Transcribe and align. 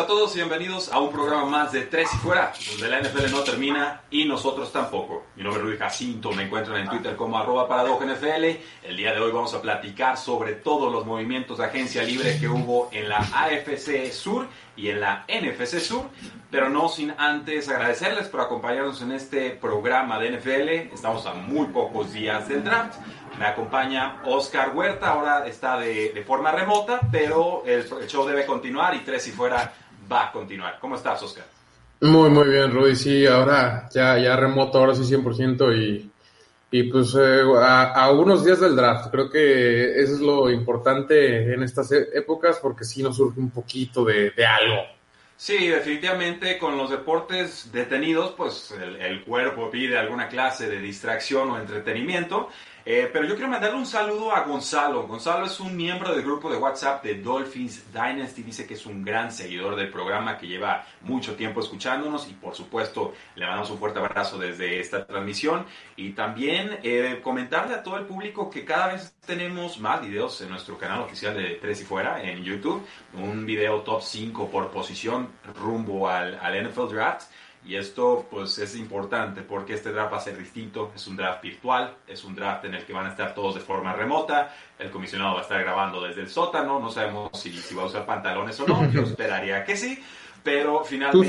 A 0.00 0.06
todos 0.06 0.34
y 0.34 0.38
bienvenidos 0.38 0.90
a 0.90 0.98
un 0.98 1.12
programa 1.12 1.44
más 1.44 1.72
de 1.72 1.82
Tres 1.82 2.08
y 2.14 2.16
Fuera, 2.16 2.54
donde 2.70 2.88
la 2.88 3.02
NFL 3.02 3.30
no 3.30 3.42
termina 3.42 4.00
y 4.10 4.24
nosotros 4.24 4.72
tampoco. 4.72 5.26
Mi 5.36 5.42
nombre 5.42 5.60
es 5.60 5.68
Luis 5.68 5.78
Jacinto, 5.78 6.32
me 6.32 6.44
encuentran 6.44 6.80
en 6.80 6.88
Twitter 6.88 7.16
como 7.16 7.36
arroba 7.36 7.68
NFL. 7.68 8.44
El 8.82 8.96
día 8.96 9.12
de 9.12 9.20
hoy 9.20 9.30
vamos 9.30 9.52
a 9.52 9.60
platicar 9.60 10.16
sobre 10.16 10.54
todos 10.54 10.90
los 10.90 11.04
movimientos 11.04 11.58
de 11.58 11.66
agencia 11.66 12.02
libre 12.02 12.38
que 12.40 12.48
hubo 12.48 12.88
en 12.92 13.10
la 13.10 13.18
AFC 13.18 14.10
Sur 14.10 14.46
y 14.74 14.88
en 14.88 15.00
la 15.00 15.26
NFC 15.28 15.78
Sur, 15.80 16.06
pero 16.50 16.70
no 16.70 16.88
sin 16.88 17.12
antes 17.18 17.68
agradecerles 17.68 18.28
por 18.28 18.40
acompañarnos 18.40 19.02
en 19.02 19.12
este 19.12 19.50
programa 19.50 20.18
de 20.18 20.38
NFL. 20.38 20.94
Estamos 20.94 21.26
a 21.26 21.34
muy 21.34 21.66
pocos 21.66 22.10
días 22.14 22.48
del 22.48 22.64
draft. 22.64 22.94
Me 23.38 23.44
acompaña 23.44 24.22
Oscar 24.24 24.74
Huerta, 24.74 25.10
ahora 25.10 25.46
está 25.46 25.78
de, 25.78 26.12
de 26.14 26.22
forma 26.22 26.52
remota, 26.52 27.00
pero 27.12 27.62
el, 27.66 27.80
el, 28.00 28.06
show 28.08 28.26
debe 28.26 28.46
continuar 28.46 28.94
y 28.94 29.00
Tres 29.00 29.28
y 29.28 29.30
Fuera 29.30 29.72
va 30.10 30.26
a 30.26 30.32
continuar. 30.32 30.78
¿Cómo 30.80 30.96
estás, 30.96 31.22
Oscar? 31.22 31.44
Muy, 32.00 32.30
muy 32.30 32.48
bien, 32.48 32.72
Rudy. 32.72 32.96
Sí, 32.96 33.26
ahora 33.26 33.88
ya, 33.92 34.18
ya 34.18 34.36
remoto, 34.36 34.78
ahora 34.78 34.94
sí 34.94 35.02
100% 35.02 35.76
y, 35.76 36.10
y 36.70 36.82
pues 36.84 37.14
eh, 37.14 37.42
a, 37.60 37.92
a, 37.92 38.10
unos 38.10 38.44
días 38.44 38.60
del 38.60 38.74
draft. 38.74 39.10
Creo 39.10 39.30
que 39.30 40.00
eso 40.00 40.14
es 40.14 40.20
lo 40.20 40.50
importante 40.50 41.52
en 41.52 41.62
estas 41.62 41.92
épocas 41.92 42.58
porque 42.60 42.84
sí 42.84 43.02
nos 43.02 43.16
surge 43.16 43.38
un 43.38 43.50
poquito 43.50 44.04
de, 44.04 44.30
de 44.30 44.46
algo. 44.46 44.82
Sí, 45.36 45.68
definitivamente 45.68 46.58
con 46.58 46.76
los 46.76 46.90
deportes 46.90 47.72
detenidos, 47.72 48.32
pues 48.36 48.72
el, 48.72 48.96
el, 48.96 49.24
cuerpo 49.24 49.70
pide 49.70 49.96
alguna 49.96 50.28
clase 50.28 50.68
de 50.68 50.78
distracción 50.78 51.50
o 51.50 51.58
entretenimiento. 51.58 52.50
Eh, 52.84 53.10
pero 53.12 53.26
yo 53.26 53.34
quiero 53.34 53.50
mandarle 53.50 53.78
un 53.78 53.86
saludo 53.86 54.32
a 54.32 54.40
Gonzalo. 54.44 55.06
Gonzalo 55.06 55.46
es 55.46 55.60
un 55.60 55.76
miembro 55.76 56.14
del 56.14 56.22
grupo 56.22 56.50
de 56.50 56.56
WhatsApp 56.56 57.04
de 57.04 57.16
Dolphins 57.16 57.92
Dynasty. 57.92 58.42
Dice 58.42 58.66
que 58.66 58.74
es 58.74 58.86
un 58.86 59.04
gran 59.04 59.30
seguidor 59.30 59.76
del 59.76 59.90
programa, 59.90 60.38
que 60.38 60.46
lleva 60.46 60.86
mucho 61.02 61.34
tiempo 61.34 61.60
escuchándonos 61.60 62.28
y 62.28 62.32
por 62.34 62.54
supuesto 62.54 63.12
le 63.34 63.44
mandamos 63.44 63.70
un 63.70 63.78
fuerte 63.78 63.98
abrazo 63.98 64.38
desde 64.38 64.80
esta 64.80 65.06
transmisión. 65.06 65.66
Y 65.96 66.10
también 66.10 66.78
eh, 66.82 67.20
comentarle 67.22 67.74
a 67.74 67.82
todo 67.82 67.98
el 67.98 68.06
público 68.06 68.48
que 68.48 68.64
cada 68.64 68.88
vez 68.94 69.14
tenemos 69.26 69.78
más 69.78 70.00
videos 70.00 70.40
en 70.40 70.48
nuestro 70.48 70.78
canal 70.78 71.00
oficial 71.00 71.34
de 71.34 71.58
Tres 71.60 71.82
y 71.82 71.84
Fuera 71.84 72.22
en 72.22 72.42
YouTube. 72.42 72.86
Un 73.14 73.44
video 73.44 73.82
top 73.82 74.02
5 74.02 74.48
por 74.50 74.70
posición 74.70 75.28
rumbo 75.54 76.08
al, 76.08 76.38
al 76.40 76.68
NFL 76.68 76.88
Draft. 76.88 77.30
Y 77.64 77.76
esto 77.76 78.26
pues 78.30 78.58
es 78.58 78.74
importante 78.74 79.42
porque 79.42 79.74
este 79.74 79.92
draft 79.92 80.14
va 80.14 80.16
a 80.16 80.20
ser 80.20 80.38
distinto, 80.38 80.92
es 80.94 81.06
un 81.06 81.16
draft 81.16 81.42
virtual, 81.42 81.94
es 82.06 82.24
un 82.24 82.34
draft 82.34 82.64
en 82.64 82.74
el 82.74 82.86
que 82.86 82.92
van 82.92 83.06
a 83.06 83.10
estar 83.10 83.34
todos 83.34 83.54
de 83.54 83.60
forma 83.60 83.92
remota, 83.92 84.54
el 84.78 84.90
comisionado 84.90 85.34
va 85.34 85.40
a 85.40 85.42
estar 85.42 85.62
grabando 85.62 86.02
desde 86.02 86.22
el 86.22 86.30
sótano, 86.30 86.80
no 86.80 86.90
sabemos 86.90 87.30
si, 87.34 87.52
si 87.52 87.74
va 87.74 87.82
a 87.82 87.86
usar 87.86 88.06
pantalones 88.06 88.58
o 88.60 88.66
no, 88.66 88.90
yo 88.90 89.02
esperaría 89.04 89.62
que 89.64 89.76
sí, 89.76 90.02
pero 90.42 90.84
finalmente... 90.84 91.28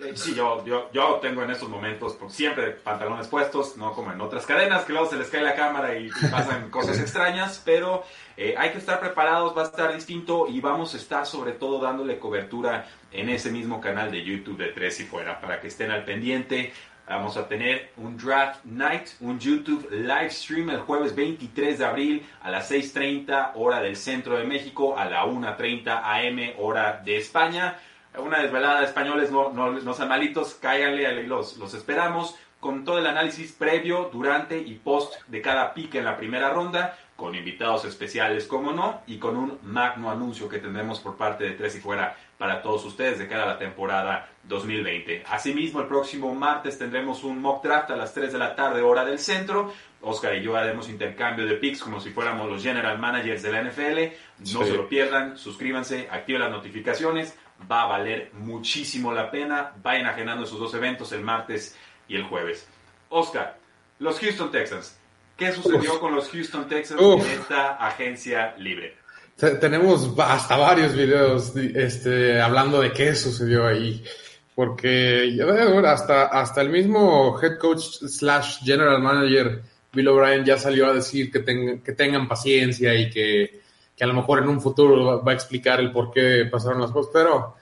Eh, 0.00 0.12
sí, 0.14 0.34
yo, 0.34 0.64
yo, 0.64 0.90
yo 0.92 1.18
tengo 1.22 1.42
en 1.42 1.50
estos 1.50 1.68
momentos 1.68 2.16
pues, 2.18 2.32
siempre 2.32 2.72
pantalones 2.72 3.28
puestos, 3.28 3.76
no 3.76 3.92
como 3.92 4.12
en 4.12 4.20
otras 4.20 4.44
cadenas, 4.44 4.84
que 4.84 4.92
luego 4.92 5.08
se 5.08 5.16
les 5.16 5.28
cae 5.28 5.42
la 5.42 5.54
cámara 5.54 5.96
y, 5.96 6.06
y 6.06 6.26
pasan 6.30 6.70
cosas 6.70 6.98
extrañas, 6.98 7.62
pero 7.64 8.04
eh, 8.36 8.54
hay 8.58 8.70
que 8.70 8.78
estar 8.78 8.98
preparados, 9.00 9.56
va 9.56 9.62
a 9.62 9.66
estar 9.66 9.94
distinto 9.94 10.46
y 10.48 10.60
vamos 10.60 10.94
a 10.94 10.96
estar 10.96 11.26
sobre 11.26 11.52
todo 11.52 11.80
dándole 11.80 12.18
cobertura 12.18 12.86
en 13.12 13.28
ese 13.28 13.50
mismo 13.50 13.80
canal 13.80 14.10
de 14.10 14.24
YouTube 14.24 14.58
de 14.58 14.68
Tres 14.72 15.00
y 15.00 15.04
Fuera 15.04 15.40
para 15.40 15.60
que 15.60 15.68
estén 15.68 15.90
al 15.90 16.04
pendiente. 16.04 16.72
Vamos 17.06 17.36
a 17.36 17.46
tener 17.46 17.90
un 17.98 18.16
Draft 18.16 18.64
Night, 18.64 19.08
un 19.20 19.38
YouTube 19.38 19.90
live 19.90 20.30
stream 20.30 20.70
el 20.70 20.80
jueves 20.80 21.14
23 21.14 21.78
de 21.78 21.84
abril 21.84 22.26
a 22.40 22.50
las 22.50 22.70
6.30 22.70 23.52
hora 23.56 23.80
del 23.80 23.94
centro 23.94 24.38
de 24.38 24.44
México, 24.44 24.96
a 24.96 25.04
la 25.04 25.26
1.30 25.26 25.86
am 26.02 26.54
hora 26.58 27.02
de 27.04 27.18
España. 27.18 27.78
Una 28.18 28.40
desvelada 28.40 28.80
de 28.80 28.86
españoles, 28.86 29.30
no, 29.30 29.50
no, 29.52 29.72
no 29.72 29.94
sean 29.94 30.08
malitos, 30.08 30.54
cáiganle, 30.54 31.06
ahí 31.06 31.26
los, 31.26 31.56
los 31.56 31.74
esperamos 31.74 32.36
con 32.64 32.82
todo 32.82 32.98
el 32.98 33.06
análisis 33.06 33.52
previo, 33.52 34.08
durante 34.10 34.56
y 34.56 34.76
post 34.76 35.16
de 35.26 35.42
cada 35.42 35.74
pick 35.74 35.96
en 35.96 36.06
la 36.06 36.16
primera 36.16 36.48
ronda, 36.48 36.96
con 37.14 37.34
invitados 37.34 37.84
especiales, 37.84 38.46
como 38.46 38.72
no, 38.72 39.02
y 39.06 39.18
con 39.18 39.36
un 39.36 39.58
magno 39.64 40.10
anuncio 40.10 40.48
que 40.48 40.60
tendremos 40.60 40.98
por 41.00 41.16
parte 41.18 41.44
de 41.44 41.50
Tres 41.50 41.76
y 41.76 41.80
Fuera 41.80 42.16
para 42.38 42.62
todos 42.62 42.84
ustedes 42.86 43.18
de 43.18 43.28
cara 43.28 43.44
a 43.44 43.46
la 43.48 43.58
temporada 43.58 44.30
2020. 44.44 45.24
Asimismo, 45.28 45.80
el 45.80 45.88
próximo 45.88 46.34
martes 46.34 46.78
tendremos 46.78 47.22
un 47.22 47.40
mock 47.40 47.62
draft 47.62 47.90
a 47.90 47.96
las 47.96 48.14
3 48.14 48.32
de 48.32 48.38
la 48.38 48.56
tarde, 48.56 48.80
hora 48.80 49.04
del 49.04 49.18
centro. 49.18 49.70
Oscar 50.00 50.34
y 50.34 50.42
yo 50.42 50.56
haremos 50.56 50.88
intercambio 50.88 51.46
de 51.46 51.54
picks 51.56 51.80
como 51.80 52.00
si 52.00 52.10
fuéramos 52.10 52.50
los 52.50 52.62
general 52.62 52.98
managers 52.98 53.42
de 53.42 53.52
la 53.52 53.62
NFL. 53.62 53.98
No 54.52 54.64
sí. 54.64 54.70
se 54.70 54.76
lo 54.76 54.88
pierdan, 54.88 55.36
suscríbanse, 55.36 56.08
activen 56.10 56.40
las 56.40 56.50
notificaciones. 56.50 57.38
Va 57.70 57.82
a 57.82 57.86
valer 57.86 58.30
muchísimo 58.34 59.12
la 59.12 59.30
pena. 59.30 59.72
Vayan 59.82 60.06
agendando 60.06 60.44
esos 60.44 60.58
dos 60.58 60.74
eventos 60.74 61.12
el 61.12 61.22
martes 61.22 61.76
y 62.08 62.16
el 62.16 62.24
jueves. 62.24 62.66
Oscar, 63.08 63.56
los 63.98 64.18
Houston 64.20 64.50
Texans. 64.50 64.96
¿Qué 65.36 65.52
sucedió 65.52 65.94
Uf. 65.94 66.00
con 66.00 66.14
los 66.14 66.28
Houston 66.30 66.68
Texans 66.68 67.00
Uf. 67.00 67.24
en 67.24 67.40
esta 67.40 67.74
agencia 67.74 68.54
libre? 68.58 68.96
Tenemos 69.36 70.12
hasta 70.18 70.56
varios 70.56 70.94
videos 70.94 71.56
este, 71.56 72.40
hablando 72.40 72.80
de 72.80 72.92
qué 72.92 73.14
sucedió 73.14 73.66
ahí. 73.66 74.04
Porque 74.54 75.36
hasta, 75.84 76.26
hasta 76.26 76.60
el 76.60 76.70
mismo 76.70 77.40
head 77.42 77.58
coach 77.58 77.82
slash 78.06 78.58
general 78.64 79.02
manager 79.02 79.62
Bill 79.94 80.08
O'Brien 80.08 80.44
ya 80.44 80.58
salió 80.58 80.86
a 80.86 80.92
decir 80.92 81.30
que, 81.30 81.40
ten, 81.40 81.80
que 81.80 81.92
tengan 81.92 82.28
paciencia 82.28 82.94
y 82.94 83.10
que, 83.10 83.62
que, 83.96 84.04
a 84.04 84.06
lo 84.06 84.14
mejor 84.14 84.40
en 84.40 84.48
un 84.48 84.60
futuro 84.60 85.22
va 85.22 85.32
a 85.32 85.34
explicar 85.34 85.80
el 85.80 85.92
por 85.92 86.10
qué 86.10 86.46
pasaron 86.50 86.80
las 86.80 86.90
cosas. 86.90 87.10
Pero 87.12 87.56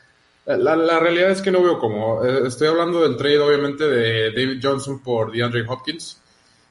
la, 0.47 0.77
la 0.77 0.99
realidad 0.99 1.31
es 1.31 1.43
que 1.43 1.51
no 1.51 1.63
veo 1.63 1.79
cómo. 1.79 2.25
Estoy 2.25 2.69
hablando 2.69 3.03
del 3.03 3.17
trade, 3.17 3.39
obviamente, 3.39 3.89
de 3.89 4.31
David 4.33 4.61
Johnson 4.63 5.03
por 5.03 5.33
DeAndre 5.33 5.65
Hopkins. 5.69 6.21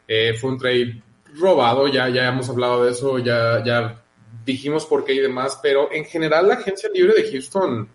Eh, 0.08 0.34
fue 0.34 0.52
un 0.52 0.58
trade 0.58 1.02
robado, 1.36 1.88
ya, 1.88 2.10
ya 2.10 2.28
hemos 2.28 2.50
hablado 2.50 2.84
de 2.84 2.92
eso, 2.92 3.20
ya, 3.20 3.64
ya 3.64 4.02
dijimos 4.46 4.86
por 4.86 5.06
qué 5.06 5.14
y 5.14 5.20
demás, 5.20 5.60
pero 5.62 5.92
en 5.92 6.06
general 6.06 6.48
la 6.48 6.56
agencia 6.56 6.90
libre 6.94 7.14
de 7.14 7.32
Houston, 7.32 7.88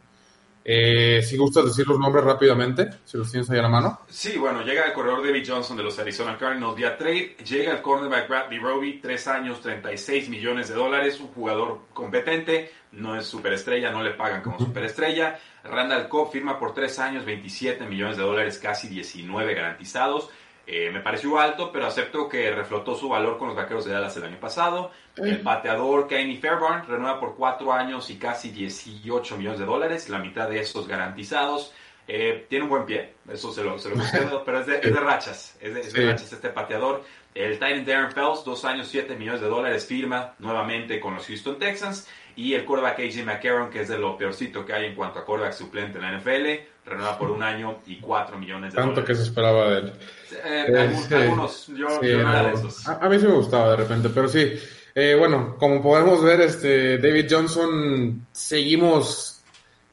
eh, 0.68 1.22
si 1.22 1.36
gustas 1.36 1.64
decir 1.64 1.86
los 1.86 1.96
nombres 1.96 2.24
rápidamente, 2.24 2.88
si 3.04 3.16
los 3.16 3.30
tienes 3.30 3.48
ahí 3.50 3.60
a 3.60 3.62
la 3.62 3.68
mano. 3.68 4.00
Sí, 4.08 4.36
bueno, 4.36 4.62
llega 4.62 4.84
el 4.84 4.92
corredor 4.92 5.24
David 5.24 5.44
Johnson 5.46 5.76
de 5.76 5.84
los 5.84 5.96
Arizona 6.00 6.36
Cardinals 6.36 6.74
vía 6.74 6.98
trade, 6.98 7.36
llega 7.48 7.72
el 7.72 7.80
cornerback 7.80 8.28
Bradley 8.28 8.58
Roby, 8.58 8.98
3 9.00 9.28
años, 9.28 9.60
36 9.60 10.28
millones 10.28 10.68
de 10.68 10.74
dólares, 10.74 11.20
un 11.20 11.28
jugador 11.28 11.82
competente, 11.94 12.72
no 12.90 13.16
es 13.16 13.26
superestrella, 13.26 13.92
no 13.92 14.02
le 14.02 14.14
pagan 14.14 14.42
como 14.42 14.58
superestrella. 14.58 15.38
Randall 15.62 16.08
Cobb 16.08 16.32
firma 16.32 16.58
por 16.58 16.74
3 16.74 16.98
años, 16.98 17.24
27 17.24 17.86
millones 17.86 18.16
de 18.16 18.24
dólares, 18.24 18.58
casi 18.58 18.88
19 18.88 19.54
garantizados. 19.54 20.30
Eh, 20.68 20.90
me 20.90 21.00
pareció 21.00 21.38
alto, 21.38 21.70
pero 21.70 21.86
acepto 21.86 22.28
que 22.28 22.50
reflotó 22.50 22.96
su 22.96 23.08
valor 23.08 23.38
con 23.38 23.48
los 23.48 23.56
vaqueros 23.56 23.84
de 23.84 23.92
Dallas 23.92 24.16
el 24.16 24.24
año 24.24 24.40
pasado. 24.40 24.90
El 25.16 25.38
bateador 25.38 26.08
Kenny 26.08 26.38
Fairbairn 26.38 26.86
renueva 26.86 27.20
por 27.20 27.36
4 27.36 27.72
años 27.72 28.10
y 28.10 28.18
casi 28.18 28.50
18 28.50 29.36
millones 29.36 29.60
de 29.60 29.64
dólares, 29.64 30.08
la 30.08 30.18
mitad 30.18 30.48
de 30.48 30.58
esos 30.58 30.88
garantizados. 30.88 31.72
Eh, 32.08 32.46
tiene 32.48 32.64
un 32.64 32.70
buen 32.70 32.84
pie, 32.84 33.14
eso 33.32 33.52
se 33.52 33.62
lo, 33.62 33.78
se 33.78 33.90
lo 33.90 33.96
concedo, 33.96 34.42
pero 34.46 34.60
es 34.60 34.66
de, 34.66 34.76
es 34.76 34.94
de, 34.94 35.00
rachas, 35.00 35.56
es 35.60 35.74
de, 35.74 35.80
es 35.80 35.92
de 35.92 36.00
sí. 36.00 36.06
rachas 36.06 36.32
este 36.32 36.48
pateador. 36.50 37.04
El 37.36 37.54
Titan 37.54 37.84
Darren 37.84 38.12
Fells, 38.12 38.44
2 38.44 38.64
años, 38.64 38.88
7 38.90 39.14
millones 39.16 39.40
de 39.40 39.48
dólares, 39.48 39.84
firma 39.86 40.34
nuevamente 40.38 40.98
con 40.98 41.14
los 41.14 41.26
Houston 41.26 41.58
Texans. 41.58 42.08
Y 42.34 42.54
el 42.54 42.64
quarterback 42.64 42.98
AJ 42.98 43.24
McCarron, 43.24 43.70
que 43.70 43.80
es 43.80 43.88
de 43.88 43.98
lo 43.98 44.16
peorcito 44.18 44.64
que 44.64 44.72
hay 44.72 44.86
en 44.86 44.94
cuanto 44.94 45.18
a 45.18 45.24
quarterback 45.24 45.54
suplente 45.54 45.98
en 45.98 46.04
la 46.04 46.18
NFL, 46.18 46.66
renueva 46.84 47.18
por 47.18 47.30
un 47.30 47.42
año 47.42 47.78
y 47.86 47.96
4 47.98 48.38
millones 48.38 48.72
de 48.72 48.76
Tanto 48.76 49.00
dólares. 49.00 49.08
que 49.08 49.14
se 49.14 49.22
esperaba 49.28 49.70
de 49.70 49.78
él. 49.78 49.92
Eh, 50.32 50.64
eh, 50.68 50.78
algunos, 50.78 51.04
sí. 51.04 51.14
algunos, 51.14 51.66
yo, 51.68 51.88
sí, 52.00 52.08
yo 52.08 52.22
nada 52.22 52.42
no, 52.42 52.48
de 52.48 52.54
esos. 52.54 52.88
A, 52.88 53.04
a, 53.04 53.08
mí 53.08 53.18
sí 53.18 53.26
me 53.26 53.34
gustaba 53.34 53.70
de 53.70 53.76
repente, 53.76 54.10
pero 54.14 54.28
sí. 54.28 54.52
Eh, 54.94 55.14
bueno, 55.18 55.56
como 55.58 55.82
podemos 55.82 56.22
ver, 56.22 56.40
este 56.40 56.98
David 56.98 57.26
Johnson, 57.30 58.26
seguimos 58.32 59.42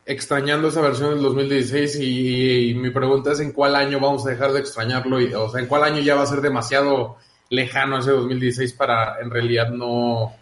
extrañando 0.06 0.68
esa 0.68 0.82
versión 0.82 1.12
del 1.12 1.22
2016 1.22 2.00
y, 2.02 2.74
mi 2.76 2.90
pregunta 2.90 3.32
es 3.32 3.40
en 3.40 3.52
cuál 3.52 3.76
año 3.76 4.00
vamos 4.00 4.26
a 4.26 4.30
dejar 4.30 4.52
de 4.52 4.60
extrañarlo, 4.60 5.20
y, 5.20 5.34
o 5.34 5.50
sea, 5.50 5.62
en 5.62 5.68
cuál 5.68 5.84
año 5.84 6.00
ya 6.00 6.16
va 6.16 6.24
a 6.24 6.28
ser 6.28 6.42
demasiado 6.42 7.18
lejano 7.50 8.00
ese 8.00 8.12
2016 8.12 8.74
para 8.74 9.20
en 9.20 9.30
realidad 9.30 9.70
no, 9.70 10.36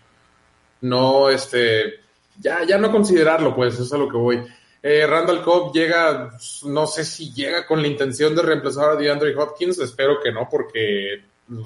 no, 0.81 1.29
este, 1.29 2.01
ya, 2.39 2.63
ya 2.65 2.77
no 2.77 2.91
considerarlo, 2.91 3.55
pues, 3.55 3.75
eso 3.75 3.83
es 3.83 3.93
a 3.93 3.97
lo 3.97 4.09
que 4.09 4.17
voy. 4.17 4.43
Eh, 4.83 5.05
Randall 5.05 5.43
Cobb 5.43 5.73
llega, 5.73 6.31
no 6.65 6.87
sé 6.87 7.05
si 7.05 7.31
llega 7.33 7.67
con 7.67 7.81
la 7.81 7.87
intención 7.87 8.35
de 8.35 8.41
reemplazar 8.41 8.91
a 8.91 8.95
DeAndre 8.95 9.35
Hopkins, 9.35 9.77
espero 9.79 10.19
que 10.21 10.31
no, 10.31 10.47
porque 10.49 11.23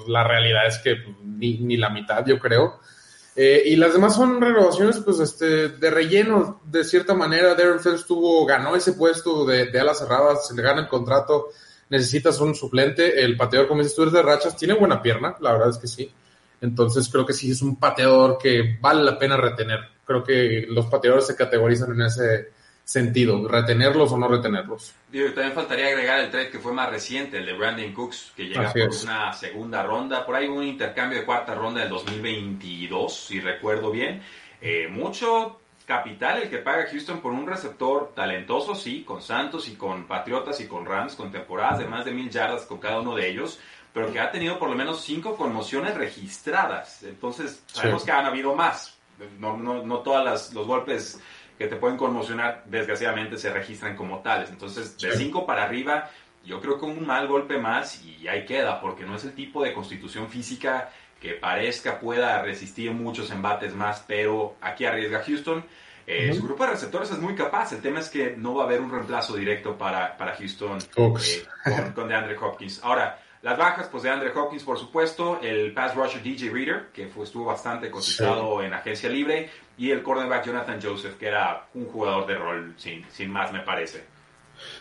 la 0.08 0.24
realidad 0.24 0.66
es 0.66 0.78
que 0.78 0.96
ni, 1.24 1.58
ni 1.58 1.76
la 1.76 1.90
mitad, 1.90 2.24
yo 2.26 2.38
creo. 2.38 2.80
Eh, 3.34 3.62
y 3.66 3.76
las 3.76 3.92
demás 3.92 4.16
son 4.16 4.40
renovaciones, 4.40 4.98
pues, 5.00 5.20
este, 5.20 5.68
de 5.68 5.90
relleno, 5.90 6.60
de 6.64 6.84
cierta 6.84 7.14
manera. 7.14 7.54
Darren 7.54 7.80
Fells 7.80 8.06
tuvo, 8.06 8.44
ganó 8.46 8.74
ese 8.74 8.94
puesto 8.94 9.44
de, 9.44 9.66
de 9.66 9.80
alas 9.80 9.98
cerradas, 9.98 10.48
se 10.48 10.54
le 10.54 10.62
gana 10.62 10.80
el 10.80 10.88
contrato, 10.88 11.48
necesitas 11.88 12.40
un 12.40 12.54
suplente. 12.54 13.22
El 13.22 13.36
pateador, 13.36 13.68
como 13.68 13.82
dices 13.82 13.96
tú, 13.96 14.04
es 14.04 14.12
de 14.12 14.22
rachas, 14.22 14.56
tiene 14.56 14.74
buena 14.74 15.02
pierna, 15.02 15.36
la 15.40 15.52
verdad 15.52 15.70
es 15.70 15.78
que 15.78 15.86
sí. 15.86 16.10
Entonces 16.60 17.08
creo 17.10 17.26
que 17.26 17.32
sí 17.32 17.50
es 17.50 17.62
un 17.62 17.76
pateador 17.76 18.38
que 18.38 18.78
vale 18.80 19.02
la 19.02 19.18
pena 19.18 19.36
retener. 19.36 19.80
Creo 20.04 20.22
que 20.22 20.66
los 20.68 20.86
pateadores 20.86 21.26
se 21.26 21.36
categorizan 21.36 21.92
en 21.92 22.02
ese, 22.02 22.48
sentido, 22.86 23.48
retenerlos 23.48 24.12
o 24.12 24.16
no 24.16 24.28
retenerlos. 24.28 24.94
Digo, 25.10 25.32
también 25.32 25.52
faltaría 25.52 25.88
agregar 25.88 26.20
el 26.20 26.30
trade 26.30 26.50
que 26.50 26.60
fue 26.60 26.72
más 26.72 26.88
reciente, 26.88 27.38
el 27.38 27.44
de 27.44 27.52
Brandon 27.52 27.92
Cooks, 27.92 28.32
que 28.36 28.44
llega 28.44 28.72
por 28.72 28.94
una 29.02 29.32
segunda 29.32 29.82
ronda, 29.82 30.24
por 30.24 30.36
ahí 30.36 30.46
un 30.46 30.62
intercambio 30.62 31.18
de 31.18 31.24
cuarta 31.24 31.56
ronda 31.56 31.80
del 31.80 31.90
2022, 31.90 33.26
si 33.26 33.40
recuerdo 33.40 33.90
bien. 33.90 34.22
Eh, 34.60 34.86
mucho 34.88 35.58
capital 35.86 36.42
el 36.42 36.50
que 36.50 36.58
paga 36.58 36.86
Houston 36.90 37.20
por 37.20 37.32
un 37.32 37.46
receptor 37.46 38.12
talentoso, 38.14 38.74
sí, 38.74 39.04
con 39.04 39.22
Santos 39.22 39.68
y 39.68 39.76
con 39.76 40.04
Patriotas 40.04 40.60
y 40.60 40.66
con 40.66 40.84
Rams, 40.84 41.14
con 41.14 41.30
temporadas 41.30 41.78
de 41.78 41.86
más 41.86 42.04
de 42.04 42.10
mil 42.10 42.28
yardas 42.28 42.66
con 42.66 42.78
cada 42.78 43.00
uno 43.00 43.14
de 43.14 43.28
ellos, 43.28 43.60
pero 43.94 44.12
que 44.12 44.20
ha 44.20 44.30
tenido 44.30 44.58
por 44.58 44.68
lo 44.68 44.74
menos 44.74 45.02
cinco 45.02 45.36
conmociones 45.36 45.94
registradas. 45.94 47.04
Entonces, 47.04 47.62
sabemos 47.68 48.04
que 48.04 48.10
han 48.10 48.26
habido 48.26 48.54
más. 48.54 48.98
No, 49.38 49.56
no, 49.56 49.82
no 49.82 50.00
todos 50.00 50.52
los 50.52 50.66
golpes 50.66 51.18
que 51.56 51.68
te 51.68 51.76
pueden 51.76 51.96
conmocionar, 51.96 52.64
desgraciadamente 52.66 53.38
se 53.38 53.50
registran 53.50 53.96
como 53.96 54.18
tales. 54.18 54.50
Entonces, 54.50 54.98
de 54.98 55.12
5 55.12 55.46
para 55.46 55.62
arriba, 55.62 56.10
yo 56.44 56.60
creo 56.60 56.78
que 56.78 56.84
un 56.84 57.06
mal 57.06 57.26
golpe 57.26 57.58
más 57.58 58.04
y 58.04 58.28
ahí 58.28 58.44
queda, 58.44 58.80
porque 58.80 59.04
no 59.04 59.16
es 59.16 59.24
el 59.24 59.34
tipo 59.34 59.62
de 59.62 59.72
constitución 59.72 60.28
física 60.28 60.90
que 61.26 61.34
parezca 61.34 61.98
pueda 61.98 62.40
resistir 62.42 62.92
muchos 62.92 63.32
embates 63.32 63.74
más, 63.74 64.04
pero 64.06 64.54
aquí 64.60 64.84
arriesga 64.84 65.24
Houston. 65.24 65.64
Eh, 66.06 66.32
su 66.32 66.44
grupo 66.44 66.64
de 66.64 66.70
receptores 66.70 67.10
es 67.10 67.18
muy 67.18 67.34
capaz. 67.34 67.72
El 67.72 67.80
tema 67.80 67.98
es 67.98 68.08
que 68.08 68.36
no 68.36 68.54
va 68.54 68.62
a 68.62 68.66
haber 68.66 68.80
un 68.80 68.92
reemplazo 68.92 69.34
directo 69.34 69.76
para, 69.76 70.16
para 70.16 70.36
Houston 70.36 70.78
eh, 70.78 70.86
con, 70.94 71.92
con 71.94 72.08
DeAndre 72.08 72.38
Hopkins. 72.38 72.80
Ahora, 72.84 73.18
las 73.42 73.58
bajas, 73.58 73.88
pues 73.88 74.04
de 74.04 74.10
Andre 74.10 74.30
Hopkins, 74.30 74.62
por 74.62 74.78
supuesto, 74.78 75.40
el 75.42 75.74
pass 75.74 75.96
rusher 75.96 76.22
DJ 76.22 76.48
Reader, 76.50 76.90
que 76.92 77.08
fue, 77.08 77.24
estuvo 77.24 77.44
bastante 77.44 77.90
cotizado 77.90 78.62
en 78.62 78.72
agencia 78.72 79.08
libre, 79.08 79.50
y 79.76 79.90
el 79.90 80.04
cornerback 80.04 80.46
Jonathan 80.46 80.78
Joseph, 80.80 81.16
que 81.18 81.26
era 81.26 81.66
un 81.74 81.86
jugador 81.86 82.26
de 82.26 82.36
rol, 82.36 82.74
sin, 82.76 83.04
sin 83.10 83.32
más, 83.32 83.52
me 83.52 83.60
parece. 83.60 84.04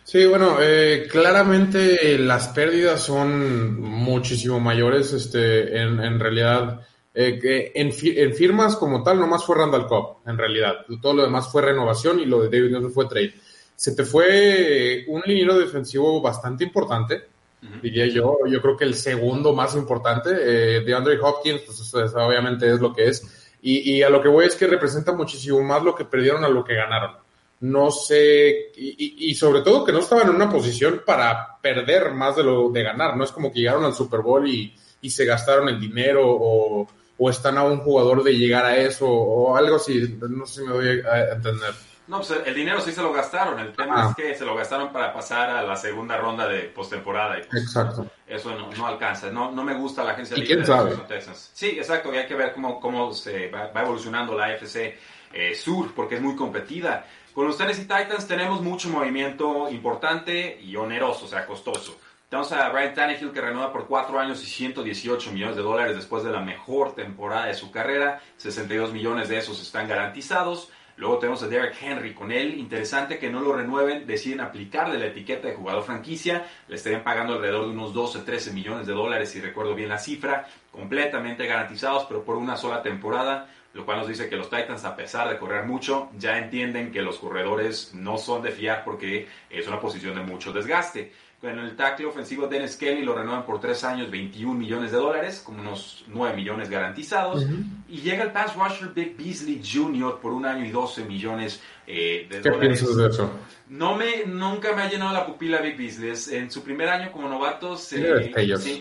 Sí, 0.03 0.25
bueno, 0.25 0.57
eh, 0.61 1.07
claramente 1.09 2.17
las 2.17 2.49
pérdidas 2.49 3.01
son 3.01 3.79
muchísimo 3.79 4.59
mayores. 4.59 5.13
Este, 5.13 5.81
en, 5.81 5.99
en 5.99 6.19
realidad, 6.19 6.81
eh, 7.13 7.71
en, 7.75 7.91
en, 8.01 8.33
firmas 8.33 8.75
como 8.75 9.03
tal, 9.03 9.19
nomás 9.19 9.45
fue 9.45 9.57
Randall 9.57 9.87
Cobb, 9.87 10.17
en 10.27 10.37
realidad. 10.37 10.85
Todo 11.01 11.13
lo 11.13 11.23
demás 11.23 11.51
fue 11.51 11.61
renovación 11.61 12.19
y 12.19 12.25
lo 12.25 12.41
de 12.41 12.49
David 12.49 12.71
Nelson 12.71 12.91
fue 12.91 13.07
trade. 13.07 13.33
Se 13.75 13.95
te 13.95 14.05
fue 14.05 15.05
un 15.07 15.21
liniero 15.25 15.57
defensivo 15.57 16.21
bastante 16.21 16.63
importante 16.63 17.35
diría 17.81 18.07
yo. 18.07 18.37
Yo 18.47 18.61
creo 18.61 18.77
que 18.77 18.85
el 18.85 18.93
segundo 18.93 19.53
más 19.53 19.75
importante, 19.75 20.31
eh, 20.31 20.81
de 20.81 20.93
Andre 20.93 21.19
Hopkins, 21.19 21.61
pues 21.61 21.93
obviamente 22.15 22.71
es 22.71 22.79
lo 22.79 22.93
que 22.93 23.09
es. 23.09 23.51
Y, 23.61 24.03
a 24.03 24.11
lo 24.11 24.21
que 24.21 24.27
voy 24.27 24.45
es 24.45 24.55
que 24.55 24.67
representa 24.67 25.11
muchísimo 25.11 25.59
más 25.63 25.81
lo 25.81 25.95
que 25.95 26.05
perdieron 26.05 26.43
a 26.43 26.49
lo 26.49 26.63
que 26.63 26.75
ganaron. 26.75 27.15
No 27.65 27.91
sé, 27.91 28.71
y, 28.75 29.33
sobre 29.35 29.61
todo 29.61 29.85
que 29.85 29.91
no 29.91 29.99
estaban 29.99 30.29
en 30.29 30.35
una 30.35 30.49
posición 30.49 31.03
para 31.05 31.59
perder 31.61 32.11
más 32.11 32.35
de 32.35 32.43
lo 32.43 32.69
de 32.69 32.83
ganar. 32.83 33.15
No 33.15 33.23
es 33.23 33.31
como 33.31 33.51
que 33.51 33.59
llegaron 33.59 33.85
al 33.85 33.93
Super 33.93 34.21
Bowl 34.21 34.47
y, 34.47 34.73
se 35.09 35.25
gastaron 35.25 35.69
el 35.69 35.79
dinero 35.79 36.23
o, 36.27 36.87
o 37.17 37.29
están 37.29 37.59
a 37.59 37.63
un 37.63 37.77
jugador 37.79 38.23
de 38.23 38.35
llegar 38.35 38.65
a 38.65 38.75
eso 38.75 39.07
o 39.07 39.55
algo 39.55 39.75
así. 39.75 40.17
No 40.27 40.45
sé 40.45 40.61
si 40.61 40.67
me 40.67 40.73
voy 40.73 41.01
a 41.01 41.33
entender. 41.33 41.73
No, 42.07 42.17
pues 42.17 42.33
el 42.45 42.53
dinero 42.53 42.79
sí 42.81 42.91
se 42.91 43.01
lo 43.01 43.11
gastaron. 43.11 43.59
El 43.59 43.73
tema 43.73 44.01
es 44.01 44.07
ah. 44.11 44.13
que 44.15 44.35
se 44.35 44.45
lo 44.45 44.55
gastaron 44.55 44.91
para 44.91 45.11
pasar 45.11 45.49
a 45.49 45.63
la 45.63 45.75
segunda 45.75 46.17
ronda 46.17 46.47
de 46.47 46.61
postemporada. 46.63 47.35
Pues, 47.49 47.63
exacto. 47.63 48.05
Eso 48.27 48.51
no, 48.55 48.85
alcanza. 48.85 49.31
No, 49.31 49.51
no 49.51 49.63
me 49.63 49.73
gusta 49.73 50.03
la 50.03 50.11
agencia 50.11 50.37
libre 50.37 50.57
de 50.57 50.97
Texas. 51.07 51.51
Sí, 51.53 51.69
exacto. 51.77 52.13
Y 52.13 52.17
hay 52.17 52.27
que 52.27 52.35
ver 52.35 52.53
cómo, 52.53 52.79
cómo 52.79 53.11
se 53.13 53.49
va, 53.49 53.71
evolucionando 53.81 54.37
la 54.37 54.45
AFC 54.45 54.97
eh, 55.33 55.55
Sur, 55.55 55.93
porque 55.95 56.15
es 56.15 56.21
muy 56.21 56.35
competida. 56.35 57.05
Con 57.35 57.47
los 57.47 57.57
Tennessee 57.57 57.81
Titans 57.81 58.29
tenemos 58.29 58.61
mucho 58.61 58.87
movimiento 58.87 59.69
importante 59.69 60.57
y 60.61 60.73
oneroso, 60.77 61.25
o 61.25 61.27
sea, 61.27 61.45
costoso. 61.45 61.99
Tenemos 62.29 62.49
a 62.53 62.69
Ryan 62.69 62.93
Tannehill 62.93 63.33
que 63.33 63.41
renueva 63.41 63.73
por 63.73 63.87
4 63.87 64.17
años 64.17 64.41
y 64.41 64.45
118 64.45 65.33
millones 65.33 65.57
de 65.57 65.61
dólares 65.61 65.97
después 65.97 66.23
de 66.23 66.31
la 66.31 66.39
mejor 66.39 66.95
temporada 66.95 67.47
de 67.47 67.53
su 67.53 67.71
carrera. 67.71 68.21
62 68.37 68.93
millones 68.93 69.27
de 69.27 69.37
esos 69.37 69.61
están 69.61 69.89
garantizados. 69.89 70.71
Luego 70.95 71.17
tenemos 71.19 71.43
a 71.43 71.49
Derek 71.49 71.75
Henry 71.81 72.13
con 72.13 72.31
él. 72.31 72.57
Interesante 72.57 73.19
que 73.19 73.29
no 73.29 73.41
lo 73.41 73.51
renueven, 73.51 74.07
deciden 74.07 74.39
aplicarle 74.39 74.97
la 74.97 75.07
etiqueta 75.07 75.49
de 75.49 75.55
jugador 75.55 75.83
franquicia. 75.83 76.45
Le 76.69 76.77
estarían 76.77 77.03
pagando 77.03 77.33
alrededor 77.33 77.65
de 77.65 77.71
unos 77.71 77.93
12, 77.93 78.19
13 78.19 78.53
millones 78.53 78.87
de 78.87 78.93
dólares, 78.93 79.29
si 79.29 79.41
recuerdo 79.41 79.75
bien 79.75 79.89
la 79.89 79.97
cifra. 79.97 80.47
Completamente 80.71 81.47
garantizados, 81.47 82.05
pero 82.05 82.23
por 82.23 82.37
una 82.37 82.55
sola 82.55 82.81
temporada. 82.81 83.49
Lo 83.75 83.85
cual 83.85 83.99
nos 83.99 84.07
dice 84.07 84.29
que 84.29 84.37
los 84.37 84.49
Titans, 84.49 84.85
a 84.85 84.95
pesar 84.95 85.27
de 85.27 85.37
correr 85.37 85.65
mucho, 85.65 86.09
ya 86.17 86.37
entienden 86.37 86.93
que 86.93 87.01
los 87.01 87.17
corredores 87.17 87.93
no 87.93 88.17
son 88.17 88.41
de 88.41 88.51
fiar 88.51 88.85
porque 88.85 89.27
es 89.49 89.67
una 89.67 89.81
posición 89.81 90.15
de 90.15 90.21
mucho 90.21 90.53
desgaste. 90.53 91.11
En 91.49 91.59
el 91.59 91.75
tackle 91.75 92.07
ofensivo 92.07 92.47
Dennis 92.47 92.75
Kelly 92.75 93.03
lo 93.03 93.13
renuevan 93.13 93.45
por 93.45 93.59
tres 93.59 93.83
años, 93.83 94.09
21 94.09 94.53
millones 94.53 94.91
de 94.91 94.97
dólares, 94.97 95.41
con 95.45 95.59
unos 95.59 96.03
9 96.07 96.35
millones 96.35 96.69
garantizados. 96.69 97.45
Y 97.87 97.97
llega 97.97 98.23
el 98.23 98.31
pass 98.31 98.55
rusher 98.55 98.89
Big 98.93 99.15
Beasley 99.15 99.61
Jr. 99.63 100.19
por 100.19 100.33
un 100.33 100.45
año 100.45 100.65
y 100.65 100.71
12 100.71 101.05
millones 101.05 101.61
eh, 101.85 102.27
de 102.29 102.41
¿Qué 102.41 102.49
dólares. 102.49 102.79
piensas 102.79 102.97
de 102.97 103.07
eso? 103.07 103.31
No 103.69 103.95
me, 103.95 104.25
nunca 104.25 104.73
me 104.75 104.81
ha 104.81 104.89
llenado 104.89 105.13
la 105.13 105.25
pupila 105.25 105.59
Big 105.61 105.77
Beasley. 105.77 106.37
En 106.37 106.49
su 106.49 106.63
primer 106.63 106.89
año 106.89 107.11
como 107.11 107.29
novato 107.29 107.77
se, 107.77 108.33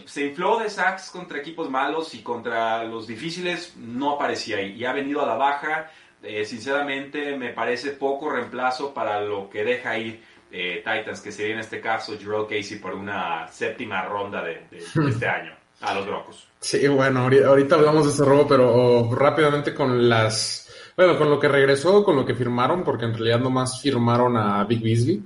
se, 0.07 0.27
infló 0.27 0.59
de 0.59 0.71
sacks 0.71 1.11
contra 1.11 1.39
equipos 1.39 1.69
malos 1.71 2.15
y 2.15 2.23
contra 2.23 2.85
los 2.85 3.07
difíciles 3.07 3.75
no 3.77 4.13
aparecía 4.13 4.57
ahí. 4.57 4.73
Y 4.73 4.85
ha 4.85 4.93
venido 4.93 5.23
a 5.23 5.27
la 5.27 5.35
baja. 5.35 5.91
Eh, 6.23 6.47
sinceramente 6.47 7.37
me 7.37 7.51
parece 7.51 7.91
poco 7.91 8.31
reemplazo 8.31 8.95
para 8.95 9.21
lo 9.21 9.51
que 9.51 9.63
deja 9.63 9.99
ir 9.99 10.23
eh, 10.57 10.85
Titans, 10.85 11.21
que 11.21 11.33
sería 11.33 11.55
en 11.55 11.61
este 11.61 11.81
caso 11.81 12.17
Jerome 12.17 12.47
Casey 12.47 12.79
por 12.79 12.95
una 12.95 13.49
séptima 13.49 14.03
ronda 14.05 14.41
de, 14.41 14.63
este 14.71 15.27
año 15.27 15.53
a 15.81 15.95
los 15.95 16.07
Broncos. 16.07 16.47
Sí, 16.61 16.87
bueno, 16.87 17.29
ahorita 17.45 17.75
hablamos 17.75 18.07
de 18.07 18.13
ese 18.13 18.25
robo, 18.25 18.47
pero 18.47 19.13
rápidamente 19.13 19.75
con 19.75 20.09
las, 20.09 20.73
bueno, 20.97 21.19
con 21.19 21.29
lo 21.29 21.41
que 21.41 21.49
regresó, 21.49 22.05
con 22.05 22.15
lo 22.15 22.25
que 22.25 22.37
firmaron, 22.37 22.85
porque 22.85 23.05
en 23.05 23.15
realidad 23.15 23.41
nomás 23.41 23.83
firmaron 23.83 24.37
a 24.37 24.63
Big 24.63 24.81
Beasley. 24.81 25.25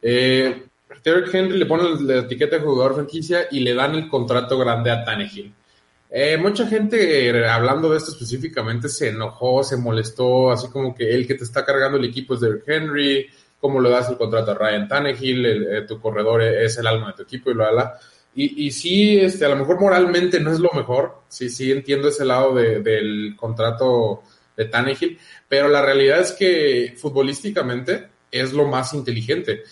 Eh, 0.00 0.62
Derek 1.04 1.34
Henry 1.34 1.58
le 1.58 1.66
pone 1.66 2.00
la 2.00 2.20
etiqueta 2.20 2.56
de 2.56 2.62
jugador 2.62 2.94
franquicia 2.94 3.48
y 3.50 3.60
le 3.60 3.74
dan 3.74 3.94
el 3.94 4.08
contrato 4.08 4.58
grande 4.58 4.90
a 4.90 5.04
Tannehill. 5.04 5.52
Eh, 6.14 6.38
mucha 6.38 6.66
gente 6.66 7.28
eh, 7.28 7.46
hablando 7.46 7.90
de 7.90 7.98
esto 7.98 8.12
específicamente 8.12 8.88
se 8.88 9.08
enojó, 9.08 9.64
se 9.64 9.76
molestó, 9.76 10.50
así 10.50 10.68
como 10.68 10.94
que 10.94 11.10
el 11.14 11.26
que 11.26 11.34
te 11.34 11.44
está 11.44 11.64
cargando 11.64 11.98
el 11.98 12.04
equipo 12.06 12.34
es 12.34 12.40
Derek 12.40 12.64
Henry, 12.66 13.30
cómo 13.62 13.80
le 13.80 13.90
das 13.90 14.10
el 14.10 14.16
contrato 14.18 14.50
a 14.50 14.54
Ryan 14.54 14.88
Tannehill, 14.88 15.46
eh, 15.46 15.82
tu 15.86 16.00
corredor 16.00 16.42
es 16.42 16.76
el 16.78 16.86
alma 16.88 17.12
de 17.12 17.12
tu 17.12 17.22
equipo 17.22 17.48
y 17.48 17.54
lo 17.54 17.64
habla. 17.64 17.96
Y, 18.34 18.66
y 18.66 18.72
sí, 18.72 19.20
este, 19.20 19.44
a 19.44 19.50
lo 19.50 19.56
mejor 19.56 19.80
moralmente 19.80 20.40
no 20.40 20.50
es 20.50 20.58
lo 20.58 20.72
mejor, 20.74 21.22
sí, 21.28 21.48
sí 21.48 21.70
entiendo 21.70 22.08
ese 22.08 22.24
lado 22.24 22.56
del 22.56 23.36
contrato 23.36 24.24
de 24.56 24.64
Tannehill, 24.64 25.16
pero 25.48 25.68
la 25.68 25.80
realidad 25.80 26.18
es 26.18 26.32
que 26.32 26.94
futbolísticamente 26.96 28.08
es 28.32 28.52
lo 28.52 28.66
más 28.66 28.94
inteligente. 28.94 29.62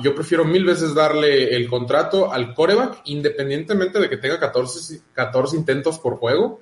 yo 0.00 0.14
prefiero 0.14 0.44
mil 0.44 0.64
veces 0.64 0.94
darle 0.94 1.56
el 1.56 1.68
contrato 1.68 2.32
al 2.32 2.54
coreback, 2.54 3.00
independientemente 3.06 3.98
de 3.98 4.08
que 4.08 4.18
tenga 4.18 4.38
14, 4.38 5.00
14 5.12 5.56
intentos 5.56 5.98
por 5.98 6.18
juego, 6.18 6.60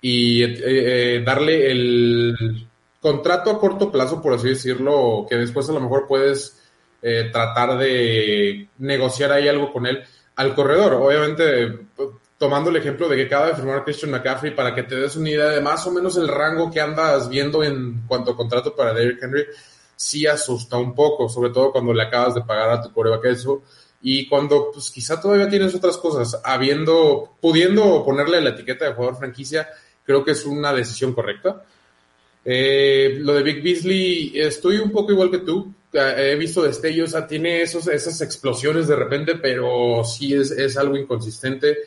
y 0.00 0.42
eh, 0.42 0.56
eh, 0.64 1.22
darle 1.24 1.70
el, 1.70 2.66
contrato 3.00 3.50
a 3.50 3.58
corto 3.58 3.90
plazo, 3.90 4.20
por 4.20 4.34
así 4.34 4.48
decirlo, 4.48 5.26
que 5.28 5.36
después 5.36 5.68
a 5.68 5.72
lo 5.72 5.80
mejor 5.80 6.06
puedes 6.06 6.60
eh, 7.02 7.30
tratar 7.32 7.78
de 7.78 8.68
negociar 8.78 9.32
ahí 9.32 9.48
algo 9.48 9.72
con 9.72 9.86
él 9.86 10.02
al 10.36 10.54
corredor. 10.54 10.94
Obviamente, 10.94 11.78
tomando 12.38 12.70
el 12.70 12.76
ejemplo 12.76 13.08
de 13.08 13.16
que 13.16 13.24
acaba 13.24 13.48
de 13.48 13.54
firmar 13.54 13.84
Christian 13.84 14.12
McCaffrey, 14.12 14.54
para 14.54 14.74
que 14.74 14.84
te 14.84 14.96
des 14.96 15.16
una 15.16 15.30
idea 15.30 15.48
de 15.50 15.60
más 15.60 15.86
o 15.86 15.90
menos 15.90 16.16
el 16.16 16.28
rango 16.28 16.70
que 16.70 16.80
andas 16.80 17.28
viendo 17.28 17.62
en 17.62 18.02
cuanto 18.06 18.32
a 18.32 18.36
contrato 18.36 18.74
para 18.74 18.94
Derrick 18.94 19.22
Henry, 19.22 19.46
sí 19.96 20.26
asusta 20.26 20.76
un 20.76 20.94
poco, 20.94 21.28
sobre 21.28 21.50
todo 21.50 21.72
cuando 21.72 21.92
le 21.92 22.04
acabas 22.04 22.34
de 22.34 22.42
pagar 22.42 22.70
a 22.70 22.80
tu 22.80 22.92
coreback 22.92 23.24
eso 23.26 23.62
y 24.00 24.28
cuando 24.28 24.70
pues 24.72 24.90
quizá 24.90 25.20
todavía 25.20 25.48
tienes 25.48 25.74
otras 25.74 25.98
cosas, 25.98 26.40
habiendo, 26.44 27.36
pudiendo 27.40 28.04
ponerle 28.04 28.40
la 28.40 28.50
etiqueta 28.50 28.84
de 28.84 28.94
jugador 28.94 29.18
franquicia, 29.18 29.68
creo 30.04 30.24
que 30.24 30.30
es 30.30 30.44
una 30.46 30.72
decisión 30.72 31.12
correcta. 31.12 31.64
Eh, 32.44 33.18
lo 33.20 33.34
de 33.34 33.42
Big 33.42 33.62
Beasley, 33.62 34.32
estoy 34.34 34.78
un 34.78 34.90
poco 34.90 35.12
igual 35.12 35.30
que 35.30 35.38
tú. 35.38 35.72
He 35.92 36.36
visto 36.36 36.62
destellos, 36.62 37.10
o 37.10 37.12
sea, 37.12 37.26
tiene 37.26 37.62
esos, 37.62 37.88
esas 37.88 38.20
explosiones 38.20 38.88
de 38.88 38.96
repente, 38.96 39.36
pero 39.36 40.04
sí 40.04 40.34
es, 40.34 40.50
es 40.50 40.76
algo 40.76 40.96
inconsistente. 40.96 41.78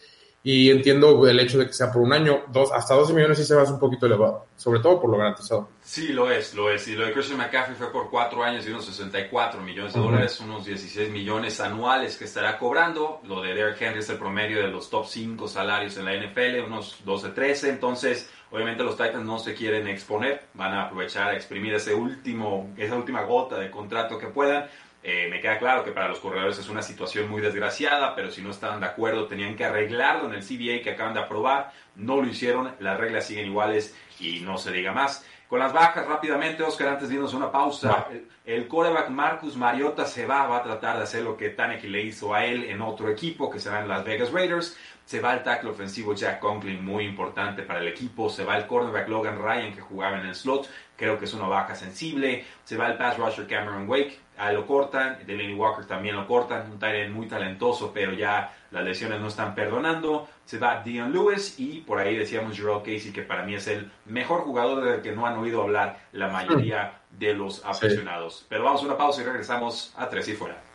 Y 0.43 0.71
entiendo 0.71 1.27
el 1.27 1.39
hecho 1.39 1.59
de 1.59 1.67
que 1.67 1.73
sea 1.73 1.91
por 1.91 2.01
un 2.01 2.13
año, 2.13 2.45
dos, 2.51 2.71
hasta 2.71 2.95
12 2.95 3.13
millones 3.13 3.37
sí 3.37 3.43
se 3.43 3.53
va 3.53 3.63
un 3.63 3.79
poquito 3.79 4.07
elevado, 4.07 4.47
sobre 4.55 4.79
todo 4.79 4.99
por 4.99 5.11
lo 5.11 5.17
garantizado. 5.17 5.69
Sí, 5.83 6.07
lo 6.07 6.31
es, 6.31 6.55
lo 6.55 6.71
es. 6.71 6.87
Y 6.87 6.95
lo 6.95 7.05
de 7.05 7.13
Christian 7.13 7.37
McCaffrey 7.37 7.75
fue 7.75 7.91
por 7.91 8.09
cuatro 8.09 8.43
años 8.43 8.65
y 8.65 8.71
unos 8.71 8.85
64 8.85 9.61
millones 9.61 9.93
de 9.93 9.99
dólares, 9.99 10.39
unos 10.39 10.65
16 10.65 11.11
millones 11.11 11.59
anuales 11.59 12.17
que 12.17 12.25
estará 12.25 12.57
cobrando. 12.57 13.21
Lo 13.25 13.43
de 13.43 13.53
Derrick 13.53 13.79
Henry 13.81 13.99
es 13.99 14.09
el 14.09 14.17
promedio 14.17 14.63
de 14.63 14.69
los 14.69 14.89
top 14.89 15.05
5 15.05 15.47
salarios 15.47 15.95
en 15.97 16.05
la 16.05 16.15
NFL, 16.15 16.65
unos 16.65 16.97
12, 17.05 17.29
13. 17.29 17.69
Entonces, 17.69 18.27
obviamente 18.51 18.83
los 18.83 18.97
Titans 18.97 19.25
no 19.25 19.39
se 19.39 19.55
quieren 19.55 19.87
exponer, 19.87 20.43
van 20.53 20.73
a 20.73 20.83
aprovechar 20.83 21.29
a 21.29 21.35
exprimir 21.35 21.73
ese 21.73 21.95
último, 21.95 22.69
esa 22.77 22.95
última 22.95 23.23
gota 23.23 23.57
de 23.57 23.71
contrato 23.71 24.17
que 24.17 24.27
puedan 24.27 24.67
eh, 25.03 25.27
me 25.31 25.41
queda 25.41 25.57
claro 25.57 25.83
que 25.83 25.91
para 25.91 26.07
los 26.07 26.19
corredores 26.19 26.59
es 26.59 26.69
una 26.69 26.83
situación 26.83 27.27
muy 27.27 27.41
desgraciada, 27.41 28.13
pero 28.15 28.29
si 28.29 28.41
no 28.41 28.51
estaban 28.51 28.79
de 28.79 28.85
acuerdo 28.85 29.25
tenían 29.25 29.55
que 29.55 29.65
arreglarlo 29.65 30.27
en 30.27 30.35
el 30.35 30.43
CBA 30.43 30.83
que 30.83 30.91
acaban 30.91 31.15
de 31.15 31.21
aprobar. 31.21 31.71
No 31.95 32.17
lo 32.17 32.27
hicieron, 32.27 32.75
las 32.79 32.99
reglas 32.99 33.25
siguen 33.25 33.47
iguales 33.47 33.95
y 34.19 34.41
no 34.41 34.57
se 34.57 34.71
diga 34.71 34.91
más. 34.91 35.25
Con 35.47 35.59
las 35.59 35.73
bajas 35.73 36.07
rápidamente, 36.07 36.63
Oscar, 36.63 36.89
antes 36.89 37.09
de 37.09 37.15
irnos 37.15 37.33
una 37.33 37.51
pausa, 37.51 38.07
el, 38.09 38.27
el, 38.45 38.67
coreback 38.69 39.09
Marcus 39.09 39.57
Mariota 39.57 40.05
se 40.05 40.25
va, 40.25 40.47
va 40.47 40.57
a 40.57 40.63
tratar 40.63 40.95
de 40.97 41.03
hacer 41.03 41.23
lo 41.23 41.35
que 41.35 41.49
Tannehill 41.49 41.91
le 41.91 42.03
hizo 42.03 42.33
a 42.33 42.45
él 42.45 42.63
en 42.65 42.81
otro 42.81 43.09
equipo, 43.09 43.49
que 43.49 43.59
serán 43.59 43.89
las 43.89 44.05
Vegas 44.05 44.31
Raiders. 44.31 44.77
Se 45.05 45.19
va 45.19 45.33
el 45.33 45.43
tackle 45.43 45.71
ofensivo 45.71 46.13
Jack 46.13 46.39
Conklin, 46.39 46.85
muy 46.85 47.05
importante 47.05 47.63
para 47.63 47.79
el 47.79 47.87
equipo. 47.87 48.29
Se 48.29 48.45
va 48.45 48.57
el 48.57 48.65
cornerback 48.65 49.09
Logan 49.09 49.41
Ryan, 49.41 49.73
que 49.73 49.81
jugaba 49.81 50.19
en 50.19 50.27
el 50.27 50.35
slot. 50.35 50.69
Creo 50.95 51.19
que 51.19 51.25
es 51.25 51.33
una 51.33 51.47
baja 51.47 51.75
sensible. 51.75 52.45
Se 52.63 52.77
va 52.77 52.87
el 52.87 52.97
pass 52.97 53.17
rusher 53.17 53.47
Cameron 53.47 53.89
Wake. 53.89 54.19
A 54.37 54.51
lo 54.53 54.65
cortan. 54.65 55.19
Delaney 55.25 55.53
Walker 55.53 55.85
también 55.85 56.15
lo 56.15 56.25
cortan. 56.27 56.71
Un 56.71 56.79
tight 56.79 57.09
muy 57.09 57.27
talentoso, 57.27 57.91
pero 57.93 58.13
ya 58.13 58.55
las 58.71 58.83
lesiones 58.83 59.19
no 59.19 59.27
están 59.27 59.53
perdonando. 59.53 60.29
Se 60.45 60.57
va 60.57 60.81
Dion 60.81 61.11
Lewis. 61.11 61.59
Y 61.59 61.81
por 61.81 61.99
ahí 61.99 62.15
decíamos 62.15 62.55
Gerald 62.55 62.83
Casey, 62.83 63.11
que 63.11 63.23
para 63.23 63.43
mí 63.43 63.55
es 63.55 63.67
el 63.67 63.91
mejor 64.05 64.41
jugador 64.41 64.83
del 64.83 65.01
que 65.01 65.11
no 65.11 65.25
han 65.25 65.37
oído 65.37 65.63
hablar 65.63 65.99
la 66.13 66.29
mayoría 66.29 67.01
de 67.09 67.33
los 67.33 67.65
aficionados. 67.65 68.39
Sí. 68.39 68.45
Pero 68.47 68.63
vamos 68.63 68.81
a 68.81 68.85
una 68.85 68.97
pausa 68.97 69.21
y 69.21 69.25
regresamos 69.25 69.93
a 69.97 70.07
Tres 70.07 70.29
y 70.29 70.33
Fuera. 70.33 70.70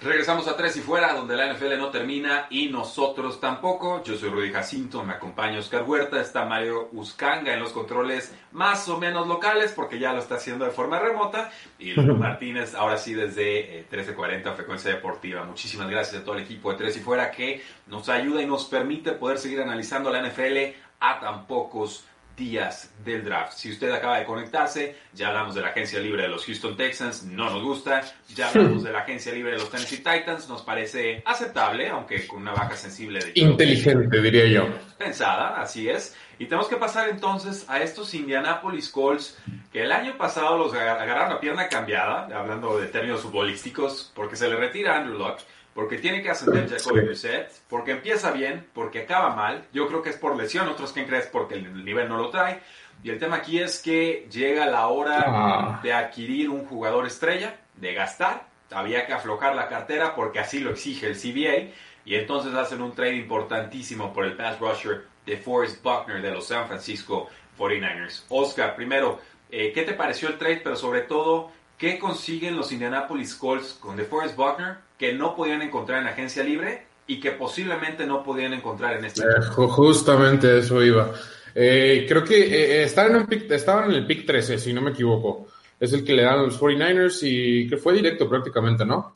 Regresamos 0.00 0.46
a 0.46 0.56
Tres 0.56 0.76
y 0.76 0.80
Fuera, 0.80 1.12
donde 1.12 1.34
la 1.34 1.52
NFL 1.52 1.76
no 1.76 1.90
termina 1.90 2.46
y 2.50 2.68
nosotros 2.68 3.40
tampoco. 3.40 4.00
Yo 4.04 4.16
soy 4.16 4.28
Rudy 4.30 4.52
Jacinto, 4.52 5.02
me 5.02 5.14
acompaña 5.14 5.58
Oscar 5.58 5.82
Huerta, 5.82 6.20
está 6.20 6.44
Mario 6.44 6.88
Uscanga 6.92 7.52
en 7.52 7.58
los 7.58 7.72
controles 7.72 8.32
más 8.52 8.88
o 8.88 8.98
menos 8.98 9.26
locales, 9.26 9.72
porque 9.72 9.98
ya 9.98 10.12
lo 10.12 10.20
está 10.20 10.36
haciendo 10.36 10.64
de 10.64 10.70
forma 10.70 11.00
remota. 11.00 11.50
Y 11.80 11.94
Lulu 11.94 12.14
Martínez, 12.14 12.76
ahora 12.76 12.96
sí, 12.96 13.12
desde 13.12 13.80
eh, 13.80 13.86
1340 13.90 14.52
Frecuencia 14.52 14.92
Deportiva. 14.92 15.42
Muchísimas 15.42 15.90
gracias 15.90 16.22
a 16.22 16.24
todo 16.24 16.36
el 16.36 16.44
equipo 16.44 16.70
de 16.70 16.78
Tres 16.78 16.96
y 16.96 17.00
Fuera 17.00 17.32
que 17.32 17.60
nos 17.88 18.08
ayuda 18.08 18.40
y 18.40 18.46
nos 18.46 18.66
permite 18.66 19.10
poder 19.12 19.38
seguir 19.38 19.60
analizando 19.60 20.10
la 20.10 20.22
NFL 20.22 20.76
a 21.00 21.18
tan 21.18 21.46
pocos 21.48 22.04
días 22.38 22.94
del 23.04 23.24
draft. 23.24 23.52
Si 23.52 23.70
usted 23.70 23.90
acaba 23.90 24.18
de 24.18 24.24
conectarse, 24.24 24.96
ya 25.12 25.28
hablamos 25.28 25.54
de 25.54 25.62
la 25.62 25.68
agencia 25.68 25.98
libre 25.98 26.22
de 26.22 26.28
los 26.28 26.46
Houston 26.46 26.76
Texans, 26.76 27.24
no 27.24 27.50
nos 27.50 27.62
gusta. 27.62 28.02
Ya 28.34 28.48
hablamos 28.48 28.84
de 28.84 28.92
la 28.92 29.00
agencia 29.00 29.32
libre 29.32 29.52
de 29.52 29.58
los 29.58 29.70
Tennessee 29.70 29.98
Titans, 29.98 30.48
nos 30.48 30.62
parece 30.62 31.22
aceptable, 31.26 31.88
aunque 31.88 32.26
con 32.26 32.42
una 32.42 32.52
baja 32.52 32.76
sensible 32.76 33.18
de... 33.18 33.32
Inteligente, 33.34 34.22
diría 34.22 34.46
yo. 34.46 34.68
Pensada, 34.96 35.60
así 35.60 35.88
es. 35.88 36.16
Y 36.38 36.46
tenemos 36.46 36.68
que 36.68 36.76
pasar 36.76 37.08
entonces 37.08 37.66
a 37.68 37.82
estos 37.82 38.14
Indianapolis 38.14 38.88
Colts, 38.90 39.36
que 39.72 39.82
el 39.82 39.90
año 39.90 40.16
pasado 40.16 40.56
los 40.56 40.72
agarraron 40.72 41.30
la 41.30 41.40
pierna 41.40 41.68
cambiada, 41.68 42.28
hablando 42.34 42.78
de 42.78 42.86
términos 42.86 43.22
futbolísticos, 43.22 44.12
porque 44.14 44.36
se 44.36 44.48
le 44.48 44.56
retira 44.56 44.94
a 44.94 44.98
Andrew 45.00 45.18
Luck 45.18 45.40
porque 45.78 45.98
tiene 45.98 46.20
que 46.22 46.28
ascender 46.28 46.68
Jacoby 46.68 47.02
Brissett, 47.02 47.52
porque 47.68 47.92
empieza 47.92 48.32
bien, 48.32 48.66
porque 48.74 49.02
acaba 49.02 49.36
mal. 49.36 49.64
Yo 49.72 49.86
creo 49.86 50.02
que 50.02 50.10
es 50.10 50.16
por 50.16 50.36
lesión, 50.36 50.66
otros 50.66 50.92
que 50.92 51.06
crees 51.06 51.28
porque 51.28 51.54
el 51.54 51.84
nivel 51.84 52.08
no 52.08 52.16
lo 52.16 52.30
trae. 52.30 52.58
Y 53.04 53.10
el 53.10 53.20
tema 53.20 53.36
aquí 53.36 53.60
es 53.60 53.80
que 53.80 54.26
llega 54.28 54.66
la 54.66 54.88
hora 54.88 55.24
ah. 55.24 55.80
de 55.80 55.92
adquirir 55.92 56.50
un 56.50 56.64
jugador 56.66 57.06
estrella, 57.06 57.60
de 57.76 57.94
gastar. 57.94 58.48
Había 58.72 59.06
que 59.06 59.12
aflojar 59.12 59.54
la 59.54 59.68
cartera 59.68 60.16
porque 60.16 60.40
así 60.40 60.58
lo 60.58 60.70
exige 60.70 61.06
el 61.06 61.14
CBA. 61.14 61.72
Y 62.04 62.16
entonces 62.16 62.52
hacen 62.54 62.82
un 62.82 62.92
trade 62.92 63.14
importantísimo 63.14 64.12
por 64.12 64.24
el 64.24 64.36
pass 64.36 64.58
rusher 64.58 65.04
de 65.24 65.36
Forrest 65.36 65.80
Buckner 65.80 66.20
de 66.20 66.32
los 66.32 66.48
San 66.48 66.66
Francisco 66.66 67.28
49ers. 67.56 68.24
Oscar, 68.30 68.74
primero, 68.74 69.20
eh, 69.48 69.70
¿qué 69.72 69.84
te 69.84 69.92
pareció 69.92 70.28
el 70.28 70.38
trade? 70.38 70.60
Pero 70.64 70.74
sobre 70.74 71.02
todo, 71.02 71.52
¿qué 71.78 71.98
consiguen 71.98 72.56
los 72.56 72.72
Indianapolis 72.72 73.34
Colts 73.36 73.78
con 73.80 73.96
DeForest 73.96 74.36
Buckner 74.36 74.76
que 74.98 75.14
no 75.14 75.34
podían 75.34 75.62
encontrar 75.62 76.02
en 76.02 76.08
agencia 76.08 76.42
libre 76.42 76.86
y 77.06 77.20
que 77.20 77.30
posiblemente 77.30 78.04
no 78.04 78.22
podían 78.22 78.52
encontrar 78.52 78.98
en 78.98 79.06
este. 79.06 79.22
Eh, 79.22 79.42
justamente 79.46 80.58
eso 80.58 80.82
iba. 80.84 81.12
Eh, 81.54 82.04
creo 82.08 82.24
que 82.24 82.38
eh, 82.38 82.82
estaban, 82.84 83.16
en 83.16 83.26
pick, 83.26 83.50
estaban 83.50 83.90
en 83.90 83.96
el 83.96 84.06
pick 84.06 84.26
13, 84.26 84.58
si 84.58 84.72
no 84.72 84.82
me 84.82 84.90
equivoco. 84.90 85.48
Es 85.80 85.92
el 85.92 86.04
que 86.04 86.12
le 86.12 86.22
dan 86.22 86.40
a 86.40 86.42
los 86.42 86.60
49ers 86.60 87.18
y 87.22 87.68
que 87.68 87.76
fue 87.76 87.94
directo 87.94 88.28
prácticamente, 88.28 88.84
¿no? 88.84 89.14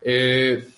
Eh, 0.00 0.68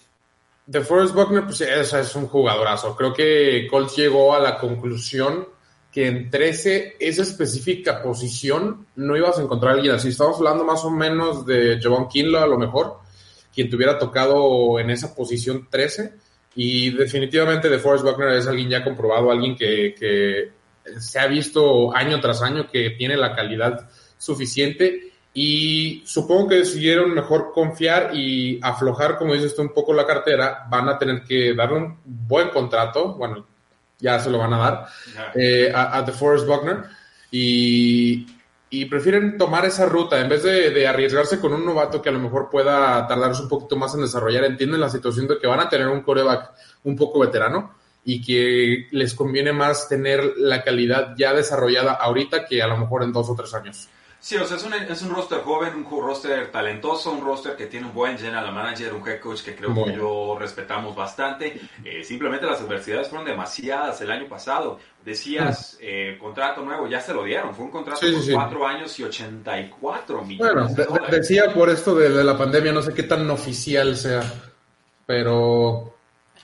de 0.65 0.81
Forrest 0.81 1.15
Buckner, 1.15 1.45
pues 1.45 1.61
es, 1.63 1.93
es 1.93 2.15
un 2.15 2.29
jugadorazo. 2.29 2.95
Creo 2.95 3.13
que 3.13 3.67
Colts 3.71 3.97
llegó 3.97 4.35
a 4.35 4.41
la 4.41 4.59
conclusión 4.59 5.47
que 5.93 6.09
en 6.09 6.31
13, 6.31 6.97
esa 6.99 7.23
específica 7.23 8.03
posición, 8.03 8.87
no 8.97 9.17
ibas 9.17 9.39
a 9.39 9.43
encontrar 9.43 9.73
a 9.73 9.75
alguien 9.77 9.95
así. 9.95 10.09
Estamos 10.09 10.39
hablando 10.39 10.65
más 10.65 10.85
o 10.85 10.91
menos 10.91 11.45
de 11.45 11.79
Javon 11.81 12.09
Kinlaw 12.09 12.45
a 12.45 12.47
lo 12.47 12.59
mejor 12.59 13.03
quien 13.55 13.69
te 13.69 13.77
hubiera 13.77 13.99
tocado 13.99 14.79
en 14.81 14.91
esa 14.91 15.15
posición 15.15 15.69
13. 15.71 16.15
Y 16.55 16.91
definitivamente 16.91 17.69
de 17.69 17.79
Forrest 17.79 18.05
Buckner 18.05 18.37
es 18.37 18.47
alguien 18.47 18.71
ya 18.71 18.85
comprobado, 18.85 19.31
alguien 19.31 19.57
que, 19.57 19.95
que 19.99 20.51
se 20.99 21.19
ha 21.19 21.27
visto 21.27 21.95
año 21.95 22.21
tras 22.21 22.43
año 22.43 22.69
que 22.71 22.91
tiene 22.91 23.17
la 23.17 23.35
calidad 23.35 23.89
suficiente 24.19 25.13
y 25.35 26.03
supongo 26.05 26.49
que 26.49 26.57
decidieron 26.57 27.15
mejor 27.15 27.53
confiar 27.55 28.15
y 28.15 28.59
aflojar, 28.63 29.17
como 29.17 29.33
dices 29.33 29.55
tú, 29.55 29.63
un 29.63 29.73
poco 29.73 29.95
la 29.95 30.07
cartera. 30.07 30.67
Van 30.69 30.89
a 30.89 30.99
tener 30.99 31.23
que 31.23 31.55
darle 31.55 31.79
un 31.79 31.99
buen 32.05 32.51
contrato, 32.51 33.15
bueno, 33.15 33.47
ya 34.03 34.19
se 34.19 34.29
lo 34.29 34.39
van 34.39 34.53
a 34.53 34.59
dar, 34.59 34.87
eh, 35.35 35.73
a, 35.75 35.97
a 35.97 36.05
The 36.05 36.13
Forrest 36.13 36.47
Buckner. 36.47 36.83
Y, 37.31 38.27
y 38.69 38.85
prefieren 38.87 39.39
tomar 39.39 39.65
esa 39.65 39.87
ruta 39.87 40.21
en 40.21 40.29
vez 40.29 40.43
de, 40.43 40.71
de, 40.71 40.87
arriesgarse 40.87 41.41
con 41.41 41.55
un 41.55 41.65
novato 41.65 42.03
que 42.03 42.09
a 42.09 42.13
lo 42.13 42.19
mejor 42.19 42.51
pueda 42.51 43.07
tardarse 43.07 43.43
un 43.43 43.49
poquito 43.49 43.77
más 43.77 43.95
en 43.95 44.03
desarrollar. 44.03 44.45
Entienden 44.45 44.81
la 44.81 44.91
situación 44.91 45.29
de 45.29 45.39
que 45.39 45.47
van 45.47 45.61
a 45.61 45.69
tener 45.69 45.89
un 45.89 46.03
coreback 46.03 46.51
un 46.85 46.97
poco 46.97 47.21
veterano 47.21 47.75
y 48.05 48.21
que 48.21 48.89
les 48.91 49.15
conviene 49.15 49.53
más 49.53 49.89
tener 49.89 50.35
la 50.37 50.63
calidad 50.63 51.15
ya 51.17 51.33
desarrollada 51.33 51.93
ahorita 51.93 52.45
que 52.45 52.63
a 52.63 52.67
lo 52.67 52.77
mejor 52.77 53.05
en 53.05 53.13
dos 53.13 53.31
o 53.31 53.35
tres 53.37 53.55
años. 53.55 53.89
Sí, 54.23 54.37
o 54.37 54.45
sea, 54.47 54.57
es 54.57 54.63
un, 54.63 54.73
es 54.73 55.03
un 55.03 55.11
roster 55.11 55.41
joven, 55.41 55.75
un 55.75 56.01
roster 56.01 56.53
talentoso, 56.53 57.11
un 57.11 57.25
roster 57.25 57.57
que 57.57 57.67
tiene 57.67 57.87
un 57.87 57.93
buen 57.93 58.17
general 58.17 58.53
manager, 58.53 58.95
un 58.95 59.07
head 59.07 59.19
coach 59.19 59.43
que 59.43 59.57
creo 59.57 59.75
que 59.75 59.97
yo 59.97 60.37
respetamos 60.39 60.95
bastante. 60.95 61.61
Eh, 61.85 62.05
simplemente 62.05 62.47
las 62.47 62.61
adversidades 62.61 63.09
fueron 63.09 63.27
demasiadas 63.27 64.01
el 64.01 64.13
año 64.13 64.29
pasado. 64.29 64.79
Decías, 65.05 65.77
eh, 65.81 66.17
contrato 66.21 66.63
nuevo, 66.63 66.87
ya 66.87 67.01
se 67.01 67.13
lo 67.13 67.25
dieron. 67.25 67.53
Fue 67.53 67.65
un 67.65 67.73
contrato 67.73 67.99
sí, 67.99 68.13
por 68.13 68.23
sí, 68.23 68.33
cuatro 68.33 68.61
sí. 68.61 68.65
años 68.65 69.01
y 69.01 69.03
84 69.03 70.25
millones. 70.25 70.77
Bueno, 70.77 71.09
de, 71.09 71.17
decía 71.19 71.53
por 71.53 71.69
esto 71.69 71.93
de, 71.97 72.09
de 72.09 72.23
la 72.23 72.39
pandemia, 72.39 72.71
no 72.71 72.81
sé 72.83 72.95
qué 72.95 73.03
tan 73.03 73.29
oficial 73.29 73.97
sea, 73.97 74.23
pero 75.05 75.92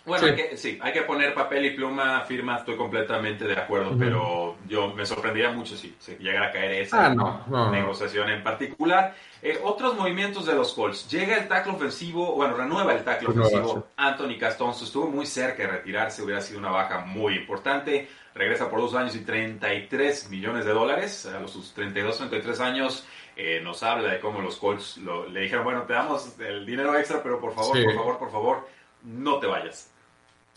bueno, 0.08 0.24
sí. 0.24 0.30
Hay, 0.30 0.36
que, 0.36 0.56
sí, 0.56 0.78
hay 0.82 0.92
que 0.92 1.02
poner 1.02 1.34
papel 1.34 1.66
y 1.66 1.70
pluma, 1.70 2.22
firma, 2.22 2.56
estoy 2.56 2.76
completamente 2.76 3.44
de 3.44 3.56
acuerdo, 3.56 3.90
uh 3.90 3.94
-huh. 3.94 3.98
pero 3.98 4.56
yo 4.66 4.88
me 4.94 5.06
sorprendería 5.06 5.52
mucho 5.52 5.76
si, 5.76 5.94
si 6.00 6.16
llegara 6.16 6.48
a 6.48 6.50
caer 6.50 6.72
esa 6.82 7.06
ah, 7.06 7.14
no, 7.14 7.44
no, 7.46 7.70
negociación 7.70 8.30
en 8.30 8.42
particular. 8.42 9.14
Eh, 9.40 9.60
otros 9.62 9.96
movimientos 9.96 10.46
de 10.46 10.54
los 10.54 10.74
Colts. 10.74 11.08
Llega 11.08 11.36
el 11.36 11.46
tackle 11.46 11.74
ofensivo, 11.74 12.34
bueno, 12.34 12.56
renueva 12.56 12.92
el 12.92 13.04
tackle 13.04 13.28
ofensivo 13.28 13.86
Anthony 13.96 14.36
Castonzo. 14.38 14.84
Estuvo 14.84 15.06
muy 15.08 15.26
cerca 15.26 15.62
de 15.62 15.68
retirarse, 15.68 16.22
hubiera 16.22 16.40
sido 16.40 16.58
una 16.58 16.70
baja 16.70 17.04
muy 17.04 17.36
importante. 17.36 18.08
Regresa 18.34 18.68
por 18.68 18.80
dos 18.80 18.94
años 18.94 19.14
y 19.14 19.20
33 19.20 20.30
millones 20.30 20.64
de 20.64 20.72
dólares. 20.72 21.26
A 21.26 21.38
los 21.38 21.52
sus 21.52 21.72
32, 21.72 22.18
33 22.18 22.60
años 22.60 23.06
eh, 23.36 23.60
nos 23.62 23.84
habla 23.84 24.10
de 24.10 24.20
cómo 24.20 24.40
los 24.40 24.56
Colts 24.56 24.96
lo, 24.98 25.28
le 25.28 25.42
dijeron, 25.42 25.64
bueno, 25.64 25.82
te 25.82 25.92
damos 25.92 26.38
el 26.40 26.66
dinero 26.66 26.96
extra, 26.98 27.22
pero 27.22 27.40
por 27.40 27.54
favor, 27.54 27.76
sí. 27.76 27.84
por 27.84 27.94
favor, 27.94 28.18
por 28.18 28.32
favor, 28.32 28.68
no 29.04 29.38
te 29.38 29.46
vayas. 29.46 29.92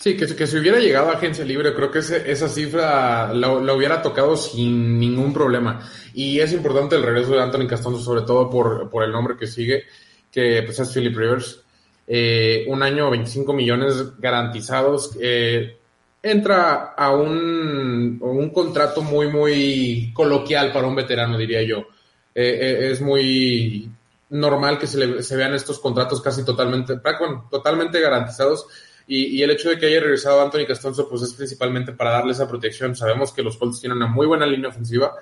Sí, 0.02 0.18
que, 0.18 0.26
que 0.36 0.48
si 0.48 0.58
hubiera 0.58 0.80
llegado 0.80 1.12
a 1.12 1.14
agencia 1.14 1.46
libre, 1.46 1.76
creo 1.76 1.92
que 1.92 2.00
esa 2.00 2.50
cifra 2.50 3.32
lo, 3.36 3.76
hubiera 3.76 4.02
tocado 4.02 4.36
sin 4.36 4.98
ningún 4.98 5.32
problema. 5.32 5.88
Y 6.16 6.40
es 6.40 6.54
importante 6.54 6.96
el 6.96 7.04
regreso 7.04 7.34
de 7.34 7.44
Anthony 7.44 7.68
Castonzo, 7.68 8.02
sobre 8.02 8.24
todo 8.24 8.50
por, 8.50 8.90
por 8.90 9.04
el 9.04 9.12
nombre 9.12 9.38
que 9.38 9.46
sigue, 9.46 9.84
que 10.32 10.64
pues, 10.64 10.80
es 10.80 10.92
Philip 10.92 11.16
Rivers. 11.16 11.62
Eh, 12.08 12.66
un 12.68 12.82
año, 12.82 13.12
25 13.12 13.54
millones 13.54 14.18
garantizados. 14.18 15.16
Eh, 15.22 15.78
entra 16.24 16.96
a 16.98 17.12
un, 17.12 18.18
un, 18.20 18.50
contrato 18.50 19.04
muy, 19.04 19.28
muy 19.28 20.12
coloquial 20.16 20.72
para 20.72 20.88
un 20.88 20.96
veterano, 20.96 21.38
diría 21.38 21.62
yo. 21.62 21.86
Eh, 22.34 22.90
es 22.92 23.02
muy 23.02 23.88
normal 24.32 24.80
que 24.80 24.88
se, 24.88 25.22
se, 25.22 25.36
vean 25.36 25.54
estos 25.54 25.78
contratos 25.78 26.22
casi 26.22 26.44
totalmente, 26.44 26.96
bueno, 27.20 27.48
totalmente 27.52 28.02
garantizados 28.02 28.66
y, 29.08 29.42
el 29.42 29.52
hecho 29.52 29.70
de 29.70 29.78
que 29.78 29.88
haya 29.88 30.00
regresado 30.00 30.42
Anthony 30.42 30.66
Castonzo, 30.68 31.10
pues 31.10 31.22
es 31.24 31.34
principalmente 31.34 31.92
para 31.92 32.12
darle 32.12 32.32
esa 32.32 32.48
protección. 32.48 32.96
Sabemos 32.96 33.34
que 33.34 33.44
los 33.44 33.58
Colts 33.58 33.82
tienen 33.82 33.98
una 33.98 34.08
muy 34.08 34.28
buena 34.28 34.46
línea 34.46 34.70
ofensiva 34.70 35.14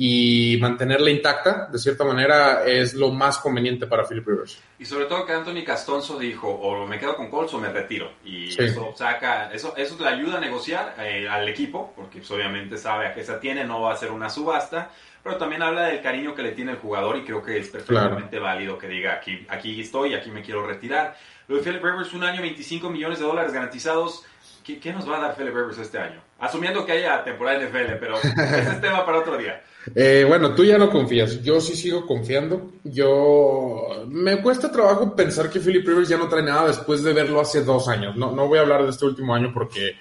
y 0.00 0.56
mantenerla 0.60 1.10
intacta, 1.10 1.68
de 1.72 1.76
cierta 1.76 2.04
manera, 2.04 2.64
es 2.64 2.94
lo 2.94 3.10
más 3.10 3.38
conveniente 3.38 3.88
para 3.88 4.06
Philip 4.06 4.28
Rivers. 4.28 4.62
Y 4.78 4.84
sobre 4.84 5.06
todo 5.06 5.26
que 5.26 5.32
Anthony 5.32 5.64
Castonzo 5.66 6.16
dijo, 6.16 6.48
o 6.48 6.86
me 6.86 7.00
quedo 7.00 7.16
con 7.16 7.28
Colts 7.28 7.52
o 7.54 7.58
me 7.58 7.68
retiro. 7.68 8.12
Y 8.24 8.48
eso 8.62 8.94
saca, 8.96 9.50
eso, 9.52 9.74
eso 9.76 9.96
le 9.98 10.08
ayuda 10.08 10.38
a 10.38 10.40
negociar 10.40 10.94
eh, 11.00 11.28
al 11.28 11.48
equipo, 11.48 11.92
porque 11.96 12.18
pues, 12.18 12.30
obviamente 12.30 12.76
sabe 12.76 13.08
a 13.08 13.12
qué 13.12 13.24
se 13.24 13.34
tiene, 13.38 13.64
no 13.64 13.80
va 13.80 13.92
a 13.92 13.96
ser 13.96 14.12
una 14.12 14.30
subasta, 14.30 14.92
pero 15.20 15.36
también 15.36 15.62
habla 15.62 15.86
del 15.86 16.00
cariño 16.00 16.32
que 16.32 16.44
le 16.44 16.52
tiene 16.52 16.70
el 16.70 16.78
jugador 16.78 17.16
y 17.16 17.24
creo 17.24 17.42
que 17.42 17.58
es 17.58 17.68
perfectamente 17.68 18.38
válido 18.38 18.78
que 18.78 18.86
diga, 18.86 19.14
aquí, 19.14 19.44
aquí 19.48 19.80
estoy, 19.80 20.14
aquí 20.14 20.30
me 20.30 20.42
quiero 20.42 20.64
retirar. 20.64 21.16
Lo 21.48 21.56
de 21.56 21.62
Philip 21.62 21.82
Rivers, 21.82 22.12
un 22.12 22.24
año, 22.24 22.42
25 22.42 22.90
millones 22.90 23.18
de 23.18 23.24
dólares 23.24 23.52
garantizados. 23.52 24.22
¿Qué, 24.62 24.92
nos 24.92 25.08
va 25.08 25.16
a 25.16 25.20
dar 25.20 25.36
Philip 25.36 25.54
Rivers 25.54 25.78
este 25.78 25.98
año? 25.98 26.20
Asumiendo 26.38 26.84
que 26.84 26.92
haya 26.92 27.24
temporada 27.24 27.58
NFL, 27.58 27.94
pero 27.98 28.16
ese 28.22 28.58
es 28.58 28.80
tema 28.82 29.04
para 29.06 29.20
otro 29.20 29.38
día. 29.38 29.62
Eh, 29.94 30.26
bueno, 30.28 30.54
tú 30.54 30.62
ya 30.62 30.76
no 30.76 30.90
confías. 30.90 31.42
Yo 31.42 31.58
sí 31.60 31.74
sigo 31.74 32.06
confiando. 32.06 32.72
Yo. 32.84 34.04
Me 34.08 34.42
cuesta 34.42 34.70
trabajo 34.70 35.16
pensar 35.16 35.48
que 35.48 35.60
Philip 35.60 35.86
Rivers 35.86 36.10
ya 36.10 36.18
no 36.18 36.28
trae 36.28 36.42
nada 36.42 36.68
después 36.68 37.02
de 37.02 37.14
verlo 37.14 37.40
hace 37.40 37.64
dos 37.64 37.88
años. 37.88 38.14
No, 38.14 38.30
no 38.32 38.46
voy 38.46 38.58
a 38.58 38.62
hablar 38.62 38.84
de 38.84 38.90
este 38.90 39.06
último 39.06 39.34
año 39.34 39.50
porque 39.54 39.96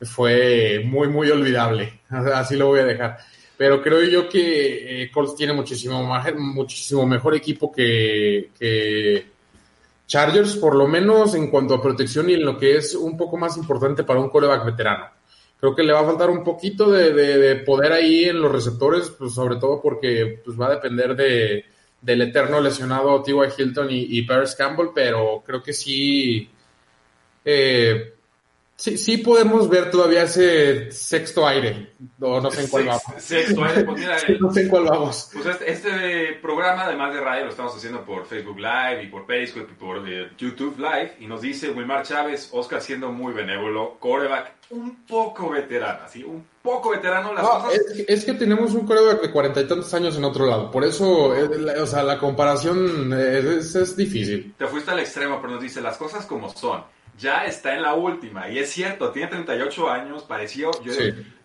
fue 0.00 0.82
muy, 0.82 1.08
muy 1.08 1.30
olvidable. 1.30 2.00
Así 2.08 2.56
lo 2.56 2.68
voy 2.68 2.80
a 2.80 2.84
dejar. 2.84 3.18
Pero 3.58 3.82
creo 3.82 4.02
yo 4.04 4.30
que 4.30 5.02
eh, 5.02 5.10
Colts 5.10 5.36
tiene 5.36 5.52
muchísimo, 5.52 6.02
muchísimo 6.38 7.06
mejor 7.06 7.34
equipo 7.34 7.70
que, 7.70 8.48
que 8.58 9.26
Chargers, 10.10 10.56
por 10.56 10.74
lo 10.74 10.88
menos 10.88 11.36
en 11.36 11.52
cuanto 11.52 11.72
a 11.72 11.80
protección 11.80 12.28
y 12.28 12.34
en 12.34 12.44
lo 12.44 12.58
que 12.58 12.76
es 12.76 12.96
un 12.96 13.16
poco 13.16 13.36
más 13.36 13.56
importante 13.56 14.02
para 14.02 14.18
un 14.18 14.28
coreback 14.28 14.64
veterano. 14.64 15.04
Creo 15.60 15.72
que 15.72 15.84
le 15.84 15.92
va 15.92 16.00
a 16.00 16.04
faltar 16.04 16.30
un 16.30 16.42
poquito 16.42 16.90
de, 16.90 17.62
poder 17.64 17.92
ahí 17.92 18.24
en 18.24 18.42
los 18.42 18.50
receptores, 18.50 19.08
pues 19.10 19.32
sobre 19.32 19.54
todo 19.54 19.80
porque 19.80 20.40
pues, 20.44 20.60
va 20.60 20.66
a 20.66 20.70
depender 20.70 21.14
de, 21.14 21.64
del 22.00 22.22
eterno 22.22 22.60
lesionado 22.60 23.22
T.Y. 23.22 23.36
Hilton 23.56 23.88
y, 23.88 24.18
y 24.18 24.22
Paris 24.22 24.56
Campbell, 24.56 24.88
pero 24.92 25.44
creo 25.46 25.62
que 25.62 25.72
sí 25.72 26.50
eh, 27.44 28.14
Sí, 28.80 28.96
sí 28.96 29.18
podemos 29.18 29.68
ver 29.68 29.90
todavía 29.90 30.22
ese 30.22 30.90
sexto 30.90 31.46
aire, 31.46 31.92
o 32.18 32.40
no 32.40 32.50
sé 32.50 32.62
en 32.62 32.68
cuál 32.68 32.86
vamos. 32.86 33.02
Sexto 33.18 33.62
aire, 33.62 33.84
pues 33.84 34.00
mira, 34.00 34.16
no 34.40 34.50
sé 34.50 34.62
en 34.62 34.68
cuál 34.70 34.84
vamos. 34.84 35.28
Pues 35.34 35.44
este, 35.44 35.70
este, 35.70 36.32
programa, 36.40 36.84
además 36.84 37.12
de 37.12 37.20
radio, 37.20 37.44
lo 37.44 37.50
estamos 37.50 37.76
haciendo 37.76 38.02
por 38.06 38.24
Facebook 38.24 38.58
Live 38.58 39.04
y 39.04 39.08
por 39.08 39.26
Periscope 39.26 39.70
y 39.70 39.74
por 39.74 40.08
eh, 40.08 40.30
YouTube 40.38 40.78
Live, 40.78 41.16
y 41.20 41.26
nos 41.26 41.42
dice 41.42 41.70
Wilmar 41.70 42.06
Chávez, 42.06 42.48
Oscar 42.52 42.80
siendo 42.80 43.12
muy 43.12 43.34
benévolo, 43.34 43.98
coreback 43.98 44.54
un 44.70 45.04
poco 45.04 45.50
veterano, 45.50 46.04
así, 46.06 46.24
un 46.24 46.46
poco 46.62 46.92
veterano 46.92 47.34
las 47.34 47.46
cosas... 47.46 47.74
Es, 48.08 48.24
que 48.24 48.32
tenemos 48.32 48.72
un 48.72 48.86
coreback 48.86 49.20
de 49.20 49.30
cuarenta 49.30 49.60
y 49.60 49.68
tantos 49.68 49.92
años 49.92 50.16
en 50.16 50.24
otro 50.24 50.46
lado, 50.46 50.70
por 50.70 50.84
eso, 50.84 51.34
o 51.34 51.86
sea, 51.86 52.02
la 52.02 52.18
comparación 52.18 53.12
es, 53.12 53.74
es 53.74 53.94
difícil. 53.94 54.54
Te 54.56 54.66
fuiste 54.66 54.90
al 54.90 55.00
extremo, 55.00 55.38
pero 55.38 55.52
nos 55.52 55.62
dice 55.62 55.82
las 55.82 55.98
cosas 55.98 56.24
como 56.24 56.48
son 56.48 56.82
ya 57.20 57.44
está 57.44 57.74
en 57.74 57.82
la 57.82 57.94
última. 57.94 58.48
Y 58.48 58.58
es 58.58 58.70
cierto, 58.70 59.10
tiene 59.12 59.28
38 59.28 59.90
años, 59.90 60.24
pareció. 60.24 60.70
Yo, 60.82 60.92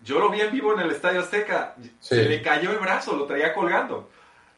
yo 0.02 0.18
lo 0.18 0.30
vi 0.30 0.40
en 0.40 0.50
vivo 0.50 0.72
en 0.72 0.80
el 0.80 0.90
Estadio 0.90 1.20
Azteca. 1.20 1.76
Se 2.00 2.24
le 2.24 2.42
cayó 2.42 2.72
el 2.72 2.78
brazo, 2.78 3.16
lo 3.16 3.26
traía 3.26 3.52
colgando. 3.52 4.10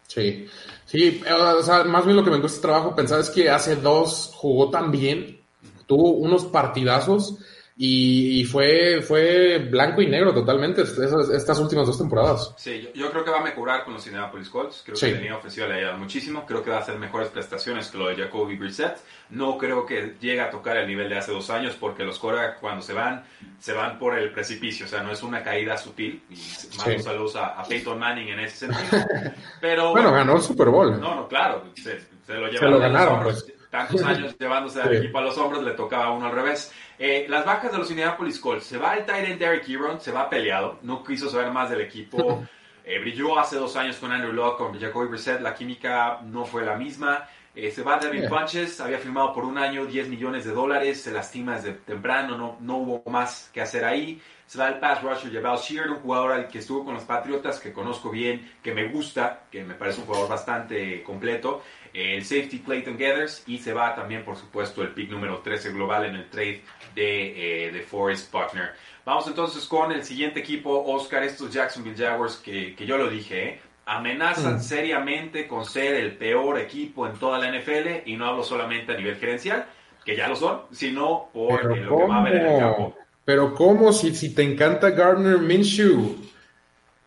Sí, 0.06 0.48
sí, 0.86 1.22
o 1.30 1.62
sea, 1.62 1.84
más 1.84 2.06
bien 2.06 2.16
lo 2.16 2.24
que 2.24 2.30
me 2.30 2.40
cuesta 2.40 2.62
trabajo 2.62 2.94
pensar 2.94 3.20
es 3.20 3.28
que 3.28 3.50
hace 3.50 3.76
dos 3.76 4.32
jugó 4.34 4.70
tan 4.70 4.90
bien, 4.90 5.42
tuvo 5.86 6.12
unos 6.12 6.46
partidazos 6.46 7.36
y, 7.80 8.44
fue, 8.44 9.00
fue 9.02 9.58
blanco 9.58 10.02
y 10.02 10.08
negro 10.08 10.34
totalmente 10.34 10.82
estas 10.82 11.60
últimas 11.60 11.86
dos 11.86 11.96
temporadas. 11.96 12.52
Sí, 12.56 12.90
yo, 12.92 13.08
creo 13.12 13.22
que 13.22 13.30
va 13.30 13.38
a 13.38 13.44
mejorar 13.44 13.84
con 13.84 13.94
los 13.94 14.04
Indianapolis 14.04 14.48
Colts. 14.48 14.82
Creo 14.84 14.98
que 14.98 15.12
la 15.12 15.18
línea 15.18 15.36
ofensiva 15.36 15.68
le 15.68 15.74
ayuda 15.74 15.96
muchísimo. 15.96 16.44
Creo 16.44 16.64
que 16.64 16.70
va 16.70 16.78
a 16.78 16.80
hacer 16.80 16.98
mejores 16.98 17.28
prestaciones 17.28 17.88
que 17.88 17.98
lo 17.98 18.08
de 18.08 18.16
Jacoby 18.16 18.56
Brissett. 18.56 18.98
No 19.30 19.56
creo 19.56 19.86
que 19.86 20.16
llegue 20.20 20.40
a 20.40 20.50
tocar 20.50 20.76
el 20.76 20.88
nivel 20.88 21.08
de 21.08 21.18
hace 21.18 21.30
dos 21.30 21.50
años 21.50 21.76
porque 21.78 22.02
los 22.02 22.18
Cora 22.18 22.56
cuando 22.56 22.82
se 22.82 22.94
van, 22.94 23.24
se 23.60 23.72
van 23.72 23.96
por 24.00 24.18
el 24.18 24.32
precipicio. 24.32 24.86
O 24.86 24.88
sea, 24.88 25.04
no 25.04 25.12
es 25.12 25.22
una 25.22 25.44
caída 25.44 25.78
sutil. 25.78 26.24
Y 26.30 26.78
mando 26.78 26.98
saludos 26.98 27.36
a, 27.36 27.62
Peyton 27.62 27.96
Manning 27.96 28.30
en 28.30 28.40
ese 28.40 28.66
sentido. 28.66 29.04
Pero, 29.60 29.92
bueno, 29.92 30.10
ganó 30.10 30.34
el 30.34 30.42
Super 30.42 30.68
Bowl. 30.68 31.00
No, 31.00 31.14
no, 31.14 31.28
claro. 31.28 31.62
Se, 31.76 31.92
lo 32.26 32.48
llevaron. 32.48 32.58
Se 32.58 32.66
lo 32.66 32.78
ganaron, 32.80 33.22
pues 33.22 33.46
tantos 33.70 34.02
años 34.02 34.36
llevándose 34.38 34.80
al 34.80 34.96
equipo 34.96 35.18
a 35.18 35.22
los 35.22 35.36
hombros, 35.38 35.62
le 35.62 35.72
tocaba 35.72 36.06
a 36.06 36.12
uno 36.12 36.26
al 36.26 36.32
revés. 36.32 36.72
Eh, 36.98 37.26
las 37.28 37.44
bajas 37.44 37.70
de 37.70 37.78
los 37.78 37.90
Indianapolis 37.90 38.40
Colts, 38.40 38.64
se 38.64 38.76
va 38.76 38.94
el 38.94 39.06
Tyrant 39.06 39.38
Derek 39.38 39.68
Ebron, 39.68 40.00
se 40.00 40.10
va 40.10 40.28
peleado, 40.28 40.80
no 40.82 41.04
quiso 41.04 41.30
saber 41.30 41.50
más 41.52 41.70
del 41.70 41.80
equipo. 41.80 42.44
Eh, 42.90 43.00
brilló 43.00 43.38
hace 43.38 43.56
dos 43.56 43.76
años 43.76 43.96
con 43.96 44.10
Andrew 44.10 44.32
Locke, 44.32 44.56
con 44.56 44.80
Jacoby 44.80 45.08
Brissett, 45.08 45.42
la 45.42 45.54
química 45.54 46.20
no 46.24 46.46
fue 46.46 46.64
la 46.64 46.74
misma. 46.74 47.28
Eh, 47.54 47.70
se 47.70 47.82
va 47.82 47.98
Devin 47.98 48.30
Bunches, 48.30 48.80
había 48.80 48.96
firmado 48.96 49.34
por 49.34 49.44
un 49.44 49.58
año 49.58 49.84
10 49.84 50.08
millones 50.08 50.46
de 50.46 50.52
dólares, 50.52 51.02
se 51.02 51.12
lastima 51.12 51.56
desde 51.56 51.72
temprano, 51.72 52.38
no, 52.38 52.56
no 52.60 52.78
hubo 52.78 53.10
más 53.10 53.50
que 53.52 53.60
hacer 53.60 53.84
ahí. 53.84 54.22
Se 54.46 54.58
va 54.58 54.68
el 54.68 54.78
pass 54.78 55.02
rusher 55.02 55.30
Jabal 55.30 55.58
Sheard, 55.58 55.90
un 55.90 55.98
jugador 55.98 56.32
al 56.32 56.48
que 56.48 56.60
estuvo 56.60 56.82
con 56.82 56.94
los 56.94 57.02
Patriotas, 57.02 57.60
que 57.60 57.74
conozco 57.74 58.08
bien, 58.08 58.50
que 58.62 58.72
me 58.72 58.88
gusta, 58.88 59.40
que 59.50 59.62
me 59.64 59.74
parece 59.74 60.00
un 60.00 60.06
jugador 60.06 60.30
bastante 60.30 61.02
completo 61.02 61.60
el 61.92 62.24
safety 62.24 62.60
Clayton 62.60 62.96
Gathers 62.96 63.42
y 63.46 63.58
se 63.58 63.72
va 63.72 63.94
también, 63.94 64.24
por 64.24 64.36
supuesto, 64.36 64.82
el 64.82 64.90
pick 64.90 65.10
número 65.10 65.38
13 65.38 65.72
global 65.72 66.04
en 66.06 66.16
el 66.16 66.28
trade 66.28 66.62
de, 66.98 67.66
eh, 67.66 67.72
de 67.72 67.80
Forrest 67.82 68.32
Buckner. 68.32 68.72
Vamos 69.04 69.26
entonces 69.26 69.64
con 69.66 69.92
el 69.92 70.04
siguiente 70.04 70.40
equipo, 70.40 70.84
Oscar, 70.84 71.22
estos 71.22 71.52
Jacksonville 71.52 71.96
Jaguars, 71.96 72.36
que, 72.36 72.74
que 72.74 72.84
yo 72.84 72.98
lo 72.98 73.08
dije, 73.08 73.48
¿eh? 73.48 73.60
amenazan 73.86 74.56
mm. 74.56 74.60
seriamente 74.60 75.48
con 75.48 75.64
ser 75.64 75.94
el 75.94 76.16
peor 76.16 76.58
equipo 76.58 77.06
en 77.06 77.14
toda 77.14 77.38
la 77.38 77.50
NFL 77.50 78.06
y 78.06 78.16
no 78.16 78.26
hablo 78.26 78.42
solamente 78.42 78.92
a 78.92 78.96
nivel 78.96 79.16
gerencial, 79.16 79.66
que 80.04 80.14
ya 80.14 80.28
lo 80.28 80.36
son, 80.36 80.62
sino 80.72 81.30
por 81.32 81.64
lo 81.64 81.74
que 81.74 82.06
va 82.06 82.16
a 82.16 82.20
haber 82.20 82.34
en 82.36 82.46
el 82.46 82.58
campo. 82.58 82.96
Pero 83.24 83.54
¿cómo 83.54 83.92
si, 83.92 84.14
si 84.14 84.34
te 84.34 84.42
encanta 84.42 84.90
Gardner 84.90 85.38
Minshew? 85.38 86.16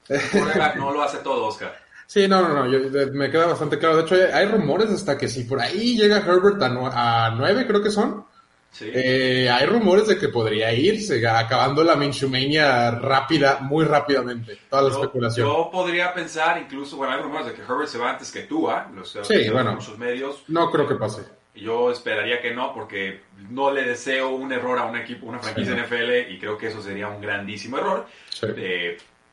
no 0.78 0.92
lo 0.92 1.02
hace 1.04 1.18
todo, 1.20 1.48
Oscar. 1.48 1.76
Sí, 2.08 2.28
no, 2.28 2.42
no, 2.42 2.66
no, 2.66 3.12
me 3.14 3.32
queda 3.32 3.46
bastante 3.46 3.80
claro. 3.80 3.98
De 3.98 4.04
hecho, 4.04 4.16
hay, 4.34 4.46
rumores 4.46 4.90
hasta 4.90 5.18
que 5.18 5.30
si 5.30 5.46
por 5.46 5.62
ahí 5.62 5.98
llega 5.98 6.18
Herbert 6.18 6.62
a, 6.62 7.34
nueve, 7.38 7.66
creo 7.66 7.82
que 7.82 7.90
son. 7.90 8.26
Sí. 8.72 8.90
Eh, 8.94 9.50
hay 9.50 9.66
rumores 9.66 10.08
de 10.08 10.18
que 10.18 10.30
podría 10.30 10.74
irse, 10.74 11.28
acabando 11.28 11.84
la 11.84 11.96
Minshumania 11.96 12.92
rápida, 12.92 13.60
muy 13.60 13.84
rápidamente. 13.84 14.58
Toda 14.70 14.84
la 14.84 14.90
especulación. 14.90 15.48
Yo 15.48 15.70
podría 15.70 16.14
pensar, 16.14 16.58
incluso, 16.58 16.96
bueno, 16.96 17.14
hay 17.14 17.22
rumores 17.22 17.48
de 17.48 17.54
que 17.54 17.62
Herbert 17.62 17.90
se 17.90 17.98
va 17.98 18.12
antes 18.12 18.32
que 18.32 18.44
tú, 18.44 18.70
¿ah? 18.70 18.90
sí, 19.24 19.50
bueno. 19.50 19.74
Muchos 19.74 19.98
medios. 19.98 20.44
No 20.48 20.72
creo 20.72 20.88
que 20.88 20.96
pase. 20.96 21.24
Yo 21.54 21.92
esperaría 21.92 22.42
que 22.42 22.54
no, 22.54 22.74
porque 22.74 23.22
no 23.50 23.72
le 23.72 23.84
deseo 23.84 24.30
un 24.30 24.54
error 24.54 24.80
a 24.80 24.86
un 24.86 24.96
equipo, 24.96 25.26
una 25.26 25.40
franquicia 25.40 25.76
NFL, 25.76 26.32
y 26.32 26.40
creo 26.40 26.58
que 26.58 26.68
eso 26.68 26.82
sería 26.82 27.10
un 27.10 27.22
grandísimo 27.22 27.78
error. 27.78 28.08
Sí. 28.30 28.48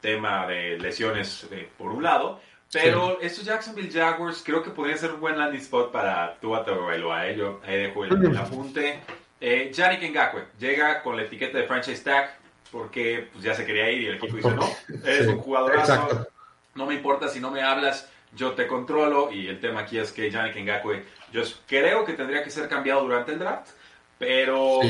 tema 0.00 0.46
de 0.46 0.78
lesiones 0.78 1.46
eh, 1.52 1.68
por 1.76 1.90
un 1.90 2.02
lado. 2.02 2.40
Pero 2.72 3.20
estos 3.20 3.44
Jacksonville 3.44 3.90
Jaguars 3.90 4.42
creo 4.44 4.62
que 4.62 4.70
podría 4.70 4.96
ser 4.96 5.12
un 5.12 5.20
buen 5.20 5.38
landing 5.38 5.60
spot 5.60 5.90
para 5.90 6.38
Tua 6.38 6.64
Tagovailoa. 6.64 7.28
¿eh? 7.28 7.36
Yo 7.36 7.60
ahí 7.66 7.78
dejo 7.78 8.04
el, 8.04 8.36
apunte. 8.36 9.00
Eh, 9.40 9.70
Yannick 9.72 10.10
Ngakwe 10.10 10.44
llega 10.58 11.02
con 11.02 11.16
la 11.16 11.22
etiqueta 11.22 11.58
de 11.58 11.64
franchise 11.64 12.02
tag 12.02 12.36
porque 12.72 13.28
pues, 13.32 13.44
ya 13.44 13.54
se 13.54 13.64
quería 13.64 13.90
ir 13.90 14.02
y 14.02 14.06
el 14.06 14.14
equipo 14.16 14.36
dice 14.36 14.50
no, 14.50 14.68
eres 15.04 15.28
un 15.28 15.38
jugadorazo, 15.38 16.26
no 16.74 16.86
me 16.86 16.94
importa 16.94 17.28
si 17.28 17.40
no 17.40 17.50
me 17.50 17.62
hablas, 17.62 18.10
yo 18.34 18.52
te 18.52 18.66
controlo 18.66 19.30
y 19.32 19.46
el 19.46 19.60
tema 19.60 19.80
aquí 19.80 19.98
es 19.98 20.12
que 20.12 20.30
Yannick 20.30 20.56
Ngakwe 20.56 21.04
yo 21.32 21.42
creo 21.66 22.04
que 22.04 22.14
tendría 22.14 22.42
que 22.42 22.50
ser 22.50 22.68
cambiado 22.68 23.02
durante 23.02 23.32
el 23.32 23.38
draft, 23.38 23.70
pero 24.18 24.80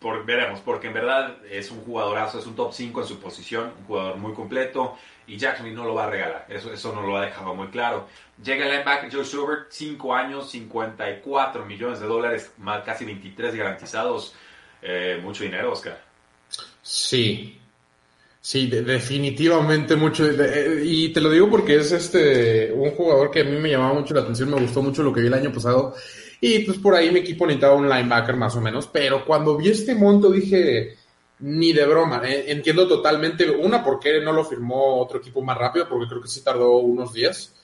por, 0.00 0.24
veremos, 0.24 0.60
porque 0.60 0.86
en 0.86 0.94
verdad 0.94 1.36
es 1.50 1.70
un 1.70 1.80
jugadorazo, 1.80 2.38
es 2.38 2.46
un 2.46 2.56
top 2.56 2.72
5 2.72 3.02
en 3.02 3.06
su 3.06 3.20
posición, 3.20 3.72
un 3.80 3.84
jugador 3.84 4.16
muy 4.16 4.32
completo 4.32 4.96
y 5.28 5.36
Jacksonville 5.36 5.76
no 5.76 5.84
lo 5.84 5.94
va 5.94 6.04
a 6.04 6.10
regalar. 6.10 6.46
Eso, 6.48 6.72
eso 6.72 6.92
no 6.94 7.02
lo 7.02 7.16
ha 7.16 7.26
dejado 7.26 7.54
muy 7.54 7.68
claro. 7.68 8.08
Llega 8.42 8.64
el 8.64 8.72
linebacker 8.72 9.12
Joe 9.12 9.24
Schubert, 9.24 9.66
5 9.70 10.14
años, 10.14 10.50
54 10.50 11.66
millones 11.66 12.00
de 12.00 12.06
dólares, 12.06 12.52
más 12.58 12.82
casi 12.82 13.04
23 13.04 13.54
garantizados. 13.54 14.34
eh, 14.82 15.20
mucho 15.22 15.44
dinero, 15.44 15.72
Oscar. 15.72 16.00
Sí, 16.82 17.60
sí, 18.40 18.66
definitivamente 18.68 19.96
mucho. 19.96 20.24
Y 20.82 21.12
te 21.12 21.20
lo 21.20 21.30
digo 21.30 21.50
porque 21.50 21.76
es 21.76 21.92
este 21.92 22.72
un 22.72 22.92
jugador 22.92 23.30
que 23.30 23.40
a 23.40 23.44
mí 23.44 23.58
me 23.58 23.70
llamaba 23.70 23.94
mucho 23.94 24.14
la 24.14 24.20
atención, 24.22 24.50
me 24.50 24.60
gustó 24.60 24.82
mucho 24.82 25.02
lo 25.02 25.12
que 25.12 25.20
vi 25.20 25.26
el 25.26 25.34
año 25.34 25.52
pasado. 25.52 25.94
Y 26.40 26.60
pues 26.60 26.78
por 26.78 26.94
ahí 26.94 27.10
mi 27.10 27.20
equipo 27.20 27.46
necesitaba 27.46 27.74
un 27.74 27.88
linebacker 27.88 28.36
más 28.36 28.54
o 28.56 28.60
menos. 28.60 28.86
Pero 28.86 29.24
cuando 29.24 29.56
vi 29.56 29.70
este 29.70 29.94
monto 29.94 30.30
dije, 30.30 30.97
ni 31.40 31.72
de 31.72 31.86
broma. 31.86 32.22
Eh, 32.24 32.46
entiendo 32.48 32.86
totalmente, 32.88 33.50
una, 33.50 33.84
por 33.84 33.98
qué 33.98 34.20
no 34.20 34.32
lo 34.32 34.44
firmó 34.44 35.00
otro 35.00 35.18
equipo 35.18 35.42
más 35.42 35.58
rápido, 35.58 35.88
porque 35.88 36.08
creo 36.08 36.22
que 36.22 36.28
sí 36.28 36.42
tardó 36.42 36.78
unos 36.78 37.12
días. 37.12 37.54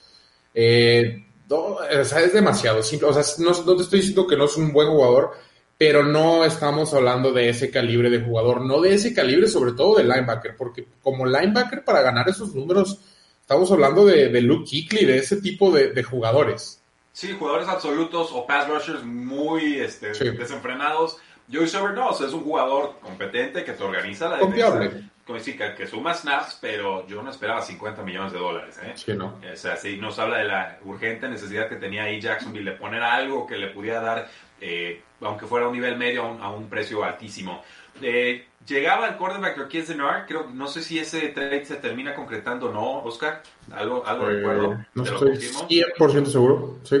Eh, 0.53 1.25
o 1.49 1.79
sea, 2.03 2.21
es 2.21 2.33
demasiado 2.33 2.81
simple. 2.81 3.09
O 3.09 3.13
sea, 3.13 3.23
no, 3.43 3.51
no, 3.51 3.75
te 3.75 3.83
estoy 3.83 3.99
diciendo 3.99 4.27
que 4.27 4.37
no 4.37 4.45
es 4.45 4.55
un 4.57 4.71
buen 4.71 4.87
jugador, 4.87 5.31
pero 5.77 6.03
no 6.03 6.45
estamos 6.45 6.93
hablando 6.93 7.31
de 7.31 7.49
ese 7.49 7.69
calibre 7.69 8.09
de 8.09 8.21
jugador, 8.21 8.61
no 8.61 8.81
de 8.81 8.93
ese 8.93 9.13
calibre, 9.13 9.47
sobre 9.47 9.73
todo 9.73 9.97
de 9.97 10.05
linebacker, 10.05 10.55
porque 10.55 10.87
como 11.01 11.25
linebacker 11.25 11.83
para 11.83 12.01
ganar 12.01 12.29
esos 12.29 12.55
números, 12.55 12.99
estamos 13.41 13.69
hablando 13.71 14.05
de, 14.05 14.29
de 14.29 14.41
Luke 14.41 14.69
Kuechly, 14.69 15.05
de 15.05 15.17
ese 15.17 15.41
tipo 15.41 15.71
de, 15.71 15.91
de, 15.91 16.03
jugadores. 16.03 16.81
Sí, 17.11 17.35
jugadores 17.37 17.67
absolutos 17.67 18.29
o 18.33 18.47
pass 18.47 18.67
rushers 18.67 19.03
muy 19.03 19.79
este, 19.79 20.15
sí. 20.15 20.29
desenfrenados 20.31 21.17
Joey 21.51 21.67
Sober 21.67 21.93
no, 21.93 22.11
es 22.11 22.33
un 22.33 22.43
jugador 22.43 22.99
competente 23.01 23.63
que 23.63 23.73
te 23.73 23.83
organiza 23.83 24.29
la 24.29 24.39
Confiable. 24.39 24.85
defensa. 24.85 25.09
Como 25.25 25.39
decir, 25.39 25.57
que, 25.57 25.73
que, 25.73 25.87
suma 25.87 26.13
snaps, 26.13 26.59
pero 26.61 27.07
yo 27.07 27.23
no 27.23 27.31
esperaba 27.31 27.61
50 27.61 28.03
millones 28.03 28.31
de 28.31 28.37
dólares. 28.37 28.79
¿eh? 28.83 28.91
Sí, 28.95 29.13
no. 29.13 29.39
O 29.51 29.55
sea, 29.55 29.75
sí, 29.75 29.97
nos 29.97 30.19
habla 30.19 30.37
de 30.37 30.43
la 30.43 30.77
urgente 30.85 31.27
necesidad 31.27 31.67
que 31.67 31.77
tenía 31.77 32.03
ahí 32.03 32.21
Jacksonville 32.21 32.69
de 32.71 32.77
poner 32.77 33.01
algo 33.01 33.47
que 33.47 33.57
le 33.57 33.69
pudiera 33.69 34.01
dar, 34.01 34.27
eh, 34.61 35.01
aunque 35.21 35.47
fuera 35.47 35.65
a 35.65 35.69
un 35.69 35.73
nivel 35.73 35.97
medio, 35.97 36.21
a 36.21 36.27
un, 36.29 36.41
a 36.41 36.49
un 36.51 36.69
precio 36.69 37.03
altísimo. 37.03 37.63
Eh, 38.01 38.45
llegaba 38.67 39.07
el 39.07 39.15
quarterback 39.15 39.57
Raquel 39.57 39.85
Zenard, 39.85 40.25
creo, 40.27 40.47
no 40.53 40.67
sé 40.67 40.81
si 40.81 40.99
ese 40.99 41.29
trade 41.29 41.65
se 41.65 41.75
termina 41.75 42.13
concretando 42.15 42.69
o 42.69 42.73
no, 42.73 43.03
Oscar, 43.03 43.41
algo, 43.71 44.05
algo 44.05 44.29
eh, 44.29 44.35
recuerdo. 44.35 44.85
No 44.93 45.03
estoy 45.03 45.31
100% 45.31 46.25
seguro, 46.25 46.79
sí. 46.83 46.95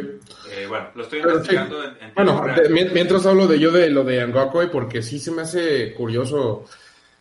Eh, 0.51 0.65
bueno, 0.67 0.89
lo 0.95 1.03
estoy 1.03 1.19
investigando 1.19 1.81
sí. 1.81 1.89
en, 1.99 2.07
en 2.07 2.13
Bueno, 2.13 2.45
de, 2.55 2.89
mientras 2.93 3.25
hablo 3.25 3.47
de 3.47 3.59
yo 3.59 3.71
de 3.71 3.89
lo 3.89 4.03
de 4.03 4.25
Ngakwe, 4.25 4.67
porque 4.67 5.01
sí 5.01 5.19
se 5.19 5.31
me 5.31 5.43
hace 5.43 5.93
curioso. 5.93 6.65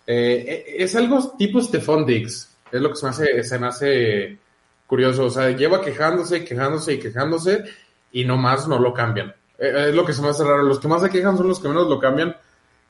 Eh, 0.06 0.76
es 0.78 0.94
algo 0.96 1.34
tipo 1.38 1.60
Stephon 1.60 2.04
Diggs, 2.04 2.56
es 2.70 2.80
lo 2.80 2.90
que 2.90 2.96
se 2.96 3.06
me 3.06 3.10
hace, 3.10 3.44
se 3.44 3.58
me 3.58 3.66
hace 3.66 4.38
curioso. 4.86 5.26
O 5.26 5.30
sea, 5.30 5.50
lleva 5.50 5.80
quejándose, 5.80 6.44
quejándose 6.44 6.94
y 6.94 6.98
quejándose 6.98 7.64
y 8.12 8.24
nomás 8.24 8.68
no 8.68 8.78
lo 8.78 8.92
cambian. 8.92 9.34
Eh, 9.58 9.86
es 9.88 9.94
lo 9.94 10.04
que 10.04 10.12
se 10.12 10.22
me 10.22 10.28
hace 10.28 10.44
raro. 10.44 10.62
Los 10.62 10.78
que 10.78 10.88
más 10.88 11.02
se 11.02 11.10
quejan 11.10 11.36
son 11.36 11.48
los 11.48 11.60
que 11.60 11.68
menos 11.68 11.88
lo 11.88 11.98
cambian. 11.98 12.36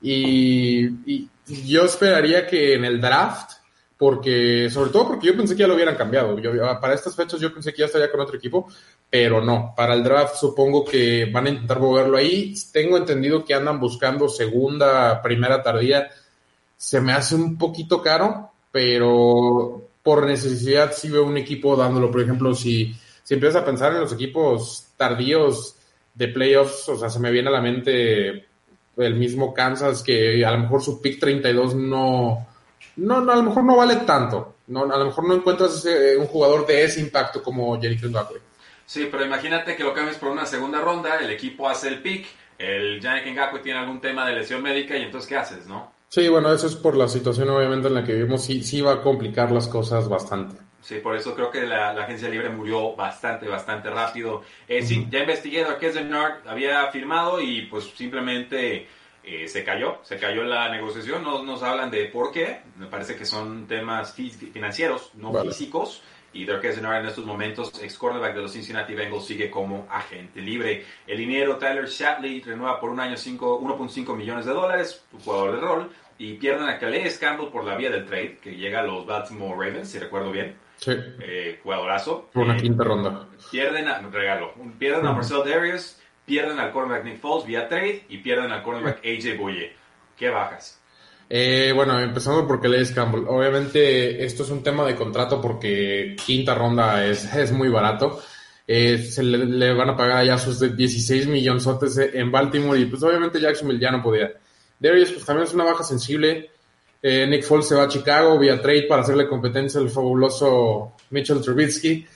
Y, 0.05 1.29
yo 1.67 1.85
esperaría 1.85 2.47
que 2.47 2.75
en 2.75 2.85
el 2.85 3.01
draft, 3.01 3.53
porque, 3.97 4.69
sobre 4.71 4.91
todo 4.91 5.09
porque 5.09 5.29
yo 5.29 5.37
pensé 5.37 5.55
que 5.55 5.61
ya 5.61 5.67
lo 5.67 5.75
hubieran 5.75 5.97
cambiado. 5.97 6.37
Para 6.81 6.95
estas 6.95 7.17
fechas 7.17 7.41
yo 7.41 7.53
pensé 7.53 7.73
que 7.73 7.81
ya 7.81 7.87
estaría 7.87 8.11
con 8.11 8.21
otro 8.21 8.37
equipo, 8.37 8.69
pero 9.11 9.41
no. 9.43 9.73
Para 9.77 9.95
el 9.95 10.03
draft 10.03 10.37
supongo 10.37 10.85
que 10.85 11.27
van 11.27 11.47
a 11.47 11.51
intentar 11.51 11.81
moverlo 11.81 12.19
ahí. 12.19 12.55
Tengo 12.73 12.97
entendido 12.97 13.45
que 13.45 13.55
andan 13.55 13.81
buscando 13.81 14.29
segunda, 14.29 15.23
primera 15.23 15.63
tardía. 15.63 16.11
Se 16.77 17.01
me 17.01 17.13
hace 17.13 17.35
un 17.35 17.57
poquito 17.57 18.03
caro, 18.03 18.53
pero 18.73 19.89
por 20.03 20.27
necesidad 20.27 20.93
sí 20.95 21.09
veo 21.09 21.25
un 21.25 21.39
equipo 21.39 21.77
dándolo. 21.77 22.11
Por 22.11 22.23
ejemplo, 22.23 22.55
si, 22.55 22.95
si 23.23 23.35
empiezas 23.35 23.63
a 23.63 23.65
pensar 23.65 23.93
en 23.93 24.01
los 24.01 24.13
equipos 24.13 24.89
tardíos 24.97 25.77
de 26.15 26.29
playoffs, 26.29 26.89
o 26.89 26.99
sea, 26.99 27.09
se 27.09 27.21
me 27.21 27.31
viene 27.31 27.49
a 27.49 27.53
la 27.53 27.61
mente 27.61 28.47
el 28.97 29.15
mismo 29.15 29.53
Kansas 29.53 30.03
que 30.03 30.45
a 30.45 30.51
lo 30.51 30.59
mejor 30.59 30.83
su 30.83 31.01
pick 31.01 31.21
32 31.21 31.75
no, 31.75 32.47
no, 32.97 33.21
no 33.21 33.33
a 33.33 33.37
lo 33.37 33.43
mejor 33.43 33.65
no 33.65 33.77
vale 33.77 33.97
tanto. 33.97 34.55
No, 34.67 34.85
a 34.85 34.97
lo 34.97 35.05
mejor 35.05 35.29
no 35.29 35.35
encuentras 35.35 35.75
ese, 35.75 36.17
un 36.17 36.27
jugador 36.27 36.67
de 36.67 36.85
ese 36.85 37.01
impacto 37.01 37.43
como 37.43 37.79
Jerry 37.81 37.99
Ngakwe. 38.03 38.41
Sí, 38.87 39.09
pero 39.11 39.25
imagínate 39.25 39.77
que 39.77 39.85
lo 39.85 39.95
cambies 39.95 40.17
por 40.17 40.31
una 40.31 40.47
segunda 40.47 40.81
ronda, 40.81 41.19
el 41.19 41.31
equipo 41.31 41.69
hace 41.69 41.89
el 41.89 42.01
pick, 42.01 42.27
el 42.59 43.01
Yannick 43.01 43.27
Ngakwe 43.35 43.61
tiene 43.61 43.81
algún 43.81 44.01
tema 44.01 44.27
de 44.27 44.35
lesión 44.35 44.63
médica 44.63 44.97
y 44.97 45.03
entonces 45.03 45.29
¿qué 45.29 45.37
haces, 45.37 45.67
no? 45.67 45.93
Sí, 46.09 46.29
bueno, 46.29 46.53
eso 46.53 46.67
es 46.67 46.77
por 46.77 46.97
la 46.97 47.09
situación 47.09 47.51
obviamente 47.51 47.89
en 47.89 47.95
la 47.95 48.05
que 48.05 48.15
vivimos, 48.15 48.45
sí, 48.45 48.63
sí 48.63 48.81
va 48.81 48.93
a 48.93 49.03
complicar 49.03 49.51
las 49.51 49.69
cosas 49.69 50.09
bastante. 50.09 50.57
Sí, 50.85 50.97
por 50.97 51.17
eso 51.17 51.35
creo 51.35 51.51
que 51.51 51.63
la, 51.63 51.95
la, 51.95 52.05
agencia 52.05 52.29
libre 52.29 52.51
murió 52.51 52.95
bastante, 52.95 53.49
bastante 53.49 53.89
rápido. 53.89 54.43
Eh, 54.69 54.81
uh 54.81 54.83
-huh. 54.83 54.87
Sí, 54.87 55.07
ya 55.11 55.21
investigué, 55.21 55.65
Marqués 55.65 55.95
de 55.95 56.05
Nord 56.05 56.47
había 56.47 56.87
firmado 56.89 57.41
y 57.41 57.63
pues 57.63 57.85
simplemente 57.97 58.87
eh, 59.23 59.49
se 59.49 59.65
cayó, 59.65 60.01
se 60.03 60.19
cayó 60.19 60.45
la 60.45 60.69
negociación. 60.69 61.23
No 61.25 61.43
nos 61.43 61.63
hablan 61.63 61.91
de 61.91 62.05
por 62.07 62.31
qué, 62.31 62.61
me 62.77 62.87
parece 62.87 63.17
que 63.17 63.25
son 63.25 63.67
temas 63.67 64.13
financieros, 64.15 65.11
no 65.15 65.33
vale. 65.33 65.49
físicos. 65.49 66.03
Y 66.35 66.45
Darquez 66.45 66.77
Denard 66.77 67.01
en 67.01 67.07
estos 67.07 67.25
momentos, 67.25 67.73
ex 67.83 67.97
cornerback 67.97 68.35
de 68.35 68.43
los 68.43 68.53
Cincinnati 68.53 68.95
Bengals, 68.95 69.25
sigue 69.25 69.49
como 69.51 69.87
agente 69.89 70.43
libre. 70.43 70.85
El 71.07 71.17
dinero 71.17 71.57
Tyler 71.57 71.87
Shatley 71.87 72.43
renueva 72.43 72.79
por 72.79 72.91
un 72.91 73.01
año 73.01 73.15
1.5 73.15 74.17
millones 74.17 74.45
de 74.45 74.53
dólares, 74.53 75.03
un 75.13 75.21
jugador 75.21 75.55
de 75.55 75.61
rol. 75.61 75.91
Y 76.19 76.35
pierden 76.35 76.69
a 76.69 76.79
Calais 76.79 77.19
Campbell 77.19 77.49
por 77.49 77.65
la 77.65 77.77
vía 77.77 77.91
del 77.91 78.05
trade, 78.05 78.39
que 78.43 78.55
llega 78.55 78.81
a 78.81 78.83
los 78.83 79.07
Baltimore 79.07 79.55
Ravens, 79.55 79.91
si 79.91 79.99
recuerdo 79.99 80.31
bien. 80.31 80.57
Sí. 80.77 80.93
Eh, 81.21 81.61
jugadorazo. 81.63 82.31
Por 82.33 82.45
una 82.45 82.57
eh, 82.57 82.61
quinta 82.61 82.85
ronda. 82.85 83.29
Pierden 83.51 83.89
a, 83.89 84.01
regalo, 84.01 84.55
pierden 84.79 85.07
a 85.07 85.13
Marcel 85.13 85.43
Darius, 85.45 85.99
pierden 86.25 86.59
al 86.59 86.73
cornerback 86.73 87.05
Nick 87.05 87.21
Foles 87.21 87.47
vía 87.47 87.69
trade 87.69 88.05
y 88.09 88.19
pierden 88.19 88.51
al 88.53 88.63
cornerback 88.63 88.99
AJ 89.05 89.39
Bouye. 89.39 89.73
¿Qué 90.17 90.29
bajas? 90.29 90.81
Eh, 91.29 91.73
bueno, 91.75 91.99
empezando 92.01 92.47
por 92.47 92.61
Calais 92.61 92.93
Campbell. 92.93 93.25
Obviamente 93.27 94.25
esto 94.25 94.43
es 94.43 94.51
un 94.51 94.63
tema 94.63 94.85
de 94.85 94.95
contrato 94.95 95.41
porque 95.41 96.17
quinta 96.25 96.55
ronda 96.55 97.07
es, 97.07 97.33
es 97.35 97.53
muy 97.53 97.69
barato. 97.69 98.21
Eh, 98.67 98.99
se 98.99 99.23
le, 99.23 99.45
le, 99.45 99.75
van 99.75 99.91
a 99.91 99.97
pagar 99.97 100.19
allá 100.19 100.39
sus 100.39 100.59
16 100.77 101.27
millonzotes 101.27 101.99
en 101.99 102.33
Baltimore 102.33 102.79
y 102.79 102.87
pues 102.87 103.03
obviamente 103.03 103.41
Jacksonville 103.41 103.81
ya 103.81 103.91
no 103.91 104.03
podía. 104.03 104.33
Darius 104.79 105.13
pues 105.13 105.25
también 105.25 105.47
es 105.47 105.55
una 105.55 105.65
baja 105.65 105.83
sensible. 105.83 106.51
Eh, 107.07 107.27
Nick 107.27 107.45
Foles 107.45 107.69
se 107.69 107.75
va 107.75 107.83
a 107.83 107.89
Chicago 107.89 108.39
vía 108.39 108.63
trade 108.63 108.85
para 108.85 109.03
hacerle 109.03 109.29
competencia 109.29 109.79
al 109.79 109.91
fabuloso 109.91 110.95
Mitchell 111.11 111.43
Trubisky. 111.43 112.07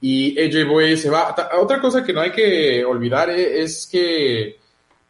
Y 0.00 0.40
AJ 0.40 0.66
Boy 0.66 0.96
se 0.96 1.10
va. 1.10 1.36
Otra 1.60 1.78
cosa 1.82 2.02
que 2.02 2.14
no 2.14 2.22
hay 2.22 2.30
que 2.30 2.82
olvidar 2.82 3.28
eh, 3.28 3.60
es 3.60 3.86
que 3.86 4.58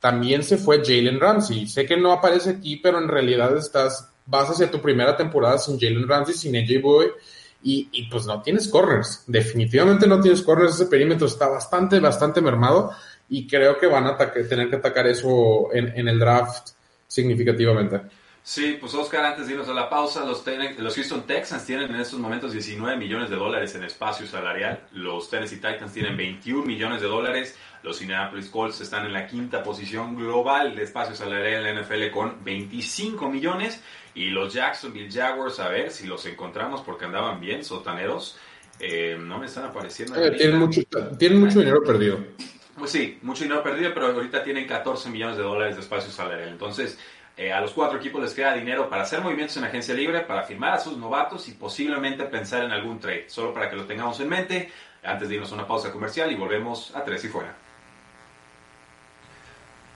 también 0.01 0.42
se 0.42 0.57
fue 0.57 0.83
Jalen 0.85 1.20
Ramsey. 1.20 1.68
Sé 1.68 1.87
que 1.87 1.96
no 1.96 2.11
aparece 2.11 2.51
aquí, 2.51 2.79
pero 2.79 2.98
en 2.98 3.07
realidad 3.07 3.57
estás, 3.57 4.11
vas 4.27 4.51
hacia 4.51 4.72
tu 4.72 4.81
primera 4.81 5.16
temporada 5.16 5.57
sin 5.59 5.79
Jalen 5.79 6.09
Ramsey, 6.09 6.35
sin 6.35 6.57
AJ 6.57 6.83
Boy. 6.83 7.07
Y, 7.62 7.88
y, 7.92 8.09
pues 8.09 8.27
no 8.27 8.42
tienes 8.42 8.66
corners. 8.66 9.22
Definitivamente 9.29 10.09
no 10.09 10.20
tienes 10.20 10.42
corners. 10.42 10.74
Ese 10.74 10.87
perímetro 10.87 11.29
está 11.29 11.46
bastante, 11.46 12.01
bastante 12.01 12.40
mermado. 12.40 12.90
Y 13.29 13.46
creo 13.46 13.79
que 13.79 13.87
van 13.87 14.07
a 14.07 14.16
tener 14.16 14.68
que 14.68 14.77
atacar 14.77 15.07
eso 15.07 15.68
en, 15.72 15.96
en 15.96 16.09
el 16.09 16.18
draft 16.18 16.70
significativamente. 17.07 18.01
Sí, 18.49 18.79
pues 18.81 18.95
Oscar, 18.95 19.27
antes 19.27 19.47
de 19.47 19.53
irnos 19.53 19.69
a 19.69 19.75
la 19.75 19.91
pausa, 19.91 20.25
los, 20.25 20.43
los, 20.79 20.95
Houston 20.95 21.27
Texans 21.27 21.67
tienen 21.67 21.95
en 21.95 22.01
estos 22.01 22.19
momentos 22.19 22.51
19 22.51 22.97
millones 22.97 23.29
de 23.29 23.37
dólares 23.37 23.75
en 23.75 23.85
espacio 23.85 24.27
salarial, 24.27 24.87
los 24.93 25.29
Tennessee 25.29 25.57
Titans 25.57 25.93
tienen 25.93 26.17
21 26.17 26.65
millones 26.65 27.03
de 27.03 27.09
dólares, 27.09 27.59
los 27.83 28.01
Indianapolis 28.01 28.49
Colts 28.49 28.81
están 28.81 29.05
en 29.05 29.13
la 29.13 29.27
quinta 29.27 29.63
posición 29.63 30.17
global 30.17 30.75
de 30.75 30.85
espacio 30.85 31.15
salarial 31.15 31.67
en 31.67 31.75
la 31.75 31.83
NFL 31.83 32.11
con 32.11 32.43
25 32.43 33.29
millones. 33.29 33.83
Y 34.15 34.31
los 34.31 34.55
Jacksonville 34.55 35.13
Jaguars, 35.13 35.61
a 35.61 35.69
ver 35.69 35.91
si 35.91 36.07
los 36.07 36.25
encontramos 36.25 36.81
porque 36.81 37.05
andaban 37.05 37.41
bien, 37.41 37.63
sotaneros, 37.63 38.39
eh, 38.81 39.19
no 39.21 39.39
me 39.39 39.45
están 39.45 39.67
apareciendo. 39.67 40.17
Eh, 40.25 40.31
tienen, 40.31 40.59
mucho, 40.59 40.81
tienen 41.19 41.39
mucho 41.39 41.59
dinero 41.59 41.83
perdido. 41.83 42.19
Pues 42.79 42.93
sí, 42.93 43.19
mucho 43.21 43.43
dinero 43.43 43.63
perdido, 43.63 43.93
pero 43.93 44.07
ahorita 44.07 44.43
tienen 44.43 44.67
14 44.67 45.11
millones 45.11 45.37
de 45.37 45.43
dólares 45.43 45.77
de 45.77 45.83
espacio 45.83 46.11
salarial, 46.11 46.49
entonces... 46.49 46.99
Eh, 47.38 47.53
a 47.53 47.61
los 47.61 47.72
cuatro 47.72 47.98
equipos 47.98 48.20
les 48.20 48.35
queda 48.35 48.53
dinero 48.53 48.90
para 48.90 49.03
hacer 49.03 49.20
movimientos 49.20 49.57
en 49.59 49.64
agencia 49.64 49.94
libre, 49.94 50.22
para 50.22 50.42
firmar 50.42 50.72
a 50.72 50.81
sus 50.81 50.96
novatos 50.96 51.48
y 51.48 51.53
posiblemente 51.53 52.24
pensar 52.24 52.64
en 52.64 52.72
algún 52.72 52.98
trade. 52.98 53.29
Solo 53.29 53.55
para 53.55 53.70
que 53.70 53.77
lo 53.77 53.85
tengamos 53.85 54.18
en 54.18 54.29
mente, 54.29 54.72
antes 55.05 55.29
de 55.29 55.37
irnos 55.37 55.53
a 55.53 55.55
una 55.55 55.66
pausa 55.66 55.92
comercial 55.92 56.33
y 56.33 56.35
volvemos 56.35 56.92
a 56.96 57.05
Tres 57.05 57.24
y 57.24 57.29
Fuera. 57.29 57.55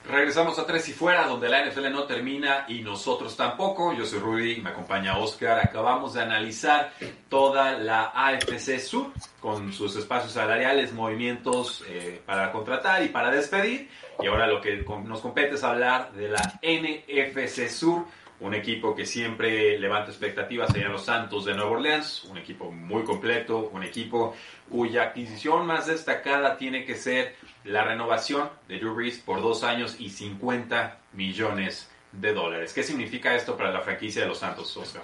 Regresamos 0.09 0.57
a 0.61 0.67
Tres 0.67 0.89
y 0.89 0.93
Fuera, 0.93 1.27
donde 1.27 1.49
la 1.49 1.65
NFL 1.65 1.91
no 1.91 2.05
termina 2.05 2.65
y 2.69 2.81
nosotros 2.81 3.37
tampoco. 3.37 3.93
Yo 3.93 4.05
soy 4.05 4.21
Rudy, 4.21 4.61
me 4.61 4.71
acompaña 4.71 5.19
Oscar. 5.19 5.59
Acabamos 5.59 6.15
de 6.15 6.23
analizar 6.23 6.93
toda 7.29 7.73
la 7.73 8.13
AFC 8.15 8.79
Sur 8.79 9.13
con 9.41 9.73
sus 9.73 9.97
espacios 9.97 10.33
salariales, 10.33 10.93
movimientos 10.93 11.85
eh, 11.89 12.21
para 12.25 12.53
contratar 12.53 13.03
y 13.03 13.09
para 13.09 13.31
despedir. 13.31 13.91
Y 14.21 14.27
ahora 14.27 14.47
lo 14.47 14.61
que 14.61 14.85
nos 15.05 15.21
compete 15.21 15.55
es 15.55 15.65
hablar 15.65 16.13
de 16.13 16.29
la 16.29 16.61
NFC 16.63 17.69
Sur, 17.69 18.05
un 18.41 18.55
equipo 18.55 18.95
que 18.95 19.07
siempre 19.07 19.79
levanta 19.79 20.11
expectativas 20.11 20.71
allá 20.71 20.87
en 20.87 20.93
los 20.93 21.05
Santos 21.05 21.45
de 21.45 21.55
Nueva 21.55 21.71
Orleans, 21.71 22.25
un 22.25 22.39
equipo 22.39 22.71
muy 22.71 23.05
completo, 23.05 23.71
un 23.73 23.85
equipo 23.85 24.35
cuya 24.69 25.05
adquisición 25.05 25.67
más 25.67 25.87
destacada 25.87 26.57
tiene 26.57 26.85
que 26.85 26.97
ser 26.97 27.37
la 27.65 27.85
renovación 27.85 28.49
de 28.69 28.79
Drew 28.79 28.95
Brees 28.95 29.19
por 29.19 29.41
dos 29.41 29.63
años 29.63 29.97
y 29.99 30.11
50 30.11 30.99
millones 31.13 31.89
de 32.11 32.35
dólares. 32.35 32.73
¿Qué 32.73 32.83
significa 32.83 33.35
esto 33.35 33.57
para 33.57 33.71
la 33.71 33.81
franquicia 33.81 34.23
de 34.23 34.29
los 34.29 34.39
Santos, 34.39 34.77
Oscar? 34.77 35.03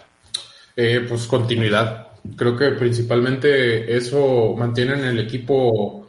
Eh, 0.77 1.05
pues 1.09 1.27
continuidad. 1.27 2.09
Creo 2.37 2.57
que 2.57 2.71
principalmente 2.73 3.97
eso 3.97 4.55
mantiene 4.57 4.95
en 4.95 5.05
el 5.05 5.19
equipo 5.21 6.08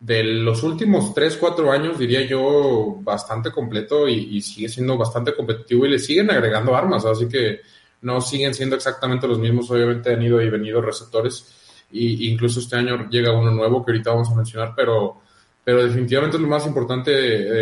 de 0.00 0.22
los 0.22 0.62
últimos 0.62 1.12
3, 1.12 1.36
4 1.36 1.72
años, 1.72 1.98
diría 1.98 2.24
yo, 2.26 2.98
bastante 3.00 3.50
completo 3.50 4.08
y, 4.08 4.40
sigue 4.40 4.68
siendo 4.68 4.96
bastante 4.96 5.34
competitivo 5.34 5.86
y 5.86 5.90
le 5.90 5.98
siguen 5.98 6.30
agregando 6.30 6.76
armas, 6.76 7.04
así 7.04 7.28
que 7.28 7.60
no 8.02 8.20
siguen 8.20 8.54
siendo 8.54 8.76
exactamente 8.76 9.26
los 9.26 9.38
mismos, 9.38 9.70
obviamente 9.70 10.12
han 10.12 10.22
ido 10.22 10.40
y 10.40 10.48
venido 10.48 10.80
receptores 10.80 11.54
y 11.90 12.30
incluso 12.30 12.60
este 12.60 12.76
año 12.76 13.08
llega 13.08 13.32
uno 13.32 13.50
nuevo 13.50 13.84
que 13.84 13.92
ahorita 13.92 14.10
vamos 14.10 14.30
a 14.30 14.36
mencionar, 14.36 14.72
pero, 14.76 15.20
pero 15.64 15.82
definitivamente 15.82 16.36
es 16.36 16.42
lo 16.42 16.48
más 16.48 16.66
importante 16.66 17.10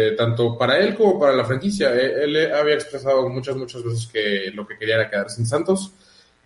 eh, 0.08 0.12
tanto 0.12 0.58
para 0.58 0.78
él 0.78 0.94
como 0.94 1.18
para 1.18 1.32
la 1.32 1.44
franquicia. 1.44 1.94
Él, 1.94 2.52
había 2.52 2.74
expresado 2.74 3.28
muchas, 3.28 3.56
muchas 3.56 3.82
veces 3.82 4.08
que 4.08 4.50
lo 4.52 4.66
que 4.66 4.76
quería 4.76 4.96
era 4.96 5.08
quedarse 5.08 5.40
en 5.40 5.46
Santos 5.46 5.92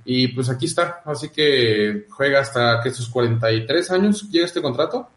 y 0.05 0.29
pues 0.29 0.49
aquí 0.51 0.67
está, 0.67 1.03
así 1.05 1.31
que 1.31 2.07
juega 2.11 2.41
hasta 2.41 2.81
que 2.83 2.91
sus 2.91 3.09
43 3.09 3.91
años 3.91 4.31
llega 4.31 4.47
este 4.47 4.63
contrato 4.63 5.09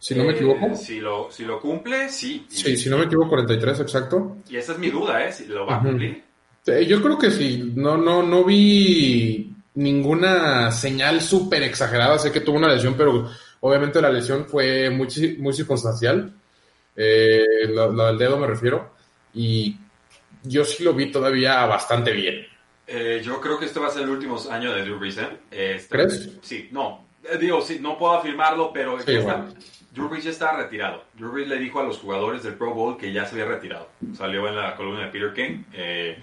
si 0.00 0.14
no 0.14 0.24
me 0.24 0.32
equivoco. 0.32 0.66
Eh, 0.66 0.76
si, 0.76 0.98
lo, 0.98 1.30
si 1.30 1.44
lo 1.44 1.60
cumple, 1.60 2.08
sí. 2.08 2.46
Sí, 2.48 2.74
si 2.74 2.88
no 2.88 2.96
me 2.96 3.04
equivoco, 3.04 3.28
43, 3.28 3.80
exacto. 3.80 4.38
Y 4.48 4.56
esa 4.56 4.72
es 4.72 4.78
mi 4.78 4.88
duda, 4.88 5.26
¿eh? 5.26 5.30
Si 5.30 5.44
lo 5.44 5.66
va 5.66 5.76
a 5.76 5.82
cumplir. 5.82 6.24
Yo 6.64 7.02
creo 7.02 7.18
que 7.18 7.30
sí. 7.30 7.72
No, 7.76 7.98
no, 7.98 8.22
no 8.22 8.42
vi 8.42 9.54
ninguna 9.74 10.72
señal 10.72 11.20
súper 11.20 11.64
exagerada. 11.64 12.18
Sé 12.18 12.32
que 12.32 12.40
tuvo 12.40 12.56
una 12.56 12.72
lesión, 12.72 12.94
pero 12.94 13.30
obviamente 13.60 14.00
la 14.00 14.10
lesión 14.10 14.46
fue 14.46 14.88
muy, 14.88 15.06
muy 15.38 15.52
circunstancial. 15.52 16.32
Eh, 16.96 17.66
lo, 17.68 17.92
del 17.92 18.16
dedo 18.16 18.38
me 18.38 18.46
refiero. 18.46 18.94
Y 19.34 19.76
yo 20.44 20.64
sí 20.64 20.82
lo 20.82 20.94
vi 20.94 21.12
todavía 21.12 21.66
bastante 21.66 22.12
bien. 22.12 22.46
Eh, 22.86 23.20
yo 23.22 23.38
creo 23.38 23.58
que 23.58 23.66
este 23.66 23.78
va 23.78 23.88
a 23.88 23.90
ser 23.90 24.04
el 24.04 24.10
último 24.10 24.40
año 24.50 24.72
de 24.72 24.82
Drew 24.82 24.98
Brees, 24.98 25.18
¿eh? 25.18 25.28
Este, 25.50 25.88
¿Crees? 25.90 26.38
Sí, 26.40 26.70
no. 26.72 27.06
Eh, 27.22 27.36
digo, 27.38 27.60
sí, 27.60 27.78
no 27.80 27.98
puedo 27.98 28.14
afirmarlo, 28.14 28.72
pero 28.72 28.98
sí, 28.98 29.12
Drew 29.92 30.08
Brees 30.08 30.24
ya 30.24 30.30
está 30.30 30.56
retirado. 30.56 31.04
Drew 31.14 31.32
Brees 31.32 31.48
le 31.48 31.58
dijo 31.58 31.80
a 31.80 31.82
los 31.82 31.98
jugadores 31.98 32.42
del 32.42 32.54
Pro 32.54 32.72
Bowl 32.72 32.96
que 32.96 33.12
ya 33.12 33.26
se 33.26 33.32
había 33.32 33.46
retirado. 33.46 33.88
Salió 34.14 34.46
en 34.48 34.56
la 34.56 34.76
columna 34.76 35.06
de 35.06 35.08
Peter 35.08 35.32
King. 35.32 35.64
Eh, 35.72 36.18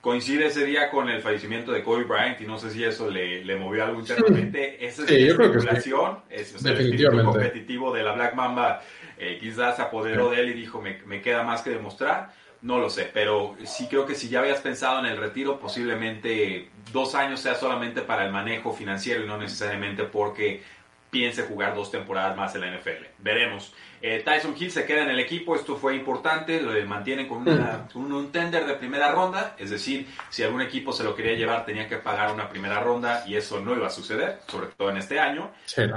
coincide 0.00 0.46
ese 0.46 0.64
día 0.64 0.90
con 0.90 1.08
el 1.08 1.20
fallecimiento 1.20 1.72
de 1.72 1.82
Kobe 1.82 2.04
Bryant 2.04 2.40
y 2.40 2.46
no 2.46 2.58
sé 2.58 2.70
si 2.70 2.84
eso 2.84 3.10
le, 3.10 3.44
le 3.44 3.56
movió 3.56 3.84
algo 3.84 4.00
internamente. 4.00 4.84
Esa 4.84 5.04
es 5.04 5.10
la 5.10 5.16
especulación. 5.16 6.18
Es, 6.30 6.64
el 6.64 6.72
espíritu 6.72 7.24
competitivo 7.24 7.92
de 7.92 8.02
la 8.02 8.12
Black 8.12 8.34
Mamba 8.34 8.80
eh, 9.18 9.38
quizás 9.40 9.76
se 9.76 9.82
apoderó 9.82 10.30
de 10.30 10.40
él 10.40 10.50
y 10.50 10.52
dijo, 10.54 10.80
me, 10.80 10.98
me 11.06 11.20
queda 11.20 11.42
más 11.42 11.62
que 11.62 11.70
demostrar. 11.70 12.32
No 12.62 12.78
lo 12.78 12.90
sé, 12.90 13.10
pero 13.12 13.56
sí 13.64 13.86
creo 13.88 14.04
que 14.04 14.14
si 14.14 14.28
ya 14.28 14.40
habías 14.40 14.60
pensado 14.60 15.00
en 15.00 15.06
el 15.06 15.16
retiro, 15.16 15.58
posiblemente 15.58 16.68
dos 16.92 17.14
años 17.14 17.40
sea 17.40 17.54
solamente 17.54 18.02
para 18.02 18.26
el 18.26 18.32
manejo 18.32 18.74
financiero 18.74 19.24
y 19.24 19.26
no 19.26 19.38
necesariamente 19.38 20.04
porque 20.04 20.62
piense 21.10 21.42
jugar 21.42 21.74
dos 21.74 21.90
temporadas 21.90 22.36
más 22.36 22.54
en 22.54 22.62
la 22.62 22.76
NFL. 22.76 23.06
Veremos. 23.18 23.72
Eh, 24.02 24.22
Tyson 24.24 24.54
Hill 24.58 24.70
se 24.70 24.86
queda 24.86 25.02
en 25.02 25.10
el 25.10 25.20
equipo, 25.20 25.54
esto 25.54 25.76
fue 25.76 25.94
importante, 25.94 26.62
lo 26.62 26.72
mantienen 26.86 27.28
con, 27.28 27.46
un, 27.94 28.32
tender 28.32 28.64
de 28.66 28.74
primera 28.74 29.12
ronda, 29.12 29.54
es 29.58 29.68
decir, 29.68 30.06
si 30.30 30.42
algún 30.42 30.62
equipo 30.62 30.92
se 30.92 31.04
lo 31.04 31.14
quería 31.14 31.34
llevar 31.34 31.66
tenía 31.66 31.86
que 31.86 31.98
pagar 31.98 32.32
una 32.32 32.48
primera 32.48 32.80
ronda 32.80 33.24
y 33.26 33.36
eso 33.36 33.60
no 33.60 33.74
iba 33.74 33.88
a 33.88 33.90
suceder, 33.90 34.38
sobre 34.46 34.68
todo 34.68 34.88
en 34.88 34.96
este 34.96 35.20
año. 35.20 35.50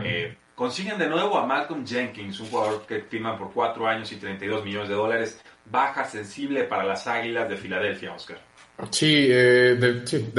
Eh, 0.03 0.35
consiguen 0.53 0.97
de 0.97 1.07
nuevo 1.07 1.37
a 1.37 1.45
Malcolm 1.45 1.87
Jenkins, 1.87 2.41
un 2.41 2.49
jugador 2.49 2.85
que 2.85 2.99
firman 3.01 3.37
por 3.37 3.53
cuatro 3.53 3.87
años 3.87 4.11
y 4.11 4.17
32 4.17 4.65
millones 4.65 4.89
de 4.89 4.95
dólares, 4.95 5.41
baja 5.63 6.03
sensible 6.03 6.65
para 6.65 6.83
las 6.83 7.07
Águilas 7.07 7.47
de 7.47 7.55
Filadelfia, 7.55 8.13
Oscar. 8.13 8.39
Sí, 8.89 9.27
eh, 9.29 10.01
sí 10.03 10.29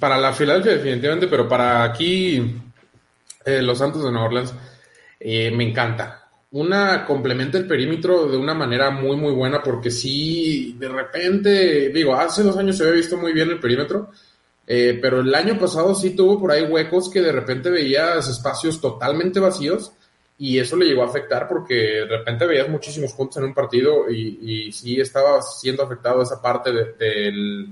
para 0.00 0.18
la 0.18 0.32
Filadelfia 0.32 0.72
definitivamente, 0.72 1.28
pero 1.28 1.48
para 1.48 1.84
aquí 1.84 2.65
eh, 3.46 3.62
los 3.62 3.78
Santos 3.78 4.02
de 4.02 4.10
Nueva 4.10 4.26
Orleans, 4.26 4.52
eh, 5.20 5.52
me 5.52 5.68
encanta. 5.68 6.28
Una 6.50 7.04
complementa 7.04 7.58
el 7.58 7.66
perímetro 7.66 8.26
de 8.26 8.36
una 8.36 8.54
manera 8.54 8.90
muy, 8.90 9.16
muy 9.16 9.32
buena, 9.32 9.62
porque 9.62 9.90
sí, 9.90 10.74
de 10.78 10.88
repente, 10.88 11.90
digo, 11.90 12.14
hace 12.16 12.42
dos 12.42 12.56
años 12.56 12.76
se 12.76 12.82
había 12.82 12.96
visto 12.96 13.16
muy 13.16 13.32
bien 13.32 13.50
el 13.50 13.60
perímetro, 13.60 14.10
eh, 14.66 14.98
pero 15.00 15.20
el 15.20 15.32
año 15.32 15.56
pasado 15.58 15.94
sí 15.94 16.16
tuvo 16.16 16.40
por 16.40 16.50
ahí 16.50 16.64
huecos 16.64 17.08
que 17.08 17.22
de 17.22 17.30
repente 17.30 17.70
veías 17.70 18.28
espacios 18.28 18.80
totalmente 18.80 19.38
vacíos 19.38 19.92
y 20.38 20.58
eso 20.58 20.76
le 20.76 20.86
llegó 20.86 21.02
a 21.02 21.06
afectar 21.06 21.46
porque 21.46 21.74
de 21.74 22.18
repente 22.18 22.46
veías 22.46 22.68
muchísimos 22.68 23.12
puntos 23.12 23.36
en 23.36 23.44
un 23.44 23.54
partido 23.54 24.10
y, 24.10 24.72
sí 24.72 25.00
estaba 25.00 25.40
siendo 25.40 25.84
afectado 25.84 26.20
esa 26.22 26.42
parte 26.42 26.72
de, 26.72 27.66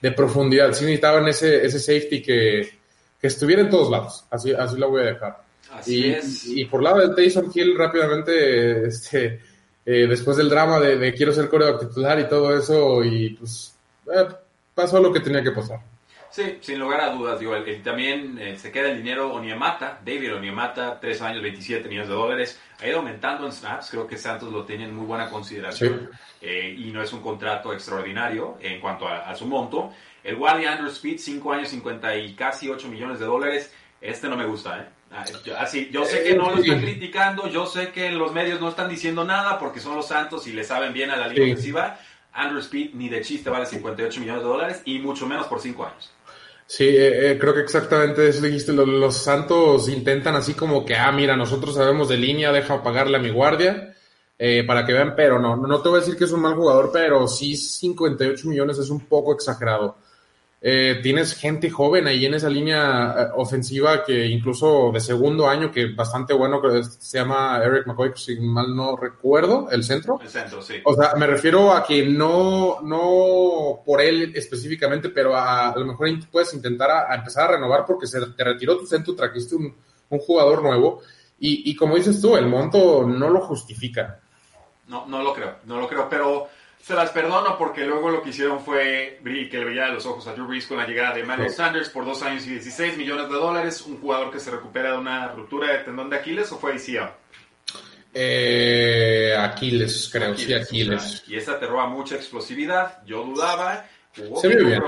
de 0.00 0.12
profundidad. 0.12 0.72
Sí 0.72 0.84
necesitaban 0.84 1.28
ese, 1.28 1.66
ese 1.66 1.78
safety 1.78 2.22
que, 2.22 2.77
que 3.20 3.26
estuviera 3.26 3.62
en 3.62 3.70
todos 3.70 3.90
lados. 3.90 4.24
Así, 4.30 4.52
así 4.52 4.76
lo 4.76 4.90
voy 4.90 5.02
a 5.02 5.06
dejar. 5.06 5.42
Así 5.72 6.06
y, 6.06 6.10
es. 6.10 6.46
Y 6.46 6.64
por 6.66 6.82
lado 6.82 7.06
de 7.06 7.14
Taysom 7.14 7.50
Hill, 7.52 7.76
rápidamente, 7.76 8.86
este, 8.86 9.40
eh, 9.84 10.06
después 10.06 10.36
del 10.36 10.48
drama 10.48 10.78
de, 10.78 11.12
quiero 11.14 11.32
ser 11.32 11.48
coreback 11.48 11.88
titular 11.88 12.18
y 12.20 12.28
todo 12.28 12.56
eso, 12.56 13.02
y 13.04 13.30
pues 13.30 13.76
eh, 14.14 14.26
pasó 14.74 15.00
lo 15.00 15.12
que 15.12 15.20
tenía 15.20 15.42
que 15.42 15.52
pasar. 15.52 15.80
Sí, 16.30 16.58
sin 16.60 16.78
lugar 16.78 17.00
a 17.00 17.10
dudas. 17.10 17.40
Digo, 17.40 17.54
también 17.82 18.38
eh, 18.38 18.56
se 18.58 18.70
queda 18.70 18.90
el 18.90 18.98
dinero 18.98 19.32
Oniemata, 19.32 19.98
David 20.04 20.36
Oniemata, 20.36 21.00
3 21.00 21.22
años, 21.22 21.42
27 21.42 21.88
millones 21.88 22.08
de 22.08 22.14
dólares. 22.14 22.60
Ha 22.80 22.86
ido 22.86 22.98
aumentando 22.98 23.46
en 23.46 23.52
snaps. 23.52 23.90
Creo 23.90 24.06
que 24.06 24.18
Santos 24.18 24.52
lo 24.52 24.64
tiene 24.64 24.84
en 24.84 24.94
muy 24.94 25.06
buena 25.06 25.30
consideración. 25.30 26.10
y 26.42 26.90
no 26.92 27.02
es 27.02 27.12
un 27.14 27.22
contrato 27.22 27.72
extraordinario 27.72 28.58
en 28.60 28.80
cuanto 28.80 29.08
a 29.08 29.34
su 29.34 29.46
monto. 29.46 29.90
El 30.28 30.36
Wally 30.36 30.66
Andrew 30.66 30.88
Speed, 30.88 31.18
5 31.18 31.52
años, 31.54 31.68
50 31.68 32.16
y 32.18 32.34
casi 32.34 32.68
8 32.68 32.86
millones 32.88 33.18
de 33.18 33.24
dólares. 33.24 33.72
Este 33.98 34.28
no 34.28 34.36
me 34.36 34.44
gusta, 34.44 34.78
¿eh? 34.78 34.86
Ah, 35.10 35.24
así, 35.58 35.88
yo 35.90 36.04
sé 36.04 36.22
que 36.22 36.34
no 36.34 36.50
lo 36.50 36.60
están 36.60 36.82
criticando, 36.82 37.48
yo 37.48 37.64
sé 37.64 37.92
que 37.92 38.10
los 38.10 38.30
medios 38.34 38.60
no 38.60 38.68
están 38.68 38.90
diciendo 38.90 39.24
nada 39.24 39.58
porque 39.58 39.80
son 39.80 39.96
los 39.96 40.06
Santos 40.06 40.46
y 40.46 40.52
le 40.52 40.64
saben 40.64 40.92
bien 40.92 41.10
a 41.10 41.16
la 41.16 41.28
liga 41.28 41.44
ofensiva. 41.44 41.98
Andrew 42.34 42.60
Speed 42.60 42.90
ni 42.92 43.08
de 43.08 43.22
chiste 43.22 43.48
vale 43.48 43.64
58 43.64 44.20
millones 44.20 44.42
de 44.42 44.48
dólares 44.48 44.82
y 44.84 44.98
mucho 44.98 45.26
menos 45.26 45.46
por 45.46 45.60
5 45.60 45.86
años. 45.86 46.12
Sí, 46.66 46.84
eh, 46.84 47.30
eh, 47.30 47.38
creo 47.38 47.54
que 47.54 47.62
exactamente 47.62 48.28
eso 48.28 48.42
dijiste. 48.42 48.74
Los, 48.74 49.16
Santos 49.16 49.88
intentan 49.88 50.36
así 50.36 50.52
como 50.52 50.84
que, 50.84 50.94
ah, 50.94 51.10
mira, 51.10 51.34
nosotros 51.36 51.74
sabemos 51.74 52.10
de 52.10 52.18
línea, 52.18 52.52
deja 52.52 52.82
pagarle 52.82 53.16
a 53.16 53.20
mi 53.20 53.30
guardia 53.30 53.94
eh, 54.38 54.62
para 54.66 54.84
que 54.84 54.92
vean, 54.92 55.14
pero 55.16 55.38
no, 55.38 55.56
no 55.56 55.80
te 55.80 55.88
voy 55.88 55.96
a 55.96 56.00
decir 56.00 56.18
que 56.18 56.24
es 56.24 56.32
un 56.32 56.42
mal 56.42 56.54
jugador, 56.54 56.90
pero 56.92 57.26
sí 57.26 57.56
58 57.56 58.46
millones 58.46 58.76
es 58.76 58.90
un 58.90 59.00
poco 59.06 59.32
exagerado. 59.32 59.96
Eh, 60.60 60.98
tienes 61.04 61.34
gente 61.34 61.70
joven 61.70 62.08
ahí 62.08 62.26
en 62.26 62.34
esa 62.34 62.48
línea 62.48 63.14
eh, 63.16 63.26
ofensiva 63.36 64.04
que 64.04 64.26
incluso 64.26 64.90
de 64.92 64.98
segundo 64.98 65.48
año, 65.48 65.70
que 65.70 65.92
bastante 65.94 66.34
bueno, 66.34 66.60
que 66.60 66.82
se 66.82 67.18
llama 67.18 67.60
Eric 67.64 67.86
McCoy, 67.86 68.10
si 68.16 68.40
mal 68.40 68.74
no 68.74 68.96
recuerdo, 68.96 69.68
el 69.70 69.84
centro. 69.84 70.18
El 70.20 70.28
centro, 70.28 70.60
sí. 70.60 70.80
O 70.84 70.94
sea, 70.94 71.14
me 71.14 71.28
refiero 71.28 71.72
a 71.72 71.84
que 71.84 72.04
no, 72.04 72.80
no 72.82 73.82
por 73.86 74.00
él 74.00 74.32
específicamente, 74.34 75.10
pero 75.10 75.36
a, 75.36 75.72
lo 75.76 75.86
mejor 75.86 76.08
puedes 76.28 76.52
intentar 76.54 76.90
a, 76.90 77.14
empezar 77.14 77.44
a 77.48 77.52
renovar 77.52 77.84
porque 77.86 78.08
se 78.08 78.20
te 78.20 78.44
retiró 78.44 78.76
tu 78.76 78.86
centro, 78.86 79.14
trajiste 79.14 79.54
un, 79.54 79.72
un 80.10 80.18
jugador 80.18 80.60
nuevo 80.62 81.02
y, 81.38 81.70
y 81.70 81.76
como 81.76 81.94
dices 81.94 82.20
tú, 82.20 82.36
el 82.36 82.46
monto 82.46 83.06
no 83.06 83.30
lo 83.30 83.40
justifica. 83.42 84.20
No, 84.88 85.06
no 85.06 85.22
lo 85.22 85.34
creo, 85.34 85.56
no 85.66 85.78
lo 85.78 85.86
creo, 85.86 86.08
pero 86.08 86.48
se 86.80 86.94
las 86.94 87.10
perdono 87.10 87.58
porque 87.58 87.84
luego 87.84 88.10
lo 88.10 88.22
que 88.22 88.30
hicieron 88.30 88.60
fue 88.60 89.20
que 89.22 89.58
le 89.58 89.64
veía 89.64 89.88
los 89.88 90.06
ojos 90.06 90.26
a 90.26 90.32
Drew 90.32 90.46
Brees 90.46 90.66
con 90.66 90.78
la 90.78 90.86
llegada 90.86 91.14
de 91.14 91.22
Manuel 91.22 91.50
Sanders 91.50 91.90
por 91.90 92.04
dos 92.04 92.22
años 92.22 92.46
y 92.46 92.50
16 92.50 92.96
millones 92.96 93.28
de 93.28 93.34
dólares, 93.34 93.82
un 93.82 94.00
jugador 94.00 94.30
que 94.30 94.40
se 94.40 94.50
recupera 94.50 94.92
de 94.92 94.98
una 94.98 95.28
ruptura 95.28 95.72
de 95.72 95.84
tendón 95.84 96.08
de 96.08 96.16
Aquiles 96.16 96.50
o 96.52 96.58
fue 96.58 96.72
ACL? 96.72 97.10
Eh, 98.14 99.36
Aquiles, 99.38 100.08
creo, 100.10 100.34
sí, 100.34 100.54
Aquiles. 100.54 101.24
y 101.26 101.36
esa 101.36 101.60
te 101.60 101.66
roba 101.66 101.86
mucha 101.88 102.14
explosividad, 102.16 103.04
yo 103.04 103.22
dudaba, 103.22 103.84
jugó 104.16 104.40
bien, 104.42 104.82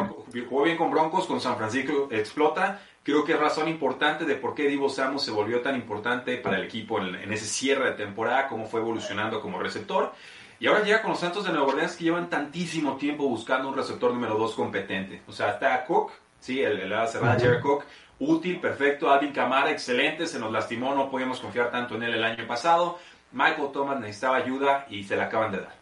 jugó 0.49 0.63
bien, 0.63 0.77
con 0.79 0.91
Broncos, 0.91 1.27
con 1.27 1.41
San 1.41 1.59
Francisco 1.59 2.09
explota, 2.11 2.81
creo 3.03 3.25
que 3.25 3.33
es 3.33 3.39
razón 3.39 3.69
importante 3.69 4.25
de 4.25 4.37
por 4.37 4.55
qué 4.55 4.69
Divo 4.69 4.89
Samuel 4.89 5.21
se 5.21 5.31
volvió 5.31 5.61
tan 5.61 5.77
importante 5.77 6.39
para 6.39 6.57
el 6.57 6.65
equipo 6.65 6.99
en, 6.99 7.15
en 7.15 7.33
ese 7.33 7.45
cierre 7.45 7.91
de 7.91 7.97
temporada, 7.97 8.49
cómo 8.49 8.67
fue 8.67 8.81
evolucionando 8.81 9.41
como 9.41 9.61
receptor. 9.61 10.15
Y 10.61 10.67
ahora 10.67 10.85
llega 10.85 11.01
con 11.01 11.13
los 11.13 11.21
Santos 11.21 11.45
de 11.45 11.53
Nueva 11.53 11.69
Orleans 11.69 11.97
que 11.97 12.05
llevan 12.05 12.29
tantísimo 12.29 12.99
tiempo 12.99 13.27
buscando 13.27 13.71
un 13.71 13.75
receptor 13.75 14.13
número 14.13 14.37
2 14.37 14.55
competente. 14.55 15.23
O 15.27 15.33
sea, 15.33 15.53
está 15.53 15.83
Cook, 15.87 16.13
sí, 16.39 16.61
el, 16.61 16.79
el 16.79 17.09
cerrada 17.09 17.41
Jared 17.41 17.61
Cook, 17.61 17.85
útil, 18.19 18.61
perfecto. 18.61 19.11
Alvin 19.11 19.33
Camara, 19.33 19.71
excelente, 19.71 20.27
se 20.27 20.39
nos 20.39 20.53
lastimó, 20.53 20.95
no 20.95 21.11
podíamos 21.11 21.41
confiar 21.41 21.71
tanto 21.71 21.95
en 21.95 22.03
él 22.03 22.15
el 22.15 22.25
año 22.25 22.47
pasado. 22.47 22.99
Michael 23.33 23.71
Thomas 23.73 23.99
necesitaba 24.01 24.37
ayuda 24.37 24.87
y 24.91 25.03
se 25.03 25.17
la 25.17 25.25
acaban 25.25 25.51
de 25.53 25.61
dar. 25.61 25.81